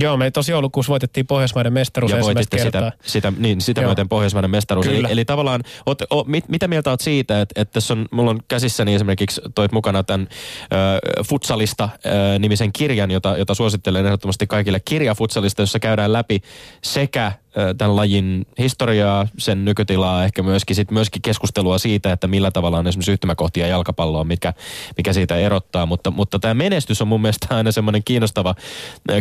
Joo, 0.00 0.16
me 0.16 0.30
tosi 0.30 0.52
joulukuussa 0.52 0.90
voitettiin 0.90 1.26
Pohjoismaiden 1.26 1.72
mestaruus 1.72 2.12
ja 2.12 2.18
ensimmäistä 2.18 2.56
kertaa. 2.56 2.90
sitä, 2.90 2.92
sitä, 3.10 3.32
niin, 3.38 3.60
sitä 3.60 3.80
Joo. 3.80 3.88
myöten 3.88 4.08
Pohjoismainen 4.08 4.50
mestaruus. 4.50 4.86
Eli, 4.86 4.96
Kyllä. 4.96 5.08
eli 5.08 5.24
tavallaan, 5.24 5.62
oot, 5.86 6.02
o, 6.12 6.24
mit, 6.24 6.48
mitä 6.48 6.68
mieltä 6.68 6.90
oot 6.90 7.00
siitä, 7.00 7.40
että, 7.40 7.62
että 7.62 7.72
tässä 7.72 7.94
on, 7.94 8.06
mulla 8.10 8.30
on 8.30 8.40
käsissäni 8.48 8.94
esimerkiksi 8.94 9.40
toit 9.54 9.72
mukana 9.72 10.02
tämän 10.02 10.28
ö, 10.30 11.24
Futsalista 11.24 11.88
ö, 12.06 12.38
nimisen 12.38 12.72
kirjan, 12.72 13.10
jota, 13.10 13.36
jota 13.36 13.54
suosittelen 13.54 14.06
ehdottomasti 14.06 14.46
kaikille. 14.46 14.80
Kirja 14.84 15.14
Futsalista, 15.14 15.62
jossa 15.62 15.78
käydään 15.78 16.12
läpi 16.12 16.40
sekä 16.84 17.32
tämän 17.78 17.96
lajin 17.96 18.46
historiaa, 18.58 19.26
sen 19.38 19.64
nykytilaa, 19.64 20.24
ehkä 20.24 20.42
myöskin, 20.42 20.76
sit 20.76 20.90
myöskin 20.90 21.22
keskustelua 21.22 21.78
siitä, 21.78 22.12
että 22.12 22.26
millä 22.26 22.50
tavalla 22.50 22.78
on 22.78 22.86
esimerkiksi 22.86 23.12
yhtymäkohtia 23.12 23.66
jalkapalloa, 23.66 24.24
mikä, 24.24 24.52
mikä 24.96 25.12
siitä 25.12 25.36
erottaa. 25.36 25.86
Mutta, 25.86 26.10
mutta 26.10 26.38
tämä 26.38 26.54
menestys 26.54 27.02
on 27.02 27.08
mun 27.08 27.20
mielestä 27.20 27.46
aina 27.56 27.72
semmoinen 27.72 28.02
kiinnostava, 28.04 28.54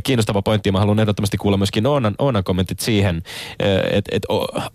kiinnostava 0.03 0.41
pointti. 0.41 0.71
Mä 0.71 0.79
haluan 0.79 0.99
ehdottomasti 0.99 1.37
kuulla 1.37 1.57
myöskin 1.57 1.87
Oonan, 1.87 2.15
Oonan 2.19 2.43
kommentit 2.43 2.79
siihen, 2.79 3.23
että 3.91 4.15
et, 4.15 4.23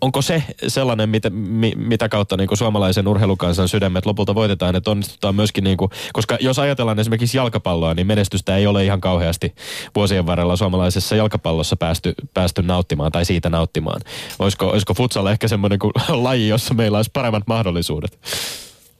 onko 0.01 0.21
se 0.21 0.43
sellainen, 0.67 1.09
mitä, 1.09 1.29
mi, 1.29 1.73
mitä 1.75 2.09
kautta 2.09 2.37
niin 2.37 2.57
suomalaisen 2.57 3.07
urheilukansan 3.07 3.67
sydämet 3.67 4.05
lopulta 4.05 4.35
voitetaan, 4.35 4.75
että 4.75 4.91
onnistutaan 4.91 5.35
myöskin, 5.35 5.63
niin 5.63 5.77
kuin, 5.77 5.91
koska 6.13 6.37
jos 6.41 6.59
ajatellaan 6.59 6.99
esimerkiksi 6.99 7.37
jalkapalloa, 7.37 7.93
niin 7.93 8.07
menestystä 8.07 8.57
ei 8.57 8.67
ole 8.67 8.85
ihan 8.85 9.01
kauheasti 9.01 9.55
vuosien 9.95 10.25
varrella 10.25 10.55
suomalaisessa 10.55 11.15
jalkapallossa 11.15 11.75
päästy, 11.75 12.13
päästy 12.33 12.61
nauttimaan 12.61 13.11
tai 13.11 13.25
siitä 13.25 13.42
nauttimaan. 13.49 14.01
Olisiko, 14.39 14.67
olisiko 14.67 14.93
futsal 14.93 15.25
ehkä 15.25 15.47
semmoinen 15.47 15.79
kuin 15.79 15.93
laji, 16.23 16.47
jossa 16.47 16.73
meillä 16.73 16.97
olisi 16.97 17.11
paremmat 17.13 17.43
mahdollisuudet? 17.47 18.19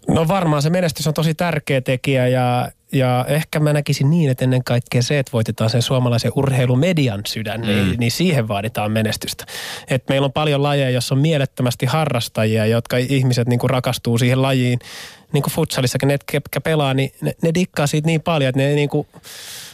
No 0.08 0.28
varmaan 0.28 0.62
se 0.62 0.70
menestys 0.70 1.08
on 1.08 1.14
tosi 1.14 1.34
tärkeä 1.34 1.82
tekijä 1.82 2.28
ja, 2.28 2.72
ja 2.92 3.26
ehkä 3.28 3.60
mä 3.60 3.74
näkisin 3.74 4.10
niin, 4.10 4.30
että 4.30 4.46
ennen 4.46 4.64
kaikkea 4.64 5.02
se, 5.02 5.20
että 5.20 5.32
voitetaan 5.32 5.70
sen 5.70 5.82
suomalaisen 5.82 6.32
urheilumedian 6.36 7.22
sydän, 7.28 7.62
mm. 7.62 7.68
niin, 7.68 8.00
niin 8.00 8.12
siihen 8.12 8.48
vaaditaan 8.48 8.92
menestystä. 8.92 9.46
Et 9.88 10.04
meillä 10.10 10.26
on 10.26 10.34
paljon 10.34 10.64
lajeja, 10.64 10.90
jossa 10.90 11.16
on 11.16 11.22
mielettömästi 11.22 11.86
harrastajia, 11.86 12.66
jotka 12.66 12.98
ihmiset 12.98 13.48
niin 13.48 13.60
kuin 13.60 13.70
rakastuu 13.70 14.18
siihen 14.18 14.42
lajiin. 14.42 14.80
Niin 15.34 15.44
kuin 15.44 15.54
futsalissakin 15.54 16.08
ne, 16.08 16.18
ketkä 16.32 16.62
pelaa, 16.62 16.94
niin 16.94 17.12
ne, 17.22 17.34
ne 17.44 17.54
dikkaa 17.54 17.88
siitä 17.88 18.06
niin 18.06 18.22
paljon, 18.22 18.50
että 18.50 18.62
ne 18.62 18.76
niin 18.76 18.90
kuin... 18.90 19.08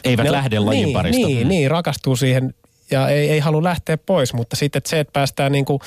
Eivät 0.04 0.24
ne, 0.24 0.32
lähde 0.32 0.58
lajin 0.58 0.84
niin, 0.84 0.92
parista. 0.92 1.26
Niin, 1.26 1.46
Mm. 1.46 1.48
niin, 1.48 1.70
rakastuu 1.70 2.16
siihen 2.16 2.54
ja 2.90 3.08
ei, 3.08 3.30
ei 3.30 3.38
halua 3.38 3.62
lähteä 3.62 3.98
pois, 3.98 4.34
mutta 4.34 4.56
sitten 4.56 4.78
että 4.78 4.90
se, 4.90 5.00
että 5.00 5.12
päästään 5.12 5.52
niin 5.52 5.64
kuin 5.64 5.80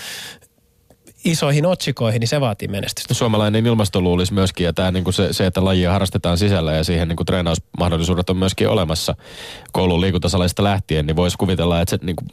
isoihin 1.26 1.66
otsikoihin, 1.66 2.20
niin 2.20 2.28
se 2.28 2.41
vaatii 2.41 2.68
menestystä. 2.68 3.14
Suomalainen 3.14 3.66
ilmasto 3.66 4.01
luulisi 4.01 4.34
myöskin, 4.34 4.66
ja 4.66 4.74
tämä, 4.74 4.91
niin 4.91 5.04
kuin 5.04 5.14
se, 5.14 5.34
se, 5.34 5.45
että 5.45 5.66
lajia 5.66 5.91
harrastetaan 5.91 6.38
sisällä 6.38 6.74
ja 6.74 6.84
siihen 6.84 7.08
niin 7.08 7.16
kuin 7.16 7.26
treenausmahdollisuudet 7.26 8.30
on 8.30 8.38
myöskin 8.38 8.70
olemassa 8.70 9.16
koulun 9.72 10.01
liikuntasaleista 10.01 10.64
lähtien, 10.64 11.06
niin 11.06 11.16
voisi 11.16 11.38
kuvitella, 11.38 11.82
että, 11.82 11.89
se, 11.89 12.06
niin 12.06 12.16
kuin, 12.16 12.28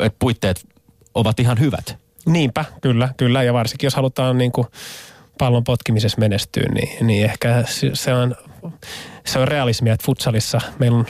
että 0.00 0.16
puitteet 0.18 0.68
ovat 1.14 1.40
ihan 1.40 1.60
hyvät. 1.60 1.96
Niinpä, 2.26 2.64
kyllä, 2.80 3.08
kyllä. 3.16 3.42
Ja 3.42 3.52
varsinkin 3.52 3.86
jos 3.86 3.94
halutaan 3.94 4.38
niin 4.38 4.52
kuin 4.52 4.66
pallon 5.38 5.64
potkimisessa 5.64 6.18
menestyä, 6.18 6.66
niin, 6.74 7.06
niin 7.06 7.24
ehkä 7.24 7.64
se- 7.66 7.90
se 7.94 8.14
on, 8.14 8.34
se 9.26 9.38
on 9.38 9.48
realismia, 9.48 9.92
että 9.92 10.06
futsalissa 10.06 10.60
meillä 10.78 10.98
on 10.98 11.06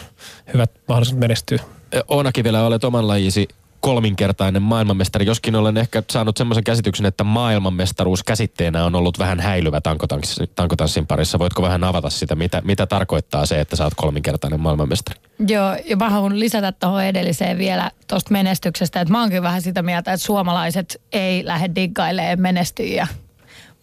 hyvät 0.53 0.71
mahdollisuudet 0.89 1.21
menestyä. 1.21 1.63
Oonakin 2.09 2.45
vielä 2.45 2.67
olet 2.67 2.85
oman 2.85 3.09
lajisi 3.09 3.49
kolminkertainen 3.81 4.63
maailmanmestari, 4.63 5.27
joskin 5.27 5.57
olen 5.57 5.77
ehkä 5.77 6.03
saanut 6.11 6.37
semmoisen 6.37 6.65
käsityksen, 6.65 7.07
että 7.07 7.25
maailmanmestaruus 7.25 8.23
käsitteenä 8.23 8.85
on 8.85 8.95
ollut 8.95 9.19
vähän 9.19 9.41
häilyvä 9.41 9.81
tankotanssin, 9.81 10.49
tankotanssin 10.55 11.07
parissa. 11.07 11.39
Voitko 11.39 11.63
vähän 11.63 11.85
avata 11.85 12.11
sitä, 12.11 12.35
mitä, 12.35 12.63
mitä 12.65 12.87
tarkoittaa 12.87 13.47
se, 13.47 13.61
että 13.61 13.77
sä 13.77 13.85
oot 13.85 13.95
kolminkertainen 13.95 14.61
maailmanmestari? 14.61 15.21
Joo, 15.49 15.77
ja 15.85 15.97
mä 15.97 16.11
haluan 16.11 16.41
lisätä 16.41 16.73
tuohon 16.73 17.05
edelliseen 17.05 17.59
vielä 17.59 17.91
tuosta 18.09 18.33
menestyksestä, 18.33 19.01
että 19.01 19.13
mä 19.13 19.21
oonkin 19.21 19.43
vähän 19.43 19.63
sitä 19.63 19.83
mieltä, 19.83 20.13
että 20.13 20.27
suomalaiset 20.27 21.03
ei 21.13 21.47
lähde 21.47 21.75
diggailemaan 21.75 22.41
menestyjiä. 22.41 23.07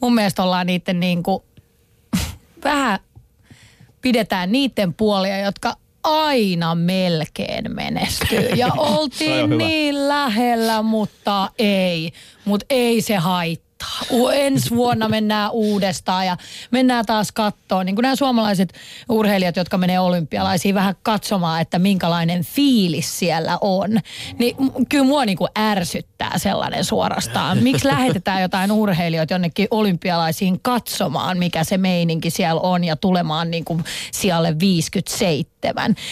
Mun 0.01 0.15
mielestä 0.15 0.43
ollaan 0.43 0.67
niiden 0.67 0.99
niin 0.99 1.23
kuin, 1.23 1.43
vähän 2.63 2.99
pidetään 4.01 4.51
niiden 4.51 4.93
puolia, 4.93 5.39
jotka 5.39 5.75
aina 6.03 6.75
melkein 6.75 7.75
menestyy. 7.75 8.49
Ja 8.55 8.67
oltiin 8.77 9.57
niin 9.57 10.07
lähellä, 10.07 10.81
mutta 10.81 11.49
ei. 11.59 12.11
Mutta 12.45 12.65
ei 12.69 13.01
se 13.01 13.15
haittaa. 13.15 13.73
Ensi 14.33 14.69
vuonna 14.69 15.09
mennään 15.09 15.51
uudestaan 15.51 16.25
ja 16.25 16.37
mennään 16.71 17.05
taas 17.05 17.31
kattoon. 17.31 17.85
Niin 17.85 17.95
kuin 17.95 18.03
nämä 18.03 18.15
suomalaiset 18.15 18.73
urheilijat, 19.09 19.55
jotka 19.55 19.77
menee 19.77 19.99
olympialaisiin 19.99 20.75
vähän 20.75 20.95
katsomaan, 21.03 21.61
että 21.61 21.79
minkälainen 21.79 22.43
fiilis 22.43 23.19
siellä 23.19 23.57
on. 23.61 23.89
Niin 24.39 24.55
kyllä 24.89 25.03
mua 25.03 25.25
niin 25.25 25.37
kuin 25.37 25.49
ärsyttää 25.59 26.37
sellainen 26.37 26.85
suorastaan. 26.85 27.57
Miksi 27.57 27.87
lähetetään 27.87 28.41
jotain 28.41 28.71
urheilijoita 28.71 29.33
jonnekin 29.33 29.67
olympialaisiin 29.71 30.59
katsomaan, 30.61 31.37
mikä 31.37 31.63
se 31.63 31.77
meininki 31.77 32.29
siellä 32.29 32.61
on 32.61 32.83
ja 32.83 32.95
tulemaan 32.95 33.51
niin 33.51 33.65
kuin 33.65 33.83
sijalle 34.11 34.59
57. 34.59 35.52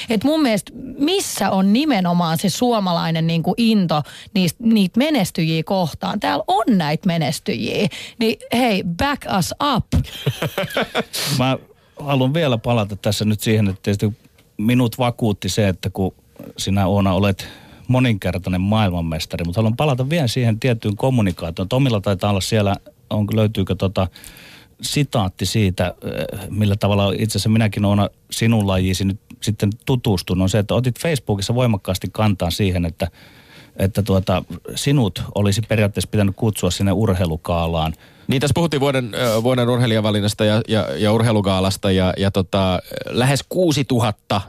Et 0.10 0.24
mun 0.24 0.42
mielestä 0.42 0.72
missä 0.98 1.50
on 1.50 1.74
nimenomaan 1.74 2.38
se 2.38 2.50
suomalainen 2.50 3.28
niin 3.28 3.44
kuin 3.44 3.56
into 3.58 4.02
niistä, 4.34 4.64
niitä 4.64 4.98
menestyjiä 4.98 5.64
kohtaan. 5.64 6.20
Täällä 6.20 6.44
on 6.48 6.64
näitä 6.68 7.08
menestyjiä. 7.08 7.88
Niin 8.20 8.40
hei, 8.54 8.84
back 8.84 9.22
us 9.40 9.54
up. 9.76 9.86
Mä 11.40 11.58
haluan 12.00 12.34
vielä 12.34 12.58
palata 12.58 12.96
tässä 12.96 13.26
nyt 13.26 13.42
siihen, 13.42 13.68
että 13.68 13.80
tietysti 13.84 14.14
minut 14.58 14.98
vakuutti 14.98 15.50
se, 15.50 15.68
että 15.68 15.90
kun 15.90 16.14
sinä 16.58 16.88
Oona 16.88 17.14
olet 17.14 17.48
moninkertainen 17.88 18.62
maailmanmestari, 18.62 19.46
mutta 19.46 19.60
haluan 19.60 19.76
palata 19.76 20.10
vielä 20.10 20.28
siihen 20.28 20.60
tiettyyn 20.60 20.96
kommunikaatioon. 20.96 21.70
Tomilla 21.70 22.02
taitaa 22.02 22.30
olla 22.30 22.42
siellä, 22.42 22.76
on, 23.10 23.28
löytyykö 23.34 23.76
tota 23.76 24.08
sitaatti 24.82 25.46
siitä, 25.46 25.96
eh, 26.04 26.50
millä 26.50 26.76
tavalla 26.76 27.14
itse 27.18 27.38
asiassa 27.38 27.50
minäkin 27.50 27.86
Oona 27.86 28.10
sinun 28.32 28.68
lajiisi 28.68 29.06
nyt 29.06 29.20
sitten 29.42 29.70
tutustunut, 29.86 30.44
on 30.44 30.50
se, 30.50 30.60
että 30.60 30.76
otit 30.76 31.00
Facebookissa 31.00 31.56
voimakkaasti 31.56 32.08
kantaa 32.12 32.52
siihen, 32.52 32.86
että 32.86 33.08
että 33.82 34.04
tuota, 34.04 34.44
sinut 34.76 35.24
olisi 35.36 35.62
periaatteessa 35.62 36.10
pitänyt 36.12 36.36
kutsua 36.36 36.72
sinne 36.72 36.92
urheilukaalaan. 36.92 37.94
Niin 38.28 38.42
tässä 38.42 38.54
puhuttiin 38.56 38.82
vuoden, 38.82 39.12
vuoden 39.44 39.70
urheilijavalinnasta 39.70 40.46
ja, 40.46 40.62
ja, 40.68 40.88
ja 40.98 41.14
urheilugaalasta 41.14 41.92
ja, 41.92 42.14
ja 42.18 42.32
tota, 42.32 42.80
lähes 43.10 43.46
6000 43.50 44.42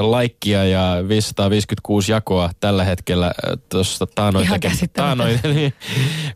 laikkia 0.00 0.64
ja 0.64 0.96
556 1.08 2.12
jakoa 2.12 2.50
tällä 2.60 2.84
hetkellä 2.84 3.32
tuossa 3.68 4.06
taanoin, 4.06 4.48
käsittämätöntä. 4.60 5.40
taanoin 5.42 5.72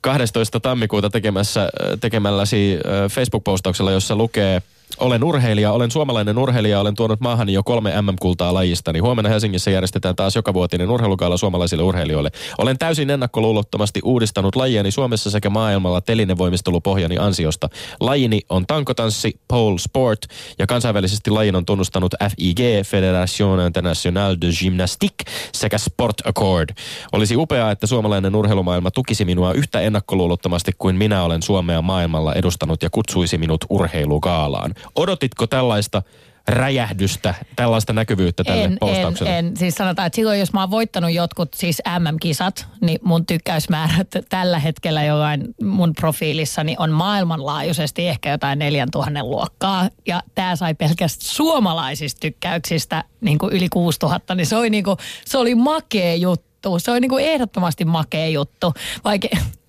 12. 0.01 0.61
tammikuuta 0.61 1.11
tekemässä, 1.11 1.69
tekemälläsi 2.01 2.79
Facebook-postauksella, 3.11 3.93
jossa 3.93 4.17
lukee 4.17 4.63
olen 4.99 5.25
urheilija, 5.25 5.73
olen 5.73 5.91
suomalainen 5.91 6.39
urheilija, 6.39 6.81
olen 6.81 6.95
tuonut 6.95 7.21
maahani 7.21 7.53
jo 7.53 7.63
kolme 7.63 8.03
MM-kultaa 8.03 8.55
lajistani. 8.55 8.99
Huomenna 8.99 9.29
Helsingissä 9.29 9.71
järjestetään 9.71 10.17
taas 10.17 10.37
jokavuotinen 10.37 10.91
urheilukaala 10.91 11.37
suomalaisille 11.37 11.83
urheilijoille. 11.83 12.31
Olen 12.59 12.79
täysin 12.79 13.11
ennakkoluulottomasti 13.11 14.01
uudistanut 14.05 14.57
lajiani 14.57 14.91
Suomessa 14.91 15.31
sekä 15.31 15.51
maailmalla 15.51 16.01
telinevoimistelupohjani 16.01 17.19
ansiosta. 17.19 17.69
Lajini 18.01 18.41
on 18.49 18.67
tankotanssi, 18.67 19.41
pole 19.49 19.79
sport 19.79 20.21
ja 20.59 20.67
kansainvälisesti 20.67 21.31
lajin 21.31 21.57
on 21.57 21.65
tunnustanut 21.65 22.15
FIG, 22.23 22.59
Fédération 22.61 23.67
Internationale 23.67 24.37
de 24.41 24.47
Gymnastique 24.63 25.33
sekä 25.53 25.79
Sport 25.79 26.27
Accord. 26.27 26.69
Olisi 27.13 27.37
upeaa, 27.37 27.71
että 27.71 27.87
suomalainen 27.87 28.37
urheilumaailma 28.37 28.91
tukisi 28.91 29.25
minua 29.25 29.53
yhtä 29.53 29.81
ennakkoluulottomasti 29.81 30.73
kuin 30.79 30.97
minä 30.97 31.23
olen 31.23 31.43
Suomea 31.43 31.83
maailmalla 31.83 32.35
edustanut 32.35 32.83
ja 32.83 32.91
kutsuisi 32.91 33.39
minut 33.39 33.65
urheilugaalaan. 33.69 34.75
Odotitko 34.95 35.47
tällaista 35.47 36.03
räjähdystä, 36.49 37.35
tällaista 37.57 37.93
näkyvyyttä 37.93 38.45
tälle 38.45 38.65
En, 38.65 38.73
en, 38.73 38.79
postaukselle? 38.81 39.39
en. 39.39 39.57
Siis 39.57 39.75
sanotaan, 39.75 40.07
että 40.07 40.17
silloin 40.17 40.41
jos 40.41 40.53
mä 40.53 40.61
oon 40.61 40.71
voittanut 40.71 41.13
jotkut 41.13 41.55
siis 41.55 41.83
MM-kisat, 41.99 42.67
niin 42.81 42.99
mun 43.03 43.27
tykkäysmäärät 43.27 44.09
tällä 44.29 44.59
hetkellä 44.59 45.05
jollain 45.05 45.45
mun 45.63 45.93
profiilissani 45.95 46.77
on 46.79 46.91
maailmanlaajuisesti 46.91 48.09
ehkä 48.09 48.31
jotain 48.31 48.59
4000 48.59 49.23
luokkaa. 49.23 49.89
Ja 50.07 50.23
tää 50.35 50.57
sai 50.57 50.75
pelkästään 50.75 51.31
suomalaisista 51.35 52.21
tykkäyksistä 52.21 53.05
niin 53.21 53.39
kuin 53.39 53.53
yli 53.53 53.69
6000, 53.69 54.35
niin 54.35 54.47
se 54.47 54.57
oli, 54.57 54.71
niin 54.71 54.85
kuin, 54.85 54.97
se 55.25 55.39
oli 55.39 55.55
makea 55.55 56.15
juttu. 56.15 56.79
Se 56.79 56.91
oli 56.91 57.01
niin 57.01 57.09
kuin 57.09 57.25
ehdottomasti 57.25 57.85
makea 57.85 58.29
juttu. 58.29 58.75
Vaikka 59.05 59.29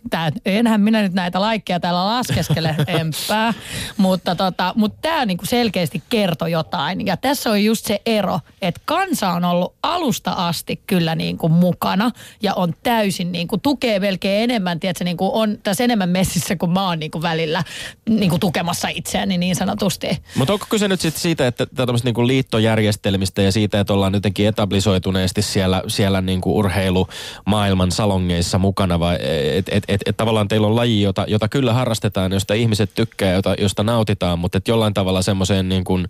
tää, 0.10 0.32
enhän 0.46 0.82
minä 0.82 1.02
nyt 1.02 1.14
näitä 1.14 1.42
laikkeja 1.42 1.80
täällä 1.80 2.06
laskeskele, 2.06 2.76
enpä. 2.88 3.54
Mutta, 3.98 4.36
tota, 4.36 4.74
mutta 4.76 4.98
tämä 5.02 5.26
niinku 5.26 5.46
selkeästi 5.46 6.04
kertoi 6.10 6.52
jotain. 6.52 7.06
Ja 7.06 7.18
tässä 7.18 7.50
on 7.50 7.64
just 7.64 7.86
se 7.86 8.02
ero, 8.06 8.40
että 8.62 8.82
kansa 8.86 9.30
on 9.30 9.46
ollut 9.46 9.74
alusta 9.84 10.32
asti 10.32 10.82
kyllä 10.88 11.16
niinku 11.16 11.50
mukana 11.50 12.12
ja 12.42 12.54
on 12.54 12.74
täysin 12.84 13.32
niinku, 13.32 13.58
tukee 13.58 14.00
melkein 14.00 14.44
enemmän, 14.44 14.80
tiedätkö, 14.80 15.04
niinku 15.04 15.40
on 15.40 15.58
tässä 15.64 15.84
enemmän 15.84 16.10
messissä 16.10 16.56
kuin 16.56 16.72
mä 16.72 16.88
oon 16.88 17.00
niinku 17.00 17.22
välillä 17.22 17.64
niinku 18.10 18.40
tukemassa 18.40 18.88
itseäni 18.88 19.38
niin 19.38 19.56
sanotusti. 19.56 20.08
Mutta 20.36 20.54
onko 20.54 20.66
kyse 20.70 20.88
nyt 20.88 21.02
sit 21.02 21.18
siitä, 21.18 21.48
että 21.48 21.66
tämmöistä 21.76 22.08
niinku 22.08 22.28
liittojärjestelmistä 22.28 23.42
ja 23.42 23.52
siitä, 23.52 23.80
että 23.80 23.94
ollaan 23.94 24.14
jotenkin 24.14 24.48
etablisoituneesti 24.48 25.42
siellä, 25.42 25.84
siellä 25.88 26.22
niinku 26.22 26.58
urheilumaailman 26.58 27.92
salongeissa 27.92 28.60
mukana 28.60 29.00
vai 29.00 29.18
että 29.58 29.72
et, 29.76 29.84
et, 29.94 30.02
et 30.06 30.18
tavallaan 30.18 30.48
teillä 30.48 30.68
on 30.68 30.76
laji, 30.76 31.02
jota, 31.02 31.26
jota 31.28 31.48
kyllä 31.48 31.74
harrastetaan, 31.74 32.32
josta 32.32 32.54
ihmiset 32.54 32.92
tykkää, 32.96 33.34
jota, 33.34 33.56
josta 33.60 33.84
nautitaan, 33.84 34.40
mutta 34.40 34.58
että 34.58 34.72
jollain 34.72 34.94
tavalla 34.94 35.22
semmoiseen 35.22 35.70
niin 35.70 35.84
kuin 35.84 36.08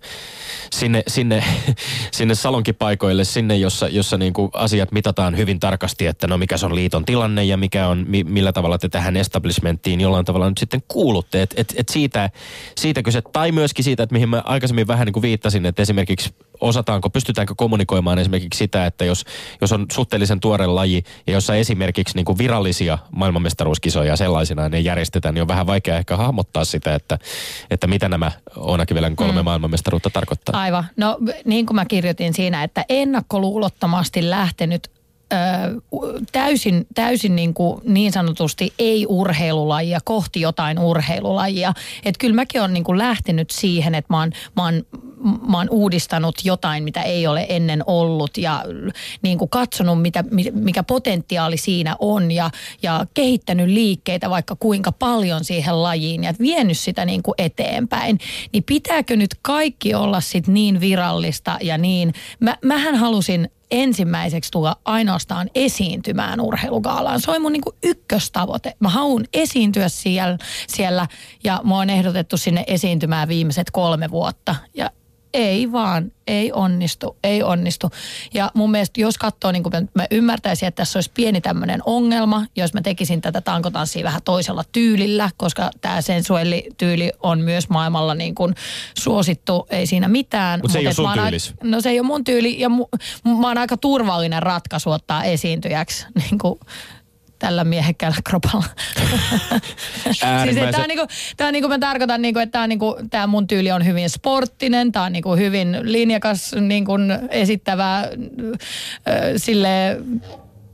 sinne, 0.72 1.02
sinne, 1.08 1.44
sinne 2.16 2.34
salonkipaikoille, 2.34 3.24
sinne, 3.24 3.56
jossa, 3.56 3.88
jossa 3.88 4.18
niin 4.18 4.32
kuin 4.32 4.50
asiat 4.52 4.92
mitataan 4.92 5.36
hyvin 5.36 5.60
tarkasti, 5.60 6.06
että 6.06 6.26
no 6.26 6.38
mikä 6.38 6.56
se 6.56 6.66
on 6.66 6.74
liiton 6.74 7.04
tilanne 7.04 7.44
ja 7.44 7.56
mikä 7.56 7.88
on, 7.88 8.04
mi, 8.08 8.24
millä 8.24 8.52
tavalla 8.52 8.78
te 8.78 8.88
tähän 8.88 9.16
establishmenttiin 9.16 10.00
jollain 10.00 10.24
tavalla 10.24 10.48
nyt 10.48 10.58
sitten 10.58 10.82
kuulutte. 10.88 11.42
Että 11.42 11.54
et, 11.58 11.74
et 11.76 11.88
siitä, 11.88 12.30
siitä 12.76 13.02
kyse, 13.02 13.22
tai 13.32 13.52
myöskin 13.52 13.84
siitä, 13.84 14.02
että 14.02 14.12
mihin 14.12 14.28
mä 14.28 14.42
aikaisemmin 14.44 14.86
vähän 14.86 15.06
niin 15.06 15.12
kuin 15.12 15.22
viittasin, 15.22 15.66
että 15.66 15.82
esimerkiksi 15.82 16.34
osataanko, 16.60 17.10
pystytäänkö 17.10 17.54
kommunikoimaan 17.56 18.18
esimerkiksi 18.18 18.58
sitä, 18.58 18.86
että 18.86 19.04
jos, 19.04 19.24
jos 19.60 19.72
on 19.72 19.86
suhteellisen 19.92 20.40
tuore 20.40 20.66
laji 20.66 21.02
ja 21.26 21.32
jossa 21.32 21.54
esimerkiksi 21.54 22.16
niin 22.16 22.24
kuin 22.24 22.38
virallisia 22.38 22.98
maailmanmestaruuskisoja 23.74 24.16
sellaisina 24.16 24.68
ne 24.68 24.80
järjestetään, 24.80 25.34
niin 25.34 25.42
on 25.42 25.48
vähän 25.48 25.66
vaikea 25.66 25.98
ehkä 25.98 26.16
hahmottaa 26.16 26.64
sitä, 26.64 26.94
että, 26.94 27.18
että 27.70 27.86
mitä 27.86 28.08
nämä 28.08 28.32
Oonakivelän 28.56 29.16
kolme 29.16 29.42
mm. 29.42 29.44
maailmanmestaruutta 29.44 30.10
tarkoittaa. 30.10 30.60
Aivan. 30.60 30.84
No 30.96 31.18
niin 31.44 31.66
kuin 31.66 31.74
mä 31.74 31.84
kirjoitin 31.84 32.34
siinä, 32.34 32.62
että 32.62 32.84
ennakkoluulottomasti 32.88 34.30
lähtenyt 34.30 34.90
täysin, 36.32 36.86
täysin 36.94 37.36
niin, 37.36 37.54
kuin 37.54 37.80
niin 37.84 38.12
sanotusti 38.12 38.72
ei-urheilulajia 38.78 39.98
kohti 40.04 40.40
jotain 40.40 40.78
urheilulajia. 40.78 41.72
Että 42.04 42.18
kyllä 42.18 42.34
mäkin 42.34 42.60
olen 42.60 42.72
niin 42.72 42.84
kuin 42.84 42.98
lähtenyt 42.98 43.50
siihen, 43.50 43.94
että 43.94 44.12
mä 44.12 44.18
oon, 44.18 44.32
mä, 44.56 44.64
oon, 44.64 44.82
mä 45.50 45.56
oon 45.56 45.68
uudistanut 45.70 46.34
jotain, 46.44 46.84
mitä 46.84 47.02
ei 47.02 47.26
ole 47.26 47.46
ennen 47.48 47.82
ollut 47.86 48.36
ja 48.36 48.64
niin 49.22 49.38
kuin 49.38 49.48
katsonut, 49.48 50.02
mitä, 50.02 50.24
mikä 50.52 50.82
potentiaali 50.82 51.56
siinä 51.56 51.96
on 51.98 52.30
ja, 52.30 52.50
ja 52.82 53.06
kehittänyt 53.14 53.68
liikkeitä 53.68 54.30
vaikka 54.30 54.56
kuinka 54.56 54.92
paljon 54.92 55.44
siihen 55.44 55.82
lajiin 55.82 56.24
ja 56.24 56.34
vienyt 56.40 56.78
sitä 56.78 57.04
niin 57.04 57.22
kuin 57.22 57.34
eteenpäin. 57.38 58.18
Niin 58.52 58.64
pitääkö 58.64 59.16
nyt 59.16 59.30
kaikki 59.42 59.94
olla 59.94 60.20
sitten 60.20 60.54
niin 60.54 60.80
virallista 60.80 61.58
ja 61.62 61.78
niin, 61.78 62.14
mä, 62.40 62.56
mähän 62.62 62.94
halusin 62.94 63.50
ensimmäiseksi 63.70 64.50
tulla 64.50 64.76
ainoastaan 64.84 65.50
esiintymään 65.54 66.40
urheilugaalaan. 66.40 67.20
Se 67.20 67.30
oli 67.30 67.38
mun 67.38 67.52
niinku 67.52 67.74
ykköstavoite. 67.82 68.74
Mä 68.80 68.88
haluan 68.88 69.24
esiintyä 69.32 69.88
siellä, 69.88 70.38
siellä 70.68 71.06
ja 71.44 71.60
mä 71.64 71.74
oon 71.74 71.90
ehdotettu 71.90 72.36
sinne 72.36 72.64
esiintymään 72.66 73.28
viimeiset 73.28 73.70
kolme 73.70 74.10
vuotta. 74.10 74.54
Ja 74.74 74.90
ei 75.34 75.72
vaan, 75.72 76.12
ei 76.26 76.52
onnistu, 76.52 77.16
ei 77.24 77.42
onnistu. 77.42 77.90
Ja 78.34 78.50
mun 78.54 78.70
mielestä 78.70 79.00
jos 79.00 79.18
katsoo, 79.18 79.52
niin 79.52 79.62
kuin 79.62 79.90
mä 79.94 80.06
ymmärtäisin, 80.10 80.68
että 80.68 80.80
tässä 80.80 80.96
olisi 80.96 81.10
pieni 81.14 81.40
tämmöinen 81.40 81.80
ongelma, 81.86 82.46
jos 82.56 82.74
mä 82.74 82.80
tekisin 82.80 83.20
tätä 83.20 83.40
tankotanssia 83.40 84.04
vähän 84.04 84.22
toisella 84.24 84.64
tyylillä, 84.72 85.30
koska 85.36 85.70
tämä 85.80 86.00
sensuelli-tyyli 86.00 87.12
on 87.20 87.40
myös 87.40 87.68
maailmalla 87.68 88.14
niin 88.14 88.34
kuin 88.34 88.54
suosittu, 88.98 89.66
ei 89.70 89.86
siinä 89.86 90.08
mitään. 90.08 90.60
Mut 90.62 90.70
se 90.70 90.78
ei 90.78 90.84
Mut 90.84 90.88
ole 90.88 90.94
sun 90.94 91.08
aika-. 91.08 91.36
No 91.62 91.80
se 91.80 91.90
ei 91.90 92.00
ole 92.00 92.06
mun 92.06 92.24
tyyli 92.24 92.60
ja 92.60 92.68
mu, 92.68 92.86
mä 93.24 93.48
oon 93.48 93.58
aika 93.58 93.76
turvallinen 93.76 94.42
ratkaisu 94.42 94.90
ottaa 94.90 95.24
esiintyjäksi 95.24 96.06
niin 96.20 96.38
kuin 96.38 96.60
tällä 97.44 97.64
miehekkäällä 97.64 98.16
kropalla. 98.24 98.64
siis 100.04 100.56
tämä 100.56 100.82
on 100.82 100.88
niinku, 100.88 101.06
tää 101.36 101.46
on 101.46 101.52
niinku, 101.52 101.68
mä 101.68 101.78
tarkoitan 101.78 102.22
niinku, 102.22 102.40
että 102.40 102.52
tämä 102.52 102.66
niinku, 102.66 102.96
tää 103.10 103.26
mun 103.26 103.46
tyyli 103.46 103.72
on 103.72 103.86
hyvin 103.86 104.10
sporttinen, 104.10 104.92
tämä 104.92 105.04
on 105.04 105.12
niinku 105.12 105.36
hyvin 105.36 105.78
linjakas 105.82 106.54
niinku 106.60 106.92
esittävä, 107.30 108.02
ö, 108.02 108.08
sille 109.36 109.96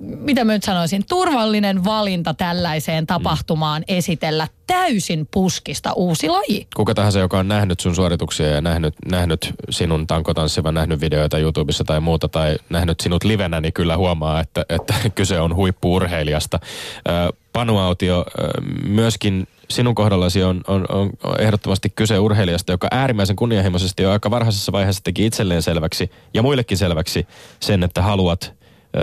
mitä 0.01 0.44
mä 0.44 0.53
nyt 0.53 0.62
sanoisin, 0.62 1.05
turvallinen 1.09 1.84
valinta 1.84 2.34
tällaiseen 2.34 3.07
tapahtumaan 3.07 3.84
esitellä 3.88 4.48
täysin 4.66 5.28
puskista 5.30 5.92
uusi 5.92 6.28
laji. 6.28 6.66
Kuka 6.76 6.94
tahansa, 6.94 7.18
joka 7.18 7.38
on 7.38 7.48
nähnyt 7.48 7.80
sun 7.80 7.94
suorituksia 7.94 8.46
ja 8.46 8.61
nähnyt, 8.61 8.94
nähnyt 9.11 9.55
sinun 9.70 10.07
tankotanssivan, 10.07 10.74
nähnyt 10.74 11.01
videoita 11.01 11.38
YouTubessa 11.38 11.84
tai 11.84 12.01
muuta, 12.01 12.28
tai 12.28 12.57
nähnyt 12.70 13.01
sinut 13.01 13.24
livenä, 13.24 13.61
niin 13.61 13.72
kyllä 13.72 13.96
huomaa, 13.96 14.40
että, 14.40 14.64
että 14.68 14.94
kyse 15.14 15.40
on 15.40 15.57
huippuurheilijasta. 15.57 16.61
Ö, 17.09 17.32
Panu 17.53 17.78
Autio, 17.78 18.24
ö, 18.38 18.48
myöskin 18.86 19.48
sinun 19.70 19.94
kohdallasi 19.94 20.42
on, 20.42 20.61
on, 20.68 20.86
on 20.92 21.11
ehdottomasti 21.38 21.90
kyse 21.90 22.18
urheilijasta, 22.18 22.72
joka 22.72 22.88
äärimmäisen 22.90 23.36
kunnianhimoisesti 23.36 24.03
jo 24.03 24.11
aika 24.11 24.30
varhaisessa 24.30 24.72
vaiheessa 24.72 25.05
teki 25.05 25.26
itselleen 25.26 25.62
selväksi 25.62 26.11
ja 26.34 26.42
muillekin 26.42 26.78
selväksi 26.78 27.26
sen, 27.61 27.82
että 27.82 28.03
haluat 28.03 28.60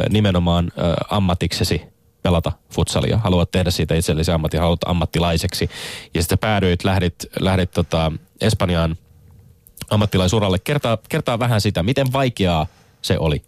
nimenomaan 0.10 0.72
ammatiksesi 1.10 1.82
pelata 2.24 2.52
futsalia. 2.74 3.18
Haluat 3.18 3.52
tehdä 3.52 3.72
siitä 3.72 3.96
itsellesi 3.96 4.32
ammatin, 4.32 4.60
haluat 4.60 4.84
ammattilaiseksi. 4.86 5.70
Ja 6.14 6.22
sitten 6.22 6.38
päädyit, 6.38 6.84
lähdit, 6.84 7.16
lähdit 7.40 7.72
tota 7.72 8.12
Espanjaan 8.42 8.98
ammattilaisuralle. 9.90 10.60
Kertaa, 10.60 10.98
kertaa 11.10 11.40
vähän 11.40 11.62
sitä, 11.62 11.84
miten 11.84 12.14
vaikeaa 12.14 12.68
se 13.02 13.18
oli. 13.18 13.42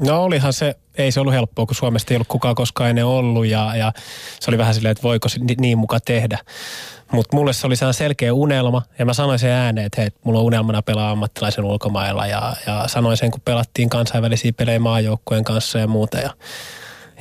No 0.00 0.22
olihan 0.22 0.52
se, 0.52 0.74
ei 0.98 1.12
se 1.12 1.20
ollut 1.20 1.34
helppoa, 1.34 1.66
kun 1.66 1.74
Suomesta 1.74 2.14
ei 2.14 2.16
ollut 2.16 2.28
kukaan 2.28 2.54
koskaan 2.54 2.90
ennen 2.90 3.06
ollut 3.06 3.46
ja, 3.46 3.76
ja 3.76 3.92
se 4.40 4.50
oli 4.50 4.58
vähän 4.58 4.74
silleen, 4.74 4.92
että 4.92 5.02
voiko 5.02 5.28
niin 5.60 5.78
muka 5.78 6.00
tehdä. 6.00 6.38
Mutta 7.12 7.36
mulle 7.36 7.52
se 7.52 7.66
oli 7.66 7.76
sellainen 7.76 7.98
selkeä 7.98 8.34
unelma 8.34 8.82
ja 8.98 9.06
mä 9.06 9.14
sanoin 9.14 9.38
sen 9.38 9.50
ääneen, 9.50 9.86
että 9.86 10.00
hei, 10.00 10.10
mulla 10.24 10.38
on 10.38 10.44
unelmana 10.44 10.82
pelaa 10.82 11.10
ammattilaisen 11.10 11.64
ulkomailla 11.64 12.26
ja, 12.26 12.56
ja 12.66 12.88
sanoin 12.88 13.16
sen, 13.16 13.30
kun 13.30 13.40
pelattiin 13.40 13.90
kansainvälisiä 13.90 14.52
pelejä 14.52 14.78
maajoukkojen 14.78 15.44
kanssa 15.44 15.78
ja 15.78 15.86
muuta. 15.86 16.18
Ja, 16.18 16.30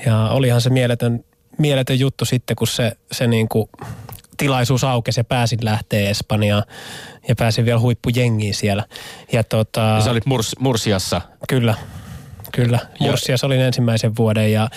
ja 0.06 0.30
olihan 0.30 0.62
se 0.62 0.70
mieletön, 0.70 1.24
mieletön 1.58 2.00
juttu 2.00 2.26
sitten, 2.26 2.56
kun 2.56 2.68
se, 2.68 2.92
se 3.12 3.28
niin 3.28 3.50
kuin 3.50 3.70
tilaisuus 4.38 4.84
aukesi 4.84 5.20
ja 5.20 5.24
pääsin 5.24 5.60
lähteä 5.62 6.10
Espanjaan 6.10 6.64
ja 7.28 7.36
pääsin 7.36 7.66
vielä 7.66 7.80
huippujengiin 7.80 8.54
siellä. 8.54 8.84
Ja 9.32 9.44
tota, 9.44 9.82
Ja 9.82 10.02
sä 10.02 10.12
olit 10.12 10.26
Murs, 10.26 10.56
Mursiassa. 10.60 11.22
Kyllä, 11.50 11.76
kyllä. 12.52 12.80
Mursias 13.00 13.44
olin 13.44 13.62
ensimmäisen 13.62 14.16
vuoden 14.16 14.52
ja, 14.52 14.70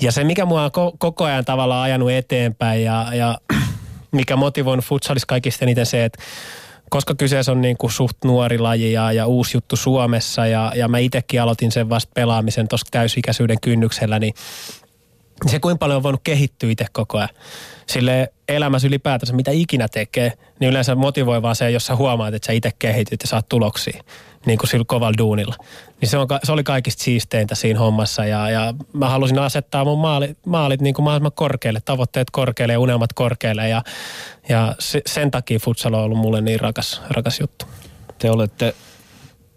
ja 0.00 0.12
se, 0.12 0.24
mikä 0.24 0.44
mua 0.44 0.64
on 0.64 0.70
ko- 0.70 0.96
koko 0.98 1.24
ajan 1.24 1.44
tavallaan 1.44 1.82
ajanut 1.82 2.10
eteenpäin 2.10 2.84
ja, 2.84 3.06
ja 3.12 3.38
mikä 4.12 4.36
motivoinut 4.36 4.84
futsalissa 4.84 5.26
kaikista 5.26 5.64
eniten 5.64 5.86
se, 5.86 6.04
että 6.04 6.22
koska 6.90 7.14
kyseessä 7.14 7.52
on 7.52 7.60
niin 7.60 7.76
kuin 7.76 7.92
suht 7.92 8.16
nuori 8.24 8.58
laji 8.58 8.92
ja, 8.92 9.12
ja 9.12 9.26
uusi 9.26 9.56
juttu 9.56 9.76
Suomessa 9.76 10.46
ja, 10.46 10.72
ja 10.74 10.88
mä 10.88 10.98
itsekin 10.98 11.42
aloitin 11.42 11.72
sen 11.72 11.88
vasta 11.88 12.12
pelaamisen 12.14 12.68
tuossa 12.68 12.86
täysikäisyyden 12.90 13.60
kynnyksellä, 13.62 14.18
niin 14.18 14.34
se 15.46 15.60
kuinka 15.60 15.78
paljon 15.78 15.96
on 15.96 16.02
voinut 16.02 16.20
kehittyä 16.24 16.70
itse 16.70 16.86
koko 16.92 17.18
ajan. 17.18 17.28
Sille 17.86 18.32
elämässä 18.48 18.88
ylipäätänsä, 18.88 19.32
mitä 19.32 19.50
ikinä 19.50 19.88
tekee, 19.88 20.32
niin 20.60 20.70
yleensä 20.70 20.94
motivoi 20.94 21.42
vaan 21.42 21.56
se, 21.56 21.70
jos 21.70 21.86
sä 21.86 21.96
huomaat, 21.96 22.34
että 22.34 22.46
sä 22.46 22.52
itse 22.52 22.70
kehityt 22.78 23.22
ja 23.22 23.28
saat 23.28 23.48
tuloksia, 23.48 24.02
niin 24.46 24.58
kuin 24.58 24.70
sillä 24.70 24.84
kovalla 24.88 25.18
duunilla. 25.18 25.54
Niin 26.00 26.08
se, 26.08 26.18
on, 26.18 26.26
se 26.42 26.52
oli 26.52 26.64
kaikista 26.64 27.04
siisteintä 27.04 27.54
siinä 27.54 27.78
hommassa 27.78 28.24
ja, 28.24 28.50
ja 28.50 28.74
mä 28.92 29.08
halusin 29.08 29.38
asettaa 29.38 29.84
mun 29.84 29.98
maalit, 29.98 30.38
maalit 30.46 30.80
niin 30.80 30.94
kuin 30.94 31.04
mahdollisimman 31.04 31.32
korkealle, 31.32 31.80
tavoitteet 31.84 32.30
korkealle 32.30 32.72
ja 32.72 32.80
unelmat 32.80 33.12
korkealle 33.12 33.68
ja, 33.68 33.82
ja 34.48 34.74
se, 34.78 35.02
sen 35.06 35.30
takia 35.30 35.58
futsal 35.58 35.94
on 35.94 36.00
ollut 36.00 36.18
mulle 36.18 36.40
niin 36.40 36.60
rakas, 36.60 37.02
rakas 37.10 37.40
juttu. 37.40 37.66
Te 38.18 38.30
olette 38.30 38.74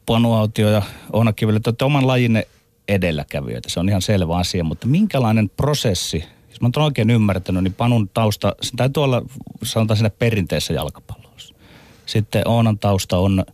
Panu 0.05 0.33
Autio 0.33 0.69
ja 0.69 0.81
Oona 1.13 1.33
Kivelä, 1.33 1.59
te 1.59 1.69
olette 1.69 1.85
oman 1.85 2.07
lajinne 2.07 2.47
edelläkävijöitä. 2.87 3.69
Se 3.69 3.79
on 3.79 3.89
ihan 3.89 4.01
selvä 4.01 4.37
asia, 4.37 4.63
mutta 4.63 4.87
minkälainen 4.87 5.49
prosessi, 5.49 6.23
jos 6.49 6.61
mä 6.61 6.69
oon 6.75 6.85
oikein 6.85 7.09
ymmärtänyt, 7.09 7.63
niin 7.63 7.73
Panun 7.73 8.09
tausta, 8.09 8.55
se 8.61 8.71
täytyy 8.75 9.03
olla 9.03 9.21
sanotaan 9.63 9.97
siinä 9.97 10.09
perinteisessä 10.09 10.73
jalkapallossa. 10.73 11.55
Sitten 12.05 12.47
Oonan 12.47 12.79
tausta 12.79 13.17
on, 13.17 13.45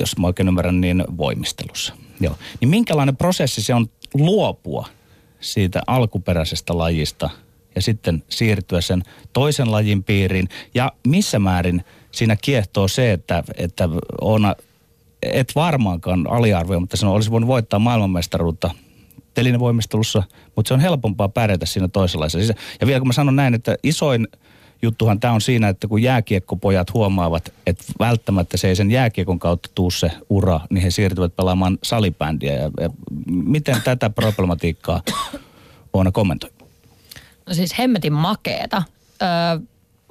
jos 0.00 0.18
mä 0.18 0.26
oikein 0.26 0.48
ymmärrän, 0.48 0.80
niin 0.80 1.04
voimistelussa. 1.16 1.94
Joo. 2.20 2.36
Niin 2.60 2.68
minkälainen 2.68 3.16
prosessi 3.16 3.62
se 3.62 3.74
on 3.74 3.86
luopua 4.14 4.86
siitä 5.40 5.82
alkuperäisestä 5.86 6.78
lajista 6.78 7.30
ja 7.74 7.82
sitten 7.82 8.22
siirtyä 8.28 8.80
sen 8.80 9.02
toisen 9.32 9.72
lajin 9.72 10.04
piiriin. 10.04 10.48
Ja 10.74 10.92
missä 11.06 11.38
määrin 11.38 11.84
siinä 12.12 12.36
kiehtoo 12.36 12.88
se, 12.88 13.12
että, 13.12 13.44
että 13.56 13.88
Oona, 14.20 14.54
et 15.22 15.52
varmaankaan 15.54 16.30
aliarvioida, 16.30 16.80
mutta 16.80 16.96
se 16.96 17.06
olisi 17.06 17.30
voinut 17.30 17.48
voittaa 17.48 17.78
maailmanmestaruutta 17.78 18.70
telinevoimistelussa, 19.34 20.22
mutta 20.56 20.68
se 20.68 20.74
on 20.74 20.80
helpompaa 20.80 21.28
pärjätä 21.28 21.66
siinä 21.66 21.88
toisenlaisessa. 21.88 22.54
Ja 22.80 22.86
vielä 22.86 23.00
kun 23.00 23.06
mä 23.06 23.12
sanon 23.12 23.36
näin, 23.36 23.54
että 23.54 23.76
isoin 23.82 24.28
juttuhan 24.82 25.20
tämä 25.20 25.34
on 25.34 25.40
siinä, 25.40 25.68
että 25.68 25.88
kun 25.88 26.02
jääkiekkopojat 26.02 26.94
huomaavat, 26.94 27.52
että 27.66 27.84
välttämättä 27.98 28.56
se 28.56 28.68
ei 28.68 28.76
sen 28.76 28.90
jääkiekon 28.90 29.38
kautta 29.38 29.70
tuu 29.74 29.90
se 29.90 30.10
ura, 30.30 30.60
niin 30.70 30.82
he 30.82 30.90
siirtyvät 30.90 31.36
pelaamaan 31.36 31.78
salibändiä. 31.82 32.52
Ja, 32.52 32.70
ja 32.80 32.90
miten 33.26 33.82
tätä 33.84 34.10
problematiikkaa 34.10 35.02
Oona 35.92 36.12
kommentoi? 36.12 36.50
No 37.46 37.54
siis 37.54 37.78
hemmetin 37.78 38.12
makeeta. 38.12 38.82
Öö, 39.22 39.28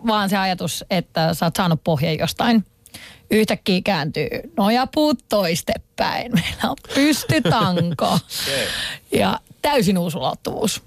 vaan 0.07 0.30
se 0.30 0.38
ajatus, 0.38 0.86
että 0.89 1.34
sä 1.34 1.45
oot 1.45 1.55
saanut 1.55 1.84
pohjan 1.84 2.18
jostain. 2.18 2.66
Yhtäkkiä 3.32 3.82
kääntyy 3.84 4.28
nojapuut 4.57 5.20
toistepäin. 5.30 6.32
Meillä 6.41 6.70
on 6.70 6.76
pystytanko. 6.95 8.20
ja 9.20 9.39
täysin 9.61 9.97
uusi 9.97 10.18
ulottuvuus. 10.18 10.84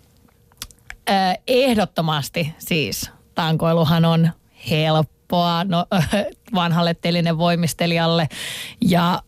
Öö, 1.11 1.15
ehdottomasti 1.47 2.53
siis 2.59 3.11
tankoiluhan 3.39 4.05
on 4.05 4.31
helppoa 4.71 5.65
no, 5.65 5.87
vanhalle 6.55 6.95
telinen 6.95 7.39
voimistelijalle. 7.39 8.29
Ja 8.81 9.23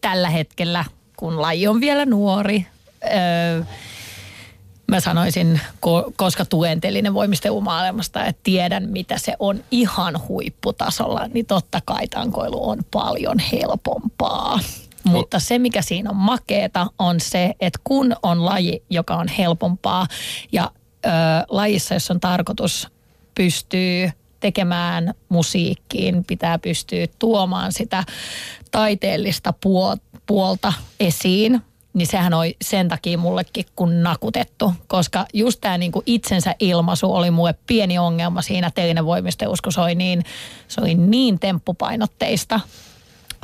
tällä 0.00 0.30
hetkellä, 0.30 0.84
kun 1.16 1.42
laji 1.42 1.68
on 1.68 1.80
vielä 1.80 2.06
nuori, 2.06 2.66
öö, 3.04 3.62
mä 4.90 5.00
sanoisin, 5.00 5.60
ko- 5.86 6.12
koska 6.16 6.44
tuen 6.44 6.80
telinen 6.80 7.14
voimistelumaailmasta, 7.14 8.24
että 8.24 8.40
tiedän 8.42 8.88
mitä 8.88 9.18
se 9.18 9.36
on 9.38 9.64
ihan 9.70 10.28
huipputasolla, 10.28 11.26
niin 11.34 11.46
totta 11.46 11.80
kai 11.84 12.08
tankoilu 12.08 12.68
on 12.68 12.78
paljon 12.90 13.38
helpompaa. 13.38 14.60
Mutta 15.04 15.38
se, 15.38 15.58
mikä 15.58 15.82
siinä 15.82 16.10
on 16.10 16.16
makeeta, 16.16 16.86
on 16.98 17.20
se, 17.20 17.54
että 17.60 17.80
kun 17.84 18.16
on 18.22 18.44
laji, 18.44 18.82
joka 18.90 19.16
on 19.16 19.28
helpompaa 19.28 20.06
ja 20.52 20.70
ö, 21.06 21.08
lajissa, 21.48 21.94
jos 21.94 22.10
on 22.10 22.20
tarkoitus 22.20 22.93
pystyy 23.34 24.10
tekemään 24.40 25.14
musiikkiin, 25.28 26.24
pitää 26.24 26.58
pystyä 26.58 27.06
tuomaan 27.18 27.72
sitä 27.72 28.04
taiteellista 28.70 29.52
puo- 29.60 30.20
puolta 30.26 30.72
esiin, 31.00 31.62
niin 31.94 32.06
sehän 32.06 32.34
oli 32.34 32.56
sen 32.62 32.88
takia 32.88 33.18
mullekin 33.18 33.64
kun 33.76 34.02
nakutettu, 34.02 34.72
koska 34.86 35.26
just 35.32 35.60
tämä 35.60 35.78
niinku 35.78 36.02
itsensä 36.06 36.54
ilmaisu 36.60 37.14
oli 37.14 37.30
mulle 37.30 37.54
pieni 37.66 37.98
ongelma 37.98 38.42
siinä 38.42 38.70
teinen 38.70 39.06
voimistelussa, 39.06 39.62
kun 39.62 39.72
se 39.72 39.80
oli 39.80 39.94
niin, 39.94 40.24
se 40.68 40.80
oli 40.80 40.94
niin 40.94 41.38
temppupainotteista, 41.38 42.60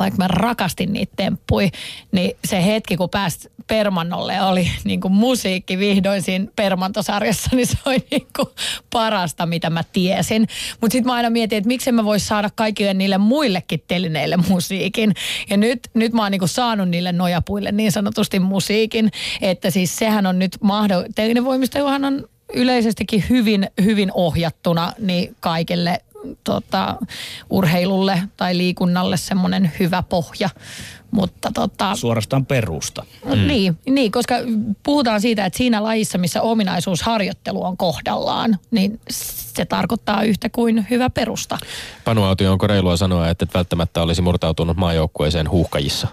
vaikka 0.00 0.18
mä 0.18 0.28
rakastin 0.28 0.92
niitä 0.92 1.12
temppui, 1.16 1.70
niin 2.12 2.36
se 2.44 2.66
hetki, 2.66 2.96
kun 2.96 3.10
pääsi 3.10 3.50
Permannolle 3.66 4.42
oli 4.42 4.70
niin 4.84 5.00
kuin 5.00 5.12
musiikki 5.12 5.78
vihdoin 5.78 6.22
siinä 6.22 6.46
Permantosarjassa, 6.56 7.56
niin 7.56 7.66
se 7.66 7.78
oli 7.86 8.06
niin 8.10 8.26
kuin 8.36 8.48
parasta, 8.90 9.46
mitä 9.46 9.70
mä 9.70 9.84
tiesin. 9.92 10.48
Mutta 10.80 10.92
sitten 10.92 11.06
mä 11.06 11.14
aina 11.14 11.30
mietin, 11.30 11.58
että 11.58 11.68
miksi 11.68 11.92
mä 11.92 12.04
vois 12.04 12.28
saada 12.28 12.50
kaikille 12.54 12.94
niille 12.94 13.18
muillekin 13.18 13.82
telineille 13.88 14.36
musiikin. 14.48 15.14
Ja 15.50 15.56
nyt, 15.56 15.80
nyt 15.94 16.12
mä 16.12 16.22
oon 16.22 16.30
niin 16.30 16.38
kuin 16.38 16.48
saanut 16.48 16.88
niille 16.88 17.12
nojapuille 17.12 17.72
niin 17.72 17.92
sanotusti 17.92 18.38
musiikin, 18.38 19.10
että 19.40 19.70
siis 19.70 19.96
sehän 19.96 20.26
on 20.26 20.38
nyt 20.38 20.56
mahdollista. 20.62 21.12
Telinevoimisteluhan 21.14 22.04
on 22.04 22.24
yleisestikin 22.54 23.24
hyvin, 23.30 23.68
hyvin 23.84 24.10
ohjattuna 24.14 24.92
niin 24.98 25.36
kaikille 25.40 26.00
tota, 26.44 26.96
urheilulle 27.50 28.22
tai 28.36 28.56
liikunnalle 28.56 29.16
semmoinen 29.16 29.72
hyvä 29.80 30.02
pohja. 30.02 30.50
Mutta 31.10 31.50
tota, 31.54 31.96
Suorastaan 31.96 32.46
perusta. 32.46 33.04
Mm. 33.24 33.46
Niin, 33.46 33.78
niin, 33.86 34.12
koska 34.12 34.34
puhutaan 34.82 35.20
siitä, 35.20 35.44
että 35.44 35.56
siinä 35.56 35.82
lajissa, 35.82 36.18
missä 36.18 36.42
ominaisuusharjoittelu 36.42 37.64
on 37.64 37.76
kohdallaan, 37.76 38.58
niin 38.70 39.00
se 39.10 39.64
tarkoittaa 39.64 40.22
yhtä 40.22 40.48
kuin 40.48 40.86
hyvä 40.90 41.10
perusta. 41.10 41.58
Panu 42.04 42.24
Autio, 42.24 42.52
onko 42.52 42.66
reilua 42.66 42.96
sanoa, 42.96 43.28
että 43.28 43.44
et 43.44 43.54
välttämättä 43.54 44.02
olisi 44.02 44.22
murtautunut 44.22 44.76
maajoukkueeseen 44.76 45.50
huuhkajissa? 45.50 46.08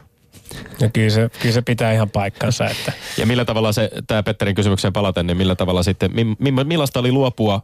Ja 0.80 0.90
kyllä 0.90 1.10
se, 1.10 1.30
kyllä 1.40 1.54
se 1.54 1.62
pitää 1.62 1.94
ihan 1.94 2.10
paikkansa. 2.10 2.66
Että. 2.66 2.94
Ja 3.18 3.26
millä 3.26 3.46
tavalla 3.46 3.72
se, 3.72 3.90
tämä 4.08 4.24
Petterin 4.24 4.56
kysymykseen 4.56 4.94
palaten, 4.94 5.28
niin 5.28 5.38
millä 5.38 5.56
tavalla 5.56 5.84
sitten, 5.84 6.12
mi, 6.14 6.24
mi, 6.40 6.64
millaista 6.64 7.00
oli 7.00 7.12
luopua 7.12 7.62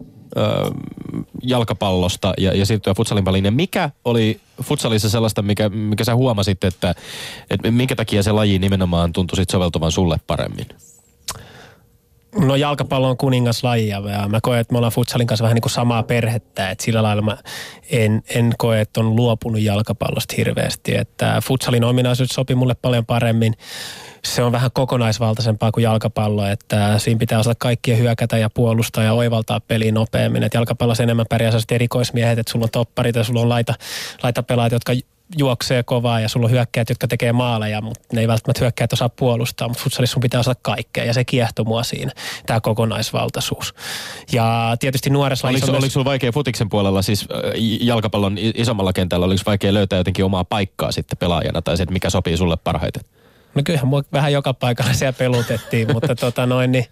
jalkapallosta 1.43 2.33
ja, 2.37 2.57
ja 2.57 2.65
siirtyä 2.65 2.93
futsalin 2.93 3.23
paliin? 3.23 3.45
Ja 3.45 3.51
mikä 3.51 3.89
oli 4.05 4.39
futsalissa 4.63 5.09
sellaista, 5.09 5.41
mikä, 5.41 5.69
mikä 5.69 6.03
sä 6.03 6.15
huomasit, 6.15 6.63
että, 6.63 6.95
että 7.49 7.71
minkä 7.71 7.95
takia 7.95 8.23
se 8.23 8.31
laji 8.31 8.59
nimenomaan 8.59 9.13
tuntui 9.13 9.35
sit 9.35 9.49
soveltuvan 9.49 9.91
sulle 9.91 10.17
paremmin? 10.27 10.67
No 12.39 12.55
jalkapallo 12.55 13.09
on 13.09 13.17
kuningaslaji 13.17 13.87
ja 13.87 14.01
mä 14.27 14.39
koen, 14.41 14.59
että 14.59 14.71
me 14.71 14.77
ollaan 14.77 14.93
futsalin 14.93 15.27
kanssa 15.27 15.43
vähän 15.43 15.55
niin 15.55 15.61
kuin 15.61 15.71
samaa 15.71 16.03
perhettä. 16.03 16.69
Että 16.69 16.83
sillä 16.83 17.03
lailla 17.03 17.21
mä 17.21 17.37
en, 17.89 18.23
en 18.35 18.53
koe, 18.57 18.81
että 18.81 18.99
on 18.99 19.15
luopunut 19.15 19.61
jalkapallosta 19.61 20.33
hirveästi. 20.37 20.97
Että 20.97 21.41
futsalin 21.43 21.83
ominaisuudet 21.83 22.31
sopii 22.31 22.55
mulle 22.55 22.75
paljon 22.81 23.05
paremmin. 23.05 23.53
Se 24.25 24.43
on 24.43 24.51
vähän 24.51 24.69
kokonaisvaltaisempaa 24.73 25.71
kuin 25.71 25.83
jalkapallo, 25.83 26.47
että 26.47 26.99
siinä 26.99 27.19
pitää 27.19 27.39
osata 27.39 27.55
kaikkia 27.59 27.95
hyökätä 27.95 28.37
ja 28.37 28.49
puolustaa 28.49 29.03
ja 29.03 29.13
oivaltaa 29.13 29.59
peliä 29.59 29.91
nopeammin. 29.91 30.43
Että 30.43 30.57
jalkapallossa 30.57 31.03
enemmän 31.03 31.25
pärjää 31.29 31.51
sellaiset 31.51 31.71
erikoismiehet, 31.71 32.39
että 32.39 32.51
sulla 32.51 32.63
on 32.63 32.71
topparit 32.71 33.15
ja 33.15 33.23
sulla 33.23 33.41
on 33.41 33.49
laita, 33.49 33.73
laita 34.23 34.43
pelaajat, 34.43 34.73
jotka 34.73 34.93
juoksee 35.37 35.83
kovaa 35.83 36.19
ja 36.19 36.29
sulla 36.29 36.45
on 36.45 36.51
hyökkäät, 36.51 36.89
jotka 36.89 37.07
tekee 37.07 37.33
maaleja, 37.33 37.81
mutta 37.81 38.03
ne 38.13 38.21
ei 38.21 38.27
välttämättä 38.27 38.59
hyökkäät 38.59 38.93
osaa 38.93 39.09
puolustaa, 39.09 39.67
mutta 39.67 39.83
futsalissa 39.83 40.13
sun 40.13 40.21
pitää 40.21 40.39
osata 40.39 40.59
kaikkea 40.63 41.03
ja 41.03 41.13
se 41.13 41.25
kiehtoo 41.25 41.65
mua 41.65 41.83
siinä, 41.83 42.11
tämä 42.45 42.61
kokonaisvaltaisuus. 42.61 43.73
Ja 44.31 44.75
tietysti 44.79 45.09
nuoressa 45.09 45.47
Oliko, 45.47 45.67
myös... 45.67 45.77
oliko 45.77 45.91
sulla 45.91 46.05
vaikea 46.05 46.31
futiksen 46.31 46.69
puolella, 46.69 47.01
siis 47.01 47.21
äh, 47.21 47.51
jalkapallon 47.81 48.37
isommalla 48.37 48.93
kentällä, 48.93 49.25
oliko 49.25 49.41
vaikea 49.45 49.73
löytää 49.73 49.97
jotenkin 49.97 50.25
omaa 50.25 50.43
paikkaa 50.43 50.91
sitten 50.91 51.17
pelaajana 51.17 51.61
tai 51.61 51.77
se, 51.77 51.83
että 51.83 51.93
mikä 51.93 52.09
sopii 52.09 52.37
sulle 52.37 52.57
parhaiten? 52.63 53.03
No 53.55 53.61
kyllähän 53.65 53.87
mua 53.87 54.03
vähän 54.13 54.33
joka 54.33 54.53
paikalla 54.53 54.93
siellä 54.93 55.13
pelutettiin, 55.13 55.87
mutta 55.93 56.15
tota 56.15 56.45
noin 56.45 56.71
niin 56.71 56.85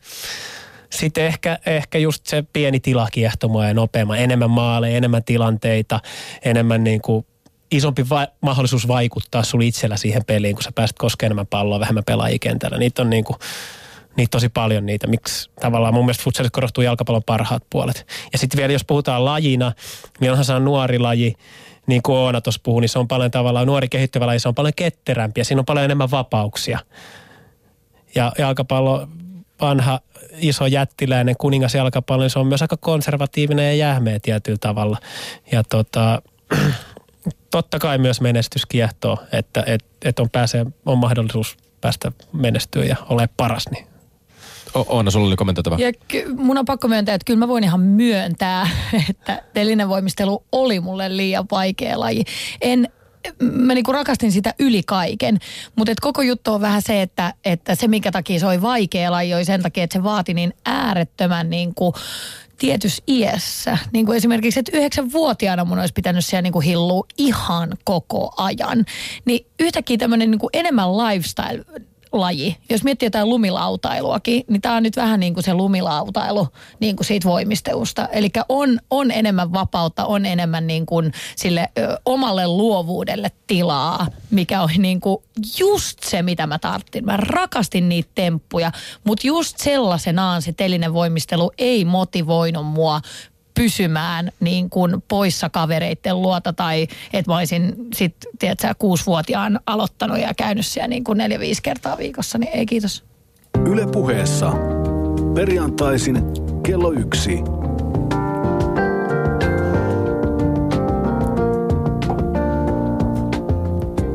sitten 0.89 1.25
ehkä, 1.25 1.59
ehkä 1.65 1.97
just 1.97 2.25
se 2.25 2.43
pieni 2.53 2.79
tila 2.79 3.07
kiehtoi 3.11 3.49
mua 3.49 3.67
ja 3.67 3.73
nopeamman, 3.73 4.17
enemmän 4.17 4.49
maaleja, 4.49 4.97
enemmän 4.97 5.23
tilanteita, 5.23 5.99
enemmän 6.43 6.83
niin 6.83 7.01
kuin 7.01 7.25
isompi 7.71 8.09
va- 8.09 8.27
mahdollisuus 8.41 8.87
vaikuttaa 8.87 9.43
sulla 9.43 9.65
itsellä 9.65 9.97
siihen 9.97 10.25
peliin, 10.25 10.55
kun 10.55 10.63
sä 10.63 10.71
pääset 10.75 10.97
koskemaan 10.97 11.27
enemmän 11.27 11.47
palloa, 11.47 11.79
vähemmän 11.79 12.03
pelaajia 12.03 12.39
kentällä. 12.39 12.77
Niitä 12.77 13.01
on 13.01 13.09
niin 13.09 13.23
kuin, 13.23 13.37
niitä 14.17 14.31
tosi 14.31 14.49
paljon 14.49 14.85
niitä, 14.85 15.07
miksi 15.07 15.49
tavallaan 15.61 15.93
mun 15.93 16.05
mielestä 16.05 16.23
futsalissa 16.23 16.51
korostuu 16.51 16.83
jalkapallon 16.83 17.23
parhaat 17.23 17.63
puolet. 17.69 18.07
Ja 18.31 18.37
sitten 18.37 18.57
vielä 18.57 18.73
jos 18.73 18.85
puhutaan 18.85 19.25
lajina, 19.25 19.71
niin 20.19 20.31
onhan 20.31 20.45
se 20.45 20.53
on 20.53 20.65
nuori 20.65 20.99
laji, 20.99 21.35
niin 21.87 22.01
kuin 22.01 22.17
Oona 22.17 22.41
tuossa 22.41 22.61
puhui, 22.63 22.81
niin 22.81 22.89
se 22.89 22.99
on 22.99 23.07
paljon 23.07 23.31
tavallaan 23.31 23.67
nuori 23.67 23.89
kehittyvä 23.89 24.27
laji, 24.27 24.39
se 24.39 24.47
on 24.47 24.55
paljon 24.55 24.73
ketterämpi 24.75 25.41
ja 25.41 25.45
siinä 25.45 25.59
on 25.59 25.65
paljon 25.65 25.85
enemmän 25.85 26.11
vapauksia. 26.11 26.79
Ja 28.15 28.31
jalkapallo, 28.37 29.07
vanha 29.61 29.99
iso 30.37 30.65
jättiläinen 30.65 31.35
kuningas 31.37 31.75
jalkapallo, 31.75 32.23
niin 32.23 32.29
se 32.29 32.39
on 32.39 32.47
myös 32.47 32.61
aika 32.61 32.77
konservatiivinen 32.77 33.65
ja 33.65 33.73
jähmeä 33.73 34.19
tietyllä 34.19 34.57
tavalla. 34.61 34.97
Ja 35.51 35.63
tota, 35.63 36.21
totta 37.51 37.79
kai 37.79 37.97
myös 37.97 38.21
menestys 38.21 38.65
kiehtoo, 38.65 39.17
että 39.31 39.63
et, 39.67 39.85
et 40.05 40.19
on, 40.19 40.29
pääsee, 40.29 40.65
on 40.85 40.97
mahdollisuus 40.97 41.57
päästä 41.81 42.11
menestyä 42.33 42.85
ja 42.85 42.95
ole 43.09 43.29
paras. 43.37 43.65
Niin. 43.71 43.87
Oona, 44.73 45.11
sulla 45.11 45.27
oli 45.27 45.35
kommentoitava. 45.35 45.77
Ja 45.79 45.91
ky- 46.07 46.33
mun 46.35 46.57
on 46.57 46.65
pakko 46.65 46.87
myöntää, 46.87 47.15
että 47.15 47.25
kyllä 47.25 47.39
mä 47.39 47.47
voin 47.47 47.63
ihan 47.63 47.79
myöntää, 47.79 48.69
että 49.09 49.41
telinen 49.53 49.89
voimistelu 49.89 50.43
oli 50.51 50.79
mulle 50.79 51.17
liian 51.17 51.45
vaikea 51.51 51.99
laji. 51.99 52.23
En, 52.61 52.87
mä 53.41 53.73
niinku 53.73 53.91
rakastin 53.91 54.31
sitä 54.31 54.53
yli 54.59 54.83
kaiken, 54.83 55.37
mutta 55.75 55.93
koko 56.01 56.21
juttu 56.21 56.53
on 56.53 56.61
vähän 56.61 56.81
se, 56.81 57.01
että, 57.01 57.33
että 57.45 57.75
se 57.75 57.87
minkä 57.87 58.11
takia 58.11 58.39
se 58.39 58.47
oli 58.47 58.61
vaikea 58.61 59.11
laji 59.11 59.33
oli 59.33 59.45
sen 59.45 59.61
takia, 59.61 59.83
että 59.83 59.93
se 59.99 60.03
vaati 60.03 60.33
niin 60.33 60.53
äärettömän 60.65 61.49
niinku 61.49 61.93
tietyssä 62.61 63.03
iässä. 63.07 63.77
Niin 63.93 64.05
kuin 64.05 64.17
esimerkiksi, 64.17 64.59
että 64.59 64.77
yhdeksänvuotiaana 64.77 65.65
mun 65.65 65.79
olisi 65.79 65.93
pitänyt 65.93 66.25
siellä 66.25 66.41
niin 66.41 66.53
kuin 66.53 66.65
hillua 66.65 67.05
ihan 67.17 67.73
koko 67.83 68.33
ajan. 68.37 68.85
Niin 69.25 69.45
yhtäkkiä 69.59 69.97
tämmöinen 69.97 70.31
niin 70.31 70.39
kuin 70.39 70.49
enemmän 70.53 70.97
lifestyle 70.97 71.81
laji. 72.11 72.57
Jos 72.69 72.83
miettii 72.83 73.05
jotain 73.05 73.29
lumilautailuakin, 73.29 74.43
niin 74.47 74.61
tämä 74.61 74.75
on 74.75 74.83
nyt 74.83 74.95
vähän 74.95 75.19
niin 75.19 75.33
kuin 75.33 75.43
se 75.43 75.53
lumilautailu 75.53 76.47
niin 76.79 76.95
kuin 76.95 77.07
siitä 77.07 77.29
voimistelusta. 77.29 78.07
Eli 78.07 78.29
on, 78.49 78.79
on 78.89 79.11
enemmän 79.11 79.53
vapautta, 79.53 80.05
on 80.05 80.25
enemmän 80.25 80.67
niin 80.67 80.85
kuin 80.85 81.13
sille 81.35 81.69
ö, 81.77 81.97
omalle 82.05 82.47
luovuudelle 82.47 83.31
tilaa, 83.47 84.07
mikä 84.31 84.61
oli 84.61 84.77
niin 84.77 85.01
kuin 85.01 85.17
just 85.59 86.03
se, 86.03 86.21
mitä 86.21 86.47
mä 86.47 86.59
tarttin. 86.59 87.05
Mä 87.05 87.17
rakastin 87.17 87.89
niitä 87.89 88.09
temppuja, 88.15 88.71
mutta 89.03 89.27
just 89.27 89.57
sellaisenaan 89.57 90.41
se 90.41 90.53
telinen 90.53 90.93
voimistelu 90.93 91.51
ei 91.57 91.85
motivoinut 91.85 92.65
mua 92.65 93.01
pysymään 93.53 94.31
niin 94.39 94.69
kuin 94.69 95.03
poissa 95.07 95.49
kavereitten 95.49 96.21
luota 96.21 96.53
tai 96.53 96.87
että 97.13 97.31
mä 97.31 97.37
olisin 97.37 97.75
sit, 97.95 98.15
tiedätkö, 98.39 98.73
kuusivuotiaan 98.79 99.59
aloittanut 99.65 100.19
ja 100.19 100.33
käynyt 100.37 100.65
siellä 100.65 100.87
niin 100.87 101.03
kuin 101.03 101.17
neljä-viisi 101.17 101.61
kertaa 101.61 101.97
viikossa, 101.97 102.37
niin 102.37 102.51
ei 102.53 102.65
kiitos. 102.65 103.03
Yle 103.65 103.87
puheessa. 103.87 104.53
Perjantaisin 105.35 106.17
kello 106.63 106.91
yksi. 106.91 107.39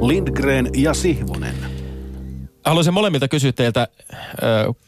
Lindgren 0.01 0.71
ja 0.77 0.95
Sihvonen. 0.95 1.66
Haluaisin 2.67 2.95
molemmilta 2.95 3.29
kysyä 3.29 3.53
teiltä, 3.53 3.89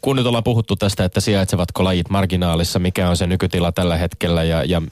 kun 0.01 0.16
nyt 0.16 0.26
ollaan 0.26 0.45
puhuttu 0.45 0.76
tästä, 0.76 1.05
että 1.05 1.20
sijaitsevatko 1.20 1.85
lajit 1.85 2.11
marginaalissa, 2.11 2.79
mikä 2.79 3.09
on 3.09 3.16
se 3.16 3.26
nykytila 3.26 3.72
tällä 3.72 3.97
hetkellä 3.97 4.45
ja, 4.45 4.64
ja 4.64 4.81
mm, 4.81 4.89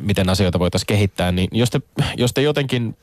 miten 0.00 0.28
asioita 0.28 0.58
voitaisiin 0.58 0.86
kehittää, 0.86 1.32
niin 1.32 1.48
jos 1.52 1.70
te, 1.70 1.80
jos 2.16 2.32
te 2.32 2.42
jotenkin 2.42 2.96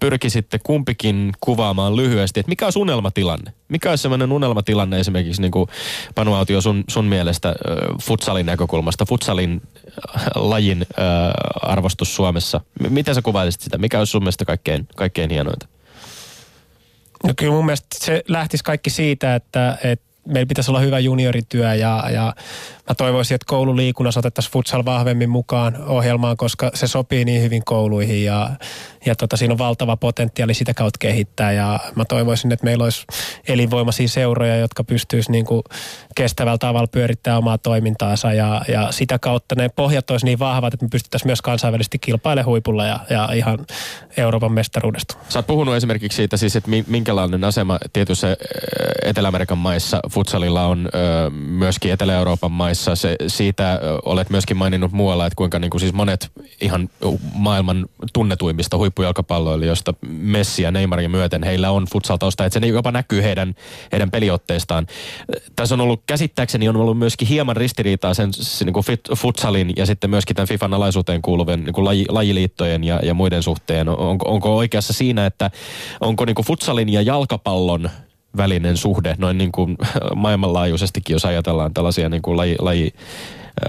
pyrkisitte 0.00 0.58
kumpikin 0.58 1.32
kuvaamaan 1.40 1.96
lyhyesti, 1.96 2.40
että 2.40 2.50
mikä 2.50 2.66
on 2.66 2.72
unelmatilanne? 2.76 3.52
Mikä 3.68 3.90
olisi 3.90 4.02
sellainen 4.02 4.32
unelmatilanne 4.32 5.00
esimerkiksi 5.00 5.42
niin 5.42 5.52
kuin 5.52 5.68
Panu 6.14 6.34
Autio 6.34 6.60
sun, 6.60 6.84
sun 6.88 7.04
mielestä 7.04 7.54
futsalin 8.02 8.46
näkökulmasta, 8.46 9.06
futsalin 9.06 9.62
ö, 9.86 9.90
lajin 10.34 10.86
arvostus 11.62 12.16
Suomessa? 12.16 12.60
Miten 12.88 13.14
sä 13.14 13.22
kuvailisit 13.22 13.60
sitä? 13.60 13.78
Mikä 13.78 13.98
olisi 13.98 14.10
sun 14.10 14.22
mielestä 14.22 14.44
kaikkein, 14.44 14.88
kaikkein 14.96 15.30
hienointa? 15.30 15.66
No 17.26 17.32
kyllä 17.36 17.52
mun 17.52 17.64
mielestä 17.66 17.86
se 17.94 18.22
lähtisi 18.28 18.64
kaikki 18.64 18.90
siitä, 18.90 19.34
että, 19.34 19.78
että 19.84 20.06
meillä 20.26 20.48
pitäisi 20.48 20.70
olla 20.70 20.80
hyvä 20.80 20.98
juniorityö 20.98 21.74
ja, 21.74 22.04
ja 22.12 22.34
mä 22.88 22.94
toivoisin, 22.96 23.34
että 23.34 23.44
koululiikunnassa 23.48 24.20
otettaisiin 24.20 24.52
futsal 24.52 24.84
vahvemmin 24.84 25.30
mukaan 25.30 25.76
ohjelmaan, 25.86 26.36
koska 26.36 26.70
se 26.74 26.86
sopii 26.86 27.24
niin 27.24 27.42
hyvin 27.42 27.62
kouluihin 27.64 28.24
ja, 28.24 28.50
ja 29.06 29.14
tota, 29.14 29.36
siinä 29.36 29.52
on 29.52 29.58
valtava 29.58 29.96
potentiaali 29.96 30.54
sitä 30.54 30.74
kautta 30.74 30.98
kehittää 30.98 31.52
ja 31.52 31.80
mä 31.94 32.04
toivoisin, 32.04 32.52
että 32.52 32.64
meillä 32.64 32.84
olisi 32.84 33.04
elinvoimaisia 33.48 34.08
seuroja, 34.08 34.56
jotka 34.56 34.84
pystyisi 34.84 35.32
niin 35.32 35.46
kuin 35.46 35.62
kestävällä 36.14 36.58
tavalla 36.58 36.86
pyörittämään 36.86 37.38
omaa 37.38 37.58
toimintaansa 37.58 38.32
ja, 38.32 38.62
ja 38.68 38.92
sitä 38.92 39.18
kautta 39.18 39.54
ne 39.54 39.68
pohjat 39.68 40.10
olisi 40.10 40.26
niin 40.26 40.38
vahvat, 40.38 40.74
että 40.74 40.86
me 40.86 40.88
pystyttäisiin 40.88 41.28
myös 41.28 41.42
kansainvälisesti 41.42 41.98
kilpailemaan 41.98 42.46
huipulla 42.46 42.86
ja, 42.86 43.00
ja 43.10 43.28
ihan 43.34 43.58
Euroopan 44.16 44.52
mestaruudesta. 44.52 45.16
Sä 45.28 45.38
oot 45.38 45.46
puhunut 45.46 45.74
esimerkiksi 45.74 46.16
siitä 46.16 46.36
siis, 46.36 46.56
että 46.56 46.70
mi- 46.70 46.84
minkälainen 46.86 47.44
asema 47.44 47.78
tietyissä 47.92 48.28
ö, 48.28 48.34
Etelä-Amerikan 49.02 49.58
maissa 49.58 50.00
futsalilla 50.16 50.66
on 50.66 50.88
ö, 50.94 51.30
myöskin 51.30 51.92
Etelä-Euroopan 51.92 52.52
maissa. 52.52 52.96
Se, 52.96 53.16
siitä 53.26 53.72
ö, 53.72 53.78
olet 54.04 54.30
myöskin 54.30 54.56
maininnut 54.56 54.92
muualla, 54.92 55.26
että 55.26 55.36
kuinka 55.36 55.58
niin 55.58 55.70
kuin 55.70 55.80
siis 55.80 55.92
monet 55.92 56.30
ihan 56.60 56.88
maailman 57.34 57.86
tunnetuimmista 58.12 58.76
huippujalkapalloilijoista 58.76 59.94
Messi 60.08 60.62
ja 60.62 60.70
Neymarin 60.70 61.10
myöten 61.10 61.42
heillä 61.42 61.70
on 61.70 61.86
futsaltausta, 61.92 62.44
että 62.44 62.60
se 62.60 62.66
jopa 62.66 62.90
näkyy 62.92 63.22
heidän, 63.22 63.54
heidän 63.92 64.10
peliotteistaan. 64.10 64.86
Tässä 65.56 65.74
on 65.74 65.80
ollut 65.80 66.02
käsittääkseni 66.06 66.68
on 66.68 66.76
ollut 66.76 66.98
myöskin 66.98 67.28
hieman 67.28 67.56
ristiriitaa 67.56 68.14
sen 68.14 68.32
se, 68.32 68.64
niin 68.64 68.72
kuin 68.74 68.86
fit, 68.86 69.00
futsalin 69.16 69.72
ja 69.76 69.86
sitten 69.86 70.10
myöskin 70.10 70.36
tämän 70.36 70.48
FIFAn 70.48 70.74
alaisuuteen 70.74 71.22
kuuluvien 71.22 71.64
niin 71.64 71.74
kuin 71.74 71.84
laji, 71.84 72.06
lajiliittojen 72.08 72.84
ja, 72.84 73.00
ja 73.02 73.14
muiden 73.14 73.42
suhteen. 73.42 73.88
Onko, 73.88 74.28
onko 74.28 74.56
oikeassa 74.56 74.92
siinä, 74.92 75.26
että 75.26 75.50
onko 76.00 76.24
niin 76.24 76.34
kuin 76.34 76.46
futsalin 76.46 76.88
ja 76.88 77.02
jalkapallon 77.02 77.90
välinen 78.36 78.76
suhde 78.76 79.14
noin 79.18 79.38
niin 79.38 79.52
kuin 79.52 79.76
maailmanlaajuisestikin, 80.14 81.14
jos 81.14 81.24
ajatellaan 81.24 81.74
tällaisia 81.74 82.08
niin 82.08 82.22
kuin 82.22 82.36
laji, 82.36 82.56
laji, 82.58 82.94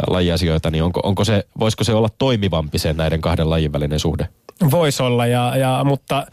lajiasioita, 0.08 0.72
niin 0.72 0.84
onko, 0.84 1.00
onko 1.04 1.24
se, 1.24 1.48
voisiko 1.60 1.84
se 1.84 1.94
olla 1.94 2.10
toimivampi 2.18 2.80
se 2.80 2.94
näiden 2.94 3.22
kahden 3.22 3.50
lajin 3.50 3.74
välinen 3.74 4.00
suhde? 4.00 4.28
Voisi 4.72 5.04
olla, 5.04 5.28
ja, 5.28 5.58
ja, 5.58 5.82
mutta 5.84 6.28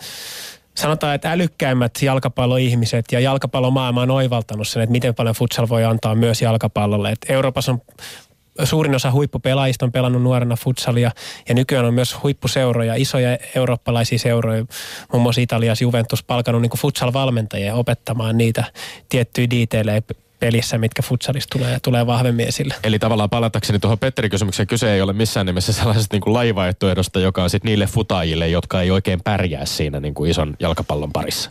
sanotaan, 0.74 1.14
että 1.14 1.32
älykkäimmät 1.32 2.02
jalkapalloihmiset 2.02 3.04
ja 3.12 3.20
jalkapallomaailma 3.20 4.02
on 4.02 4.10
oivaltanut 4.10 4.68
sen, 4.68 4.82
että 4.82 4.92
miten 4.92 5.14
paljon 5.14 5.34
futsal 5.34 5.68
voi 5.68 5.84
antaa 5.84 6.14
myös 6.14 6.42
jalkapallolle. 6.42 7.10
Et 7.10 7.26
Euroopassa 7.28 7.72
on 7.72 7.82
suurin 8.64 8.94
osa 8.94 9.10
huippupelaajista 9.10 9.86
on 9.86 9.92
pelannut 9.92 10.22
nuorena 10.22 10.56
futsalia 10.56 11.10
ja 11.48 11.54
nykyään 11.54 11.84
on 11.84 11.94
myös 11.94 12.22
huippuseuroja, 12.22 12.94
isoja 12.94 13.38
eurooppalaisia 13.54 14.18
seuroja, 14.18 14.64
muun 15.12 15.22
muassa 15.22 15.40
Italiassa 15.40 15.84
Juventus 15.84 16.22
palkanut 16.22 16.62
niin 16.62 16.70
futsal-valmentajia 16.78 17.74
opettamaan 17.74 18.38
niitä 18.38 18.64
tiettyjä 19.08 19.50
diiteilejä 19.50 20.02
pelissä, 20.40 20.78
mitkä 20.78 21.02
futsalista 21.02 21.58
tulee, 21.58 21.78
tulee 21.82 22.06
vahvemmin 22.06 22.48
esille. 22.48 22.74
Eli 22.84 22.98
tavallaan 22.98 23.30
palatakseni 23.30 23.78
tuohon 23.78 23.98
Petterin 23.98 24.30
kysymykseen, 24.30 24.66
kyse 24.66 24.94
ei 24.94 25.00
ole 25.02 25.12
missään 25.12 25.46
nimessä 25.46 25.72
sellaisesta 25.72 26.14
niin 26.14 26.20
kuin 26.20 26.34
laivaehtoehdosta, 26.34 27.20
joka 27.20 27.42
on 27.42 27.50
sitten 27.50 27.68
niille 27.68 27.86
futaajille, 27.86 28.48
jotka 28.48 28.82
ei 28.82 28.90
oikein 28.90 29.20
pärjää 29.24 29.66
siinä 29.66 30.00
niin 30.00 30.14
kuin 30.14 30.30
ison 30.30 30.56
jalkapallon 30.60 31.12
parissa. 31.12 31.50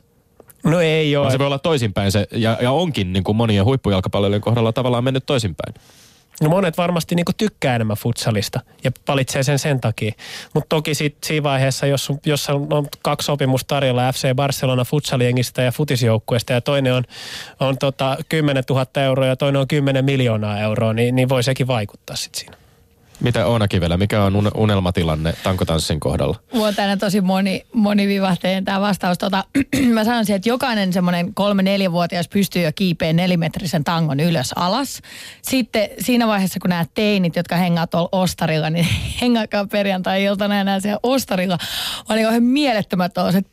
No 0.63 0.79
ei 0.79 1.15
ole. 1.15 1.31
Se 1.31 1.39
voi 1.39 1.47
olla 1.47 1.59
toisinpäin 1.59 2.11
se, 2.11 2.27
ja, 2.31 2.57
ja 2.61 2.71
onkin 2.71 3.13
niin 3.13 3.23
kuin 3.23 3.35
monien 3.35 3.65
huippujalkapalloilijoiden 3.65 4.43
kohdalla 4.43 4.73
tavallaan 4.73 5.03
mennyt 5.03 5.25
toisinpäin. 5.25 5.73
No 6.41 6.49
monet 6.49 6.77
varmasti 6.77 7.15
niin 7.15 7.25
tykkää 7.37 7.75
enemmän 7.75 7.97
futsalista 7.97 8.59
ja 8.83 8.91
valitsee 9.07 9.43
sen 9.43 9.59
sen 9.59 9.81
takia. 9.81 10.13
Mutta 10.53 10.69
toki 10.69 10.93
sit, 10.93 11.17
siinä 11.23 11.43
vaiheessa, 11.43 11.85
jos, 11.85 12.09
jos 12.25 12.49
on 12.49 12.87
kaksi 13.01 13.25
sopimusta 13.25 13.67
tarjolla 13.67 14.11
FC 14.11 14.35
Barcelona 14.35 14.85
futsaliengistä 14.85 15.61
ja 15.61 15.71
futisjoukkueesta 15.71 16.53
ja 16.53 16.61
toinen 16.61 16.93
on, 16.93 17.03
on 17.59 17.77
tota 17.77 18.17
10 18.29 18.63
000 18.69 18.85
euroa 18.95 19.25
ja 19.25 19.35
toinen 19.35 19.61
on 19.61 19.67
10 19.67 20.05
miljoonaa 20.05 20.59
euroa, 20.59 20.93
niin, 20.93 21.15
niin 21.15 21.29
voi 21.29 21.43
sekin 21.43 21.67
vaikuttaa 21.67 22.15
sitten 22.15 22.39
siinä. 22.39 22.62
Mitä 23.19 23.45
Oona 23.45 23.67
Kivelä, 23.67 23.97
mikä 23.97 24.23
on 24.23 24.51
unelmatilanne 24.55 25.33
tankotanssin 25.43 25.99
kohdalla? 25.99 26.39
Mulla 26.53 26.67
on 26.67 26.75
tänne 26.75 26.97
tosi 26.97 27.21
moni, 27.21 27.65
monivivahteinen 27.73 28.65
tämä 28.65 28.81
vastaus. 28.81 29.17
Tota, 29.17 29.43
mä 29.93 30.03
sanoisin, 30.03 30.35
että 30.35 30.49
jokainen 30.49 30.93
semmoinen 30.93 31.33
kolme 31.33 31.63
neljävuotias 31.63 32.27
pystyy 32.27 32.61
jo 32.61 32.71
kiipeen 32.75 33.15
nelimetrisen 33.15 33.83
tangon 33.83 34.19
ylös 34.19 34.53
alas. 34.55 35.01
Sitten 35.41 35.89
siinä 35.99 36.27
vaiheessa, 36.27 36.59
kun 36.59 36.69
nämä 36.69 36.85
teinit, 36.93 37.35
jotka 37.35 37.55
hengaa 37.55 37.87
tuolla 37.87 38.09
ostarilla, 38.11 38.69
niin 38.69 38.87
hengaakaan 39.21 39.69
perjantai-iltana 39.69 40.61
enää 40.61 40.79
siellä 40.79 40.99
ostarilla. 41.03 41.57
Niin 42.09 42.27
on 42.27 42.43
mielettömät 42.43 43.13
tuollaiset 43.13 43.47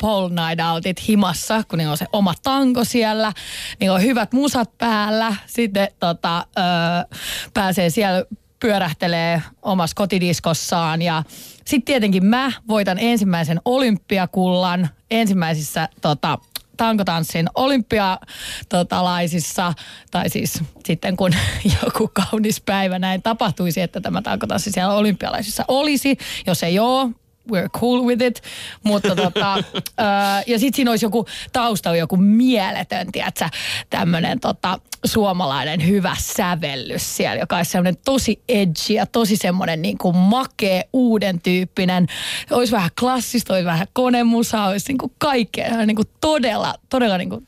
pole 0.00 0.28
night 0.28 0.66
outit 0.72 1.08
himassa, 1.08 1.62
kun 1.68 1.78
niillä 1.78 1.90
on 1.92 1.98
se 1.98 2.06
oma 2.12 2.34
tanko 2.42 2.84
siellä. 2.84 3.32
Niillä 3.80 3.94
on 3.94 4.02
hyvät 4.02 4.32
musat 4.32 4.78
päällä. 4.78 5.34
Sitten 5.46 5.88
tota, 6.00 6.46
öö, 6.58 7.18
pääsee 7.54 7.90
siellä 7.90 8.24
pyörähtelee 8.60 9.42
omassa 9.62 9.94
kotidiskossaan 9.94 11.02
ja 11.02 11.22
sitten 11.56 11.84
tietenkin 11.84 12.26
mä 12.26 12.52
voitan 12.68 12.98
ensimmäisen 13.00 13.60
olympiakullan 13.64 14.88
ensimmäisissä 15.10 15.88
tota, 16.00 16.38
tankotanssin 16.76 17.48
olympialaisissa, 17.54 19.72
tai 20.10 20.30
siis 20.30 20.62
sitten 20.84 21.16
kun 21.16 21.32
joku 21.82 22.10
kaunis 22.12 22.60
päivä 22.60 22.98
näin 22.98 23.22
tapahtuisi, 23.22 23.80
että 23.80 24.00
tämä 24.00 24.22
tankotanssi 24.22 24.72
siellä 24.72 24.94
olympialaisissa 24.94 25.64
olisi. 25.68 26.16
Jos 26.46 26.62
ei 26.62 26.78
ole, 26.78 27.10
we're 27.50 27.80
cool 27.80 28.06
with 28.06 28.22
it. 28.22 28.42
Mutta 28.82 29.16
tota, 29.16 29.52
ää, 29.96 30.42
ja 30.46 30.58
sitten 30.58 30.76
siinä 30.76 30.90
olisi 30.90 31.06
joku 31.06 31.26
taustalla 31.52 31.96
joku 31.96 32.16
mieletön, 32.16 33.12
tiedätkö, 33.12 33.48
tämmöinen 33.90 34.40
tota, 34.40 34.78
suomalainen 35.04 35.86
hyvä 35.86 36.16
sävellys 36.18 37.16
siellä, 37.16 37.40
joka 37.40 37.56
olisi 37.56 37.70
semmoinen 37.70 37.96
tosi 38.04 38.42
edgy 38.48 38.92
ja 38.94 39.06
tosi 39.06 39.36
semmoinen 39.36 39.82
niin 39.82 39.98
kuin 39.98 40.16
makea, 40.16 40.82
uuden 40.92 41.40
tyyppinen. 41.40 42.06
Olisi 42.50 42.72
vähän 42.72 42.90
klassista, 43.00 43.52
olisi 43.52 43.66
vähän 43.66 43.86
konemusa, 43.92 44.64
olisi 44.64 44.88
niin 44.88 44.98
kuin 44.98 45.12
kaikkea, 45.18 45.86
niin 45.86 45.96
kuin 45.96 46.08
todella, 46.20 46.74
todella 46.90 47.18
niin 47.18 47.30
kuin 47.30 47.46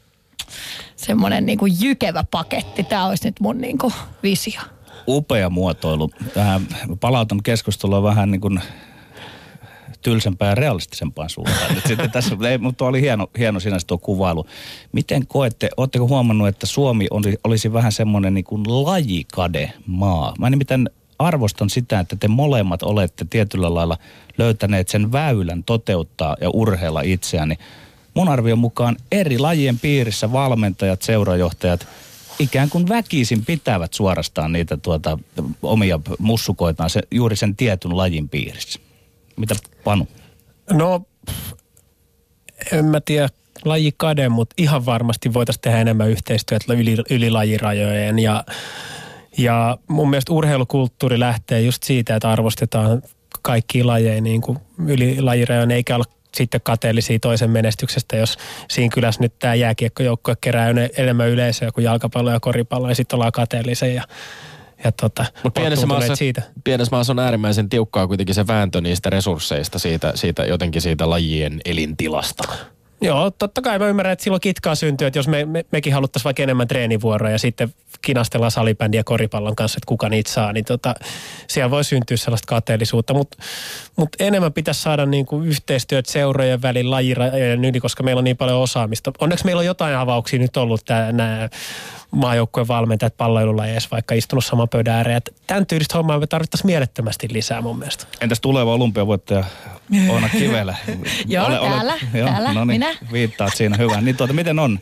semmoinen 0.97 1.47
niin 1.47 1.59
kuin 1.59 1.73
jykevä 1.81 2.25
paketti. 2.31 2.85
Tämä 2.85 3.07
olisi 3.07 3.29
nyt 3.29 3.41
mun 3.41 3.59
niin 3.59 3.79
kuin 3.79 3.95
visio. 4.23 4.61
Upea 5.09 5.51
muotoilu. 5.51 6.11
Vähän 6.37 6.67
palautan 7.01 7.43
keskustelua 7.43 8.03
vähän 8.03 8.31
niin 8.31 8.41
kuin 8.41 8.61
tylsempään 10.03 10.49
ja 10.49 10.55
realistisempaan 10.55 11.31
suuntaan. 11.31 11.75
Nyt 11.75 11.87
sitten 11.87 12.11
tässä, 12.11 12.37
ei, 12.51 12.59
mutta 12.59 12.85
oli 12.85 13.01
hieno, 13.01 13.31
hieno 13.39 13.61
sinänsä 13.61 13.87
tuo 13.87 13.99
kuvailu. 13.99 14.47
Miten 14.93 15.27
koette, 15.27 15.69
oletteko 15.77 16.09
huomannut, 16.09 16.49
että 16.49 16.67
Suomi 16.67 17.07
olisi, 17.11 17.39
olisi 17.45 17.73
vähän 17.73 17.93
semmoinen 17.93 18.35
niin 18.35 18.45
kuin 18.45 18.63
lajikade 18.67 19.73
maa? 19.87 20.35
Mä 20.39 20.51
nimittäin 20.51 20.91
arvostan 21.19 21.71
sitä, 21.71 22.01
että 22.01 22.17
te 22.17 22.29
molemmat 22.29 22.83
olette 22.83 23.27
tietyllä 23.31 23.75
lailla 23.75 23.99
löytäneet 24.39 24.89
sen 24.89 25.13
väylän 25.13 25.65
toteuttaa 25.65 26.37
ja 26.41 26.51
urheilla 26.51 27.01
itseäni. 27.01 27.59
Mun 28.15 28.29
arvion 28.29 28.59
mukaan 28.59 28.97
eri 29.13 29.39
lajien 29.39 29.79
piirissä 29.79 30.33
valmentajat, 30.33 31.03
seurajohtajat 31.03 31.87
ikään 32.39 32.71
kuin 32.71 32.89
väkisin 32.89 33.45
pitävät 33.45 33.95
suorastaan 33.95 34.53
niitä 34.53 34.77
tuota, 34.77 35.19
omia 35.63 36.01
mussukoitaan 36.19 36.91
se, 36.91 37.01
juuri 37.11 37.37
sen 37.37 37.57
tietyn 37.57 37.97
lajin 37.97 38.29
piirissä. 38.29 38.81
Mitä 39.37 39.55
Panu? 39.85 40.09
No, 40.73 41.03
en 42.73 42.85
mä 42.85 43.01
tiedä 43.01 43.29
laji 43.65 43.93
kade, 43.97 44.29
mutta 44.29 44.55
ihan 44.59 44.87
varmasti 44.87 45.35
voitaisiin 45.35 45.63
tehdä 45.63 45.79
enemmän 45.79 46.11
yhteistyötä 46.11 46.75
yli, 46.75 46.97
yli 47.11 47.31
lajirajojen. 47.31 48.19
Ja, 48.19 48.45
ja 49.39 49.79
mun 49.89 50.11
mielestä 50.11 50.33
urheilukulttuuri 50.33 51.21
lähtee 51.21 51.61
just 51.61 51.83
siitä, 51.83 52.17
että 52.17 52.31
arvostetaan 52.31 53.03
kaikki 53.43 53.85
lajeja 53.85 54.21
niin 54.21 54.41
kuin 54.41 54.59
yli 54.87 55.21
lajirajojen, 55.21 55.71
eikä 55.71 55.95
olla 55.95 56.05
sitten 56.37 56.61
kateellisia 56.65 57.19
toisen 57.19 57.51
menestyksestä, 57.51 58.17
jos 58.17 58.39
siinä 58.69 58.93
kylässä 58.95 59.21
nyt 59.21 59.39
tämä 59.39 59.55
jääkiekkojoukkue 59.55 60.37
kerää 60.41 60.69
enemmän 60.97 61.29
yleisöä 61.29 61.73
kuin 61.73 61.85
jalkapallo 61.85 62.31
ja 62.31 62.41
koripallo, 62.41 62.89
ja 62.89 62.95
sitten 62.95 63.17
ollaan 63.17 63.33
kateellisia 63.33 63.93
ja 63.93 64.03
ja 64.85 64.93
tota, 64.93 65.25
Mutta 65.43 65.61
pienessä 65.61 65.87
maassa, 65.87 66.17
siitä. 66.17 66.43
pienessä 66.65 66.97
maassa 66.97 67.13
on 67.13 67.19
äärimmäisen 67.19 67.69
tiukkaa 67.69 68.07
kuitenkin 68.07 68.35
se 68.35 68.47
vääntö 68.47 68.81
niistä 68.81 69.11
resursseista, 69.11 69.79
siitä, 69.79 70.13
siitä 70.15 70.45
jotenkin 70.45 70.83
siitä 70.83 71.11
lajien 71.11 71.61
elintilasta. 71.65 72.43
Joo, 73.03 73.31
totta 73.31 73.63
kai 73.63 73.79
mä 73.79 73.87
ymmärrän, 73.87 74.13
että 74.13 74.23
silloin 74.23 74.41
kitkaa 74.41 74.75
syntyy, 74.75 75.07
että 75.07 75.19
jos 75.19 75.29
me, 75.29 75.45
me, 75.45 75.65
mekin 75.73 75.95
haluttaisiin 75.95 76.25
vaikka 76.25 76.43
enemmän 76.43 76.69
treenivuoroja 76.69 77.33
ja 77.33 77.39
sitten 77.39 77.75
kinastellaan 78.03 78.51
salibändiä 78.51 79.05
koripallon 79.05 79.57
kanssa, 79.57 79.79
että 79.79 79.87
kuka 79.87 80.09
niitä 80.09 80.31
saa, 80.31 80.53
niin 80.53 80.65
tota, 80.65 80.95
siellä 81.49 81.71
voi 81.71 81.85
syntyä 81.85 82.17
sellaista 82.17 82.47
kateellisuutta, 82.47 83.15
mutta 83.15 83.37
mut 83.97 84.09
enemmän 84.19 84.53
pitäisi 84.53 84.83
saada 84.83 85.07
niin 85.07 85.27
kuin 85.27 85.49
yhteistyöt 85.49 86.07
seurojen 86.07 86.63
välin, 86.63 86.91
lajirajojen 86.91 87.65
yli, 87.65 87.81
koska 87.81 88.03
meillä 88.03 88.21
on 88.21 88.25
niin 88.25 88.37
paljon 88.37 88.59
osaamista. 88.59 89.13
Onneksi 89.21 89.45
meillä 89.45 89.61
on 89.61 89.67
jotain 89.67 89.97
avauksia 89.97 90.39
nyt 90.39 90.57
ollut 90.57 90.83
nämä 91.13 91.49
maajoukkueen 92.11 92.69
valmentajat 92.69 93.17
palloilulajeissa 93.17 93.89
vaikka 93.93 94.15
istunut 94.15 94.45
saman 94.45 94.69
pöydän 94.69 94.95
ääreen. 94.95 95.23
Tämän 95.47 95.67
tyylistä 95.67 95.99
hommaa 95.99 96.19
me 96.19 96.27
tarvittaisiin 96.27 96.67
mielettömästi 96.67 97.29
lisää 97.33 97.61
mun 97.61 97.79
mielestä. 97.79 98.07
Entäs 98.21 98.41
tuleva 98.41 98.75
olympiavoittaja 98.75 99.45
Oona 100.09 100.29
Kivelä? 100.29 100.77
joo, 101.27 101.47
ole, 101.47 101.59
täällä, 101.59 101.93
ole, 101.93 102.01
joo, 102.15 102.29
täällä, 102.29 102.53
no 102.53 102.65
niin, 102.65 102.67
minä. 102.67 102.97
Viittaat 103.13 103.57
siinä, 103.57 103.77
hyvä. 103.77 104.01
Niin 104.01 104.17
tuota, 104.17 104.33
miten 104.33 104.59
on? 104.59 104.79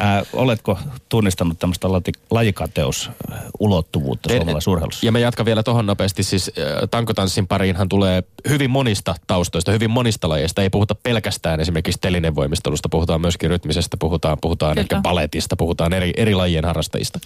Äh, 0.00 0.26
oletko 0.32 0.78
tunnistanut 1.08 1.58
tämmöistä 1.58 1.88
lajikateusulottuvuutta 2.30 4.28
suomalaisessa 4.28 4.70
urheilussa? 4.70 5.06
Ja 5.06 5.12
me 5.12 5.20
jatkan 5.20 5.46
vielä 5.46 5.62
tuohon 5.62 5.86
nopeasti. 5.86 6.22
Siis 6.22 6.50
äh, 6.58 6.64
tankotanssin 6.90 7.46
pariinhan 7.46 7.88
tulee 7.88 8.22
hyvin 8.48 8.70
monista 8.70 9.14
taustoista, 9.26 9.72
hyvin 9.72 9.90
monista 9.90 10.28
lajeista. 10.28 10.62
Ei 10.62 10.70
puhuta 10.70 10.94
pelkästään 10.94 11.60
esimerkiksi 11.60 12.00
telinevoimistelusta, 12.00 12.88
puhutaan 12.88 13.20
myöskin 13.20 13.50
rytmisestä, 13.50 13.96
puhutaan, 13.96 14.38
puhutaan 14.40 14.78
ehkä 14.78 15.00
paletista, 15.02 15.56
puhutaan 15.56 15.92
eri, 15.92 16.12
eri 16.16 16.34
lajien 16.34 16.64
harrastajista. 16.64 17.18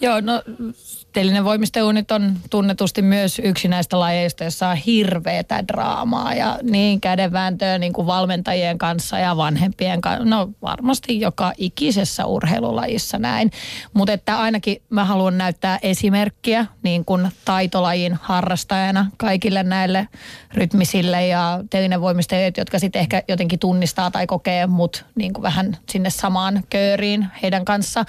Joo, 0.00 0.20
no 0.20 0.42
telinen 1.12 1.44
voimisteunit 1.44 2.10
on 2.10 2.36
tunnetusti 2.50 3.02
myös 3.02 3.38
yksi 3.38 3.68
näistä 3.68 4.00
lajeista, 4.00 4.44
jossa 4.44 4.68
on 4.68 4.76
hirveätä 4.76 5.64
draamaa 5.68 6.34
ja 6.34 6.58
niin 6.62 6.85
kädenvääntöä 7.00 7.78
niin 7.78 7.92
kuin 7.92 8.06
valmentajien 8.06 8.78
kanssa 8.78 9.18
ja 9.18 9.36
vanhempien 9.36 10.00
kanssa. 10.00 10.24
No 10.24 10.50
varmasti 10.62 11.20
joka 11.20 11.52
ikisessä 11.58 12.26
urheilulajissa 12.26 13.18
näin. 13.18 13.50
Mutta 13.94 14.12
että 14.12 14.38
ainakin 14.38 14.82
mä 14.90 15.04
haluan 15.04 15.38
näyttää 15.38 15.78
esimerkkiä 15.82 16.66
niin 16.82 17.04
kuin 17.04 17.30
taitolajin 17.44 18.18
harrastajana 18.22 19.10
kaikille 19.16 19.62
näille 19.62 20.08
rytmisille 20.54 21.26
ja 21.26 21.60
telinevoimistajille, 21.70 22.52
jotka 22.56 22.78
sitten 22.78 23.00
ehkä 23.00 23.22
jotenkin 23.28 23.58
tunnistaa 23.58 24.10
tai 24.10 24.26
kokee 24.26 24.66
mut 24.66 25.04
niin 25.14 25.32
kuin 25.32 25.42
vähän 25.42 25.76
sinne 25.90 26.10
samaan 26.10 26.64
kööriin 26.70 27.26
heidän 27.42 27.64
kanssa. 27.64 28.04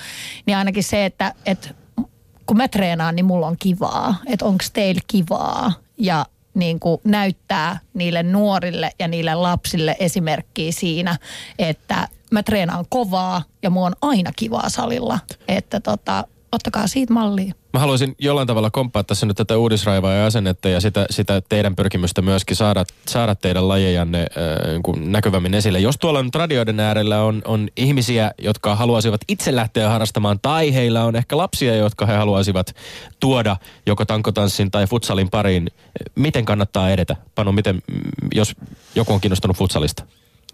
Niin 0.46 0.58
ainakin 0.58 0.84
se, 0.84 1.06
että, 1.06 1.34
että 1.46 1.70
kun 2.46 2.58
mä 2.58 2.68
treenaan, 2.68 3.16
niin 3.16 3.26
mulla 3.26 3.48
on 3.48 3.58
kivaa. 3.60 4.16
Että 4.26 4.46
onko 4.46 4.64
teillä 4.74 5.02
kivaa? 5.08 5.74
Ja 5.98 6.26
niin 6.58 6.80
kuin 6.80 7.02
näyttää 7.04 7.80
niille 7.94 8.24
nuorille 8.24 8.92
ja 9.00 9.08
niille 9.08 9.36
lapsille 9.36 9.96
esimerkkiä 10.00 10.72
siinä, 10.72 11.18
että 11.60 12.08
mä 12.32 12.44
treenaan 12.44 12.86
kovaa 12.90 13.44
ja 13.64 13.70
mulla 13.70 13.88
on 13.88 13.96
aina 14.02 14.32
kivaa 14.36 14.70
salilla. 14.70 15.20
Että 15.48 15.80
tota, 15.80 16.28
ottakaa 16.52 16.88
siitä 16.88 17.14
mallia. 17.14 17.54
Mä 17.74 17.80
haluaisin 17.80 18.16
jollain 18.20 18.48
tavalla 18.48 18.72
komppaa 18.72 19.04
tässä 19.04 19.26
nyt 19.26 19.38
tätä 19.38 19.58
uudisraivaa 19.58 20.14
ja 20.14 20.26
asennetta 20.26 20.70
ja 20.70 20.82
sitä, 20.82 21.06
sitä 21.10 21.42
teidän 21.50 21.76
pyrkimystä 21.76 22.22
myöskin 22.22 22.56
saada, 22.56 22.84
saada 23.08 23.36
teidän 23.36 23.68
lajejanne 23.68 24.20
äh, 24.20 25.06
näkyvämmin 25.06 25.54
esille. 25.54 25.80
Jos 25.80 25.98
tuolla 25.98 26.24
nyt 26.24 26.36
radioiden 26.36 26.80
äärellä 26.80 27.24
on, 27.24 27.42
on 27.46 27.68
ihmisiä, 27.78 28.32
jotka 28.38 28.76
haluaisivat 28.76 29.22
itse 29.28 29.56
lähteä 29.56 29.90
harrastamaan 29.90 30.40
tai 30.42 30.74
heillä 30.74 31.04
on 31.04 31.16
ehkä 31.16 31.38
lapsia, 31.38 31.76
jotka 31.76 32.06
he 32.06 32.14
haluaisivat 32.14 32.76
tuoda 33.20 33.56
joko 33.86 34.06
tankotanssin 34.06 34.72
tai 34.72 34.88
futsalin 34.88 35.30
pariin, 35.30 35.68
miten 36.16 36.46
kannattaa 36.46 36.90
edetä? 36.90 37.16
Panu, 37.36 37.52
miten, 37.52 37.82
jos 38.34 38.56
joku 38.96 39.14
on 39.14 39.22
kiinnostunut 39.22 39.58
futsalista? 39.58 40.04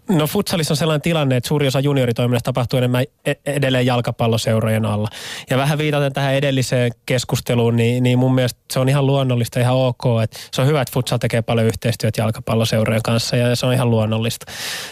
No 0.08 0.26
futsalissa 0.26 0.72
on 0.72 0.76
sellainen 0.76 1.02
tilanne, 1.02 1.36
että 1.36 1.48
suuri 1.48 1.66
osa 1.66 1.80
junioritoiminnasta 1.80 2.44
tapahtuu 2.44 2.78
enemmän 2.78 3.04
e- 3.24 3.32
edelleen 3.46 3.86
jalkapalloseurojen 3.86 4.86
alla. 4.86 5.08
Ja 5.50 5.56
vähän 5.56 5.78
viitaten 5.78 6.12
tähän 6.12 6.34
edelliseen 6.34 6.92
keskusteluun, 7.06 7.76
niin, 7.76 8.02
niin 8.02 8.18
mun 8.18 8.34
mielestä 8.34 8.60
se 8.72 8.78
on 8.80 8.88
ihan 8.88 9.06
luonnollista, 9.06 9.60
ihan 9.60 9.74
ok. 9.74 10.04
Että 10.22 10.38
se 10.52 10.62
on 10.62 10.68
hyvä, 10.68 10.80
että 10.80 10.92
futsal 10.92 11.18
tekee 11.18 11.42
paljon 11.42 11.66
yhteistyötä 11.66 12.20
jalkapalloseurojen 12.20 13.02
kanssa 13.02 13.36
ja 13.36 13.56
se 13.56 13.66
on 13.66 13.74
ihan 13.74 13.90
luonnollista. 13.90 14.46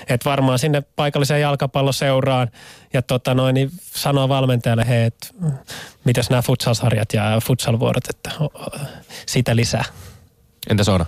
Että 0.09 0.31
varmaan 0.31 0.59
sinne 0.59 0.83
paikalliseen 0.97 1.41
jalkapalloseuraan 1.41 2.51
ja 2.93 3.03
tota 3.03 3.35
noin, 3.35 3.55
niin 3.55 3.71
sanoa 3.81 4.29
valmentajalle, 4.29 4.89
hei, 4.89 5.05
että 5.05 5.29
mitäs 6.05 6.31
nämä 6.31 6.43
futsalsarjat 6.43 7.13
ja 7.13 7.41
futsalvuorot, 7.45 8.05
että 8.11 8.31
sitä 9.27 9.57
lisää. 9.57 9.85
Entäs 10.71 10.89
Oona? 10.89 11.07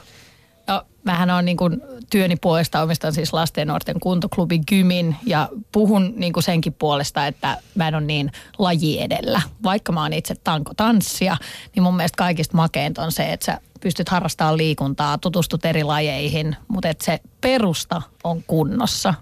No, 0.69 0.83
mähän 1.05 1.31
on 1.31 1.45
niin 1.45 1.57
kuin 1.57 1.83
työni 2.11 2.37
puolesta 2.37 2.83
omistan 2.83 3.13
siis 3.13 3.33
lasten 3.33 3.63
ja 3.63 3.67
nuorten 3.67 4.01
kuntoklubi 4.01 4.59
Gymin 4.59 5.17
ja 5.27 5.49
puhun 5.73 6.13
niin 6.17 6.33
kuin 6.33 6.45
senkin 6.45 6.73
puolesta, 6.73 7.27
että 7.27 7.59
mä 7.75 7.89
en 7.89 7.95
ole 7.95 8.05
niin 8.05 8.33
laji 8.59 9.03
edellä. 9.03 9.43
Vaikka 9.63 9.93
mä 9.93 10.03
oon 10.03 10.13
itse 10.13 10.35
tankotanssia, 10.45 11.37
niin 11.75 11.83
mun 11.83 11.97
mielestä 11.97 12.17
kaikista 12.17 12.57
makeinta 12.57 13.03
on 13.03 13.13
se, 13.13 13.33
että 13.33 13.47
sä 13.47 13.61
pystyt 13.81 14.09
harrastamaan 14.09 14.57
liikuntaa, 14.57 15.19
tutustut 15.19 15.65
eri 15.65 15.85
lajeihin, 15.85 16.57
mutta 16.69 16.89
että 16.89 17.05
se 17.05 17.21
perusta 17.41 18.03
on 18.25 18.43
kunnossa. 18.47 19.15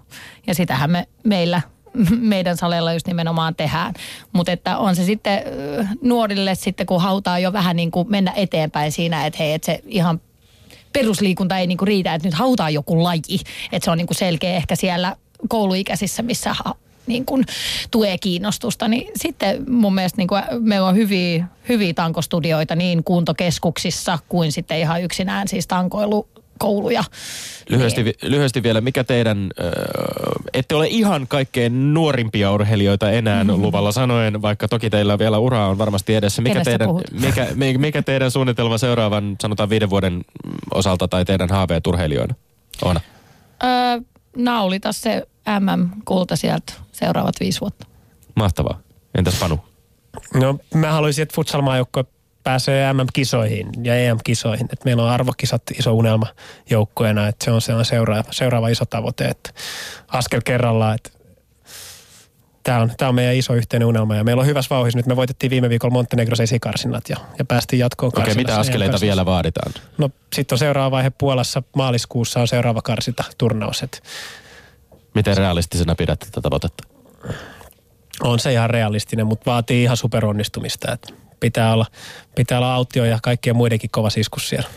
Ja 0.47 0.55
sitähän 0.55 0.91
me 0.91 1.07
meillä 1.23 1.61
meidän 2.33 2.57
saleilla 2.57 2.93
just 2.93 3.07
nimenomaan 3.07 3.55
tehdään. 3.55 3.93
Mutta 4.33 4.51
että 4.51 4.77
on 4.77 4.95
se 4.95 5.05
sitten 5.05 5.43
nuorille 6.01 6.55
sitten, 6.55 6.85
kun 6.85 7.01
hautaa 7.01 7.39
jo 7.39 7.53
vähän 7.53 7.75
niin 7.75 7.91
kuin 7.91 8.09
mennä 8.09 8.33
eteenpäin 8.35 8.91
siinä, 8.91 9.25
että 9.25 9.43
hei, 9.43 9.53
että 9.53 9.65
se 9.65 9.81
ihan 9.85 10.21
perusliikunta 10.93 11.57
ei 11.57 11.67
niinku 11.67 11.85
riitä, 11.85 12.13
että 12.13 12.27
nyt 12.27 12.35
hautaa 12.35 12.69
joku 12.69 13.03
laji. 13.03 13.39
Että 13.71 13.85
se 13.85 13.91
on 13.91 13.97
niinku 13.97 14.13
selkeä 14.13 14.53
ehkä 14.53 14.75
siellä 14.75 15.15
kouluikäisissä, 15.47 16.23
missä 16.23 16.53
ha, 16.53 16.75
niin 17.07 17.25
kuin 17.25 17.45
tulee 17.91 18.17
kiinnostusta, 18.17 18.87
niin 18.87 19.11
sitten 19.15 19.71
mun 19.71 19.95
mielestä 19.95 20.17
niin 20.17 20.29
meillä 20.59 20.87
on 20.87 20.95
hyviä, 20.95 21.45
hyviä 21.69 21.93
tankostudioita 21.93 22.75
niin 22.75 23.03
kuntokeskuksissa 23.03 24.19
kuin 24.29 24.51
sitten 24.51 24.79
ihan 24.79 25.03
yksinään 25.03 25.47
siis 25.47 25.67
tankoilu 25.67 26.27
kouluja. 26.63 27.03
Lyhyesti, 27.69 28.03
niin. 28.03 28.15
lyhyesti 28.21 28.63
vielä, 28.63 28.81
mikä 28.81 29.03
teidän, 29.03 29.49
äh, 29.59 29.71
ette 30.53 30.75
ole 30.75 30.87
ihan 30.87 31.27
kaikkein 31.27 31.93
nuorimpia 31.93 32.51
urheilijoita 32.51 33.11
enää 33.11 33.43
mm-hmm. 33.43 33.61
luvalla 33.61 33.91
sanoen, 33.91 34.41
vaikka 34.41 34.67
toki 34.67 34.89
teillä 34.89 35.19
vielä 35.19 35.37
ura 35.37 35.67
on 35.67 35.77
varmasti 35.77 36.15
edessä. 36.15 36.41
Mikä 36.41 36.63
teidän, 36.63 36.89
mikä, 37.11 37.47
mikä 37.77 38.01
teidän 38.01 38.31
suunnitelma 38.31 38.77
seuraavan, 38.77 39.35
sanotaan 39.41 39.69
viiden 39.69 39.89
vuoden 39.89 40.21
osalta 40.73 41.07
tai 41.07 41.25
teidän 41.25 41.49
haaveet 41.49 41.87
urheilijoina 41.87 42.35
on? 42.81 42.99
Öö, 43.63 43.69
naulita 44.37 44.91
se 44.91 45.27
MM-kulta 45.59 46.35
sieltä 46.35 46.73
seuraavat 46.91 47.35
viisi 47.39 47.61
vuotta. 47.61 47.87
Mahtavaa. 48.35 48.79
Entäs 49.17 49.39
Panu? 49.39 49.59
No 50.33 50.59
mä 50.73 50.91
haluaisin, 50.91 51.23
että 51.23 51.35
futsal 51.35 51.61
pääsee 52.43 52.93
MM-kisoihin 52.93 53.69
ja 53.83 53.95
EM-kisoihin. 53.95 54.67
Et 54.73 54.85
meillä 54.85 55.03
on 55.03 55.09
arvokisat 55.09 55.63
iso 55.79 55.93
unelma 55.93 56.27
joukkueena, 56.69 57.27
että 57.27 57.45
se 57.45 57.51
on, 57.51 57.61
se 57.61 57.73
on 57.73 57.85
seuraava, 57.85 58.23
seuraava 58.31 58.67
iso 58.67 58.85
tavoite. 58.85 59.25
Et 59.25 59.55
askel 60.07 60.41
kerrallaan, 60.45 60.95
että 60.95 61.09
Tämä 62.63 62.79
on, 62.79 62.91
tämä 62.97 63.09
on 63.09 63.15
meidän 63.15 63.35
iso 63.35 63.53
yhteinen 63.53 63.87
unelma 63.87 64.15
ja 64.15 64.23
meillä 64.23 64.39
on 64.39 64.45
hyvässä 64.45 64.75
vauhissa. 64.75 64.99
Nyt 64.99 65.05
me 65.05 65.15
voitettiin 65.15 65.49
viime 65.49 65.69
viikolla 65.69 65.93
Montenegros 65.93 66.39
esikarsinnat 66.39 67.09
ja, 67.09 67.17
ja 67.39 67.45
päästiin 67.45 67.79
jatkoon 67.79 68.07
Okei, 68.07 68.21
okay, 68.21 68.35
mitä 68.35 68.59
askeleita 68.59 68.97
vielä 69.01 69.25
vaaditaan? 69.25 69.73
No 69.97 70.09
sitten 70.35 70.55
on 70.55 70.59
seuraava 70.59 70.91
vaihe 70.91 71.09
Puolassa. 71.09 71.63
Maaliskuussa 71.75 72.39
on 72.39 72.47
seuraava 72.47 72.81
karsinta 72.81 73.23
turnaus. 73.37 73.83
Et... 73.83 74.03
Miten 75.15 75.37
realistisena 75.37 75.95
pidät 75.95 76.19
tätä 76.19 76.41
tavoitetta? 76.41 76.83
On 78.21 78.39
se 78.39 78.53
ihan 78.53 78.69
realistinen, 78.69 79.27
mutta 79.27 79.51
vaatii 79.51 79.83
ihan 79.83 79.97
superonnistumista. 79.97 80.91
Että 80.91 81.13
pitää 81.43 81.73
olla, 81.73 81.85
pitää 82.35 82.57
olla 82.57 82.73
autio 82.73 83.05
ja 83.05 83.19
kaikkien 83.23 83.55
muidenkin 83.55 83.89
kova 83.89 84.09
siskus 84.09 84.49
siellä. 84.49 84.69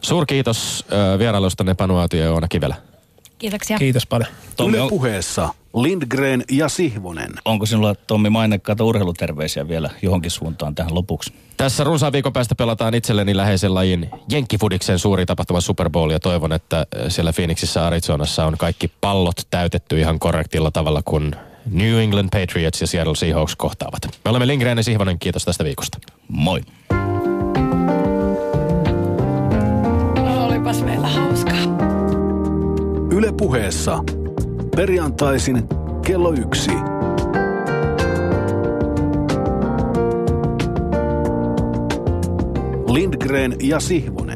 Suurkiitos 0.00 0.84
äh, 0.92 1.18
vierailustanne 1.18 1.74
Panu 1.74 1.96
Autio 1.96 2.24
ja 2.24 2.32
Oona 2.32 2.48
Kivelä. 2.48 2.74
Kiitoksia. 3.38 3.78
Kiitos 3.78 4.06
paljon. 4.06 4.30
Tommi, 4.56 4.76
Yle 4.76 4.88
puheessa 4.88 5.48
Lindgren 5.74 6.44
ja 6.50 6.68
Sihvonen. 6.68 7.30
Onko 7.44 7.66
sinulla 7.66 7.94
Tommi 7.94 8.30
mainekkaita 8.30 8.84
urheiluterveisiä 8.84 9.68
vielä 9.68 9.90
johonkin 10.02 10.30
suuntaan 10.30 10.74
tähän 10.74 10.94
lopuksi? 10.94 11.32
Tässä 11.56 11.84
runsaan 11.84 12.12
viikon 12.12 12.32
päästä 12.32 12.54
pelataan 12.54 12.94
itselleni 12.94 13.36
läheisen 13.36 13.74
lajin 13.74 14.10
Jenkkifudiksen 14.32 14.98
suuri 14.98 15.26
tapahtuma 15.26 15.60
Super 15.60 15.90
Bowl 15.90 16.10
ja 16.10 16.20
toivon, 16.20 16.52
että 16.52 16.86
siellä 17.08 17.32
Phoenixissa 17.32 17.86
Arizonassa 17.86 18.46
on 18.46 18.58
kaikki 18.58 18.90
pallot 19.00 19.36
täytetty 19.50 20.00
ihan 20.00 20.18
korrektilla 20.18 20.70
tavalla, 20.70 21.02
kun 21.04 21.36
New 21.70 21.98
England 21.98 22.28
Patriots 22.40 22.80
ja 22.80 22.86
Seattle 22.86 23.16
Seahawks 23.16 23.56
kohtaavat. 23.56 24.00
Me 24.24 24.30
olemme 24.30 24.46
Lindgren 24.46 24.78
ja 24.78 24.84
Sihvonen, 24.84 25.18
kiitos 25.18 25.44
tästä 25.44 25.64
viikosta. 25.64 25.98
Moi. 26.28 26.60
Olipas 30.38 30.82
meillä 30.84 31.08
hauskaa. 31.08 31.58
Yle 33.12 33.32
puheessa. 33.32 33.98
Perjantaisin 34.76 35.68
kello 36.06 36.32
yksi. 36.32 36.70
Lindgren 42.92 43.56
ja 43.62 43.80
Sihvonen. 43.80 44.28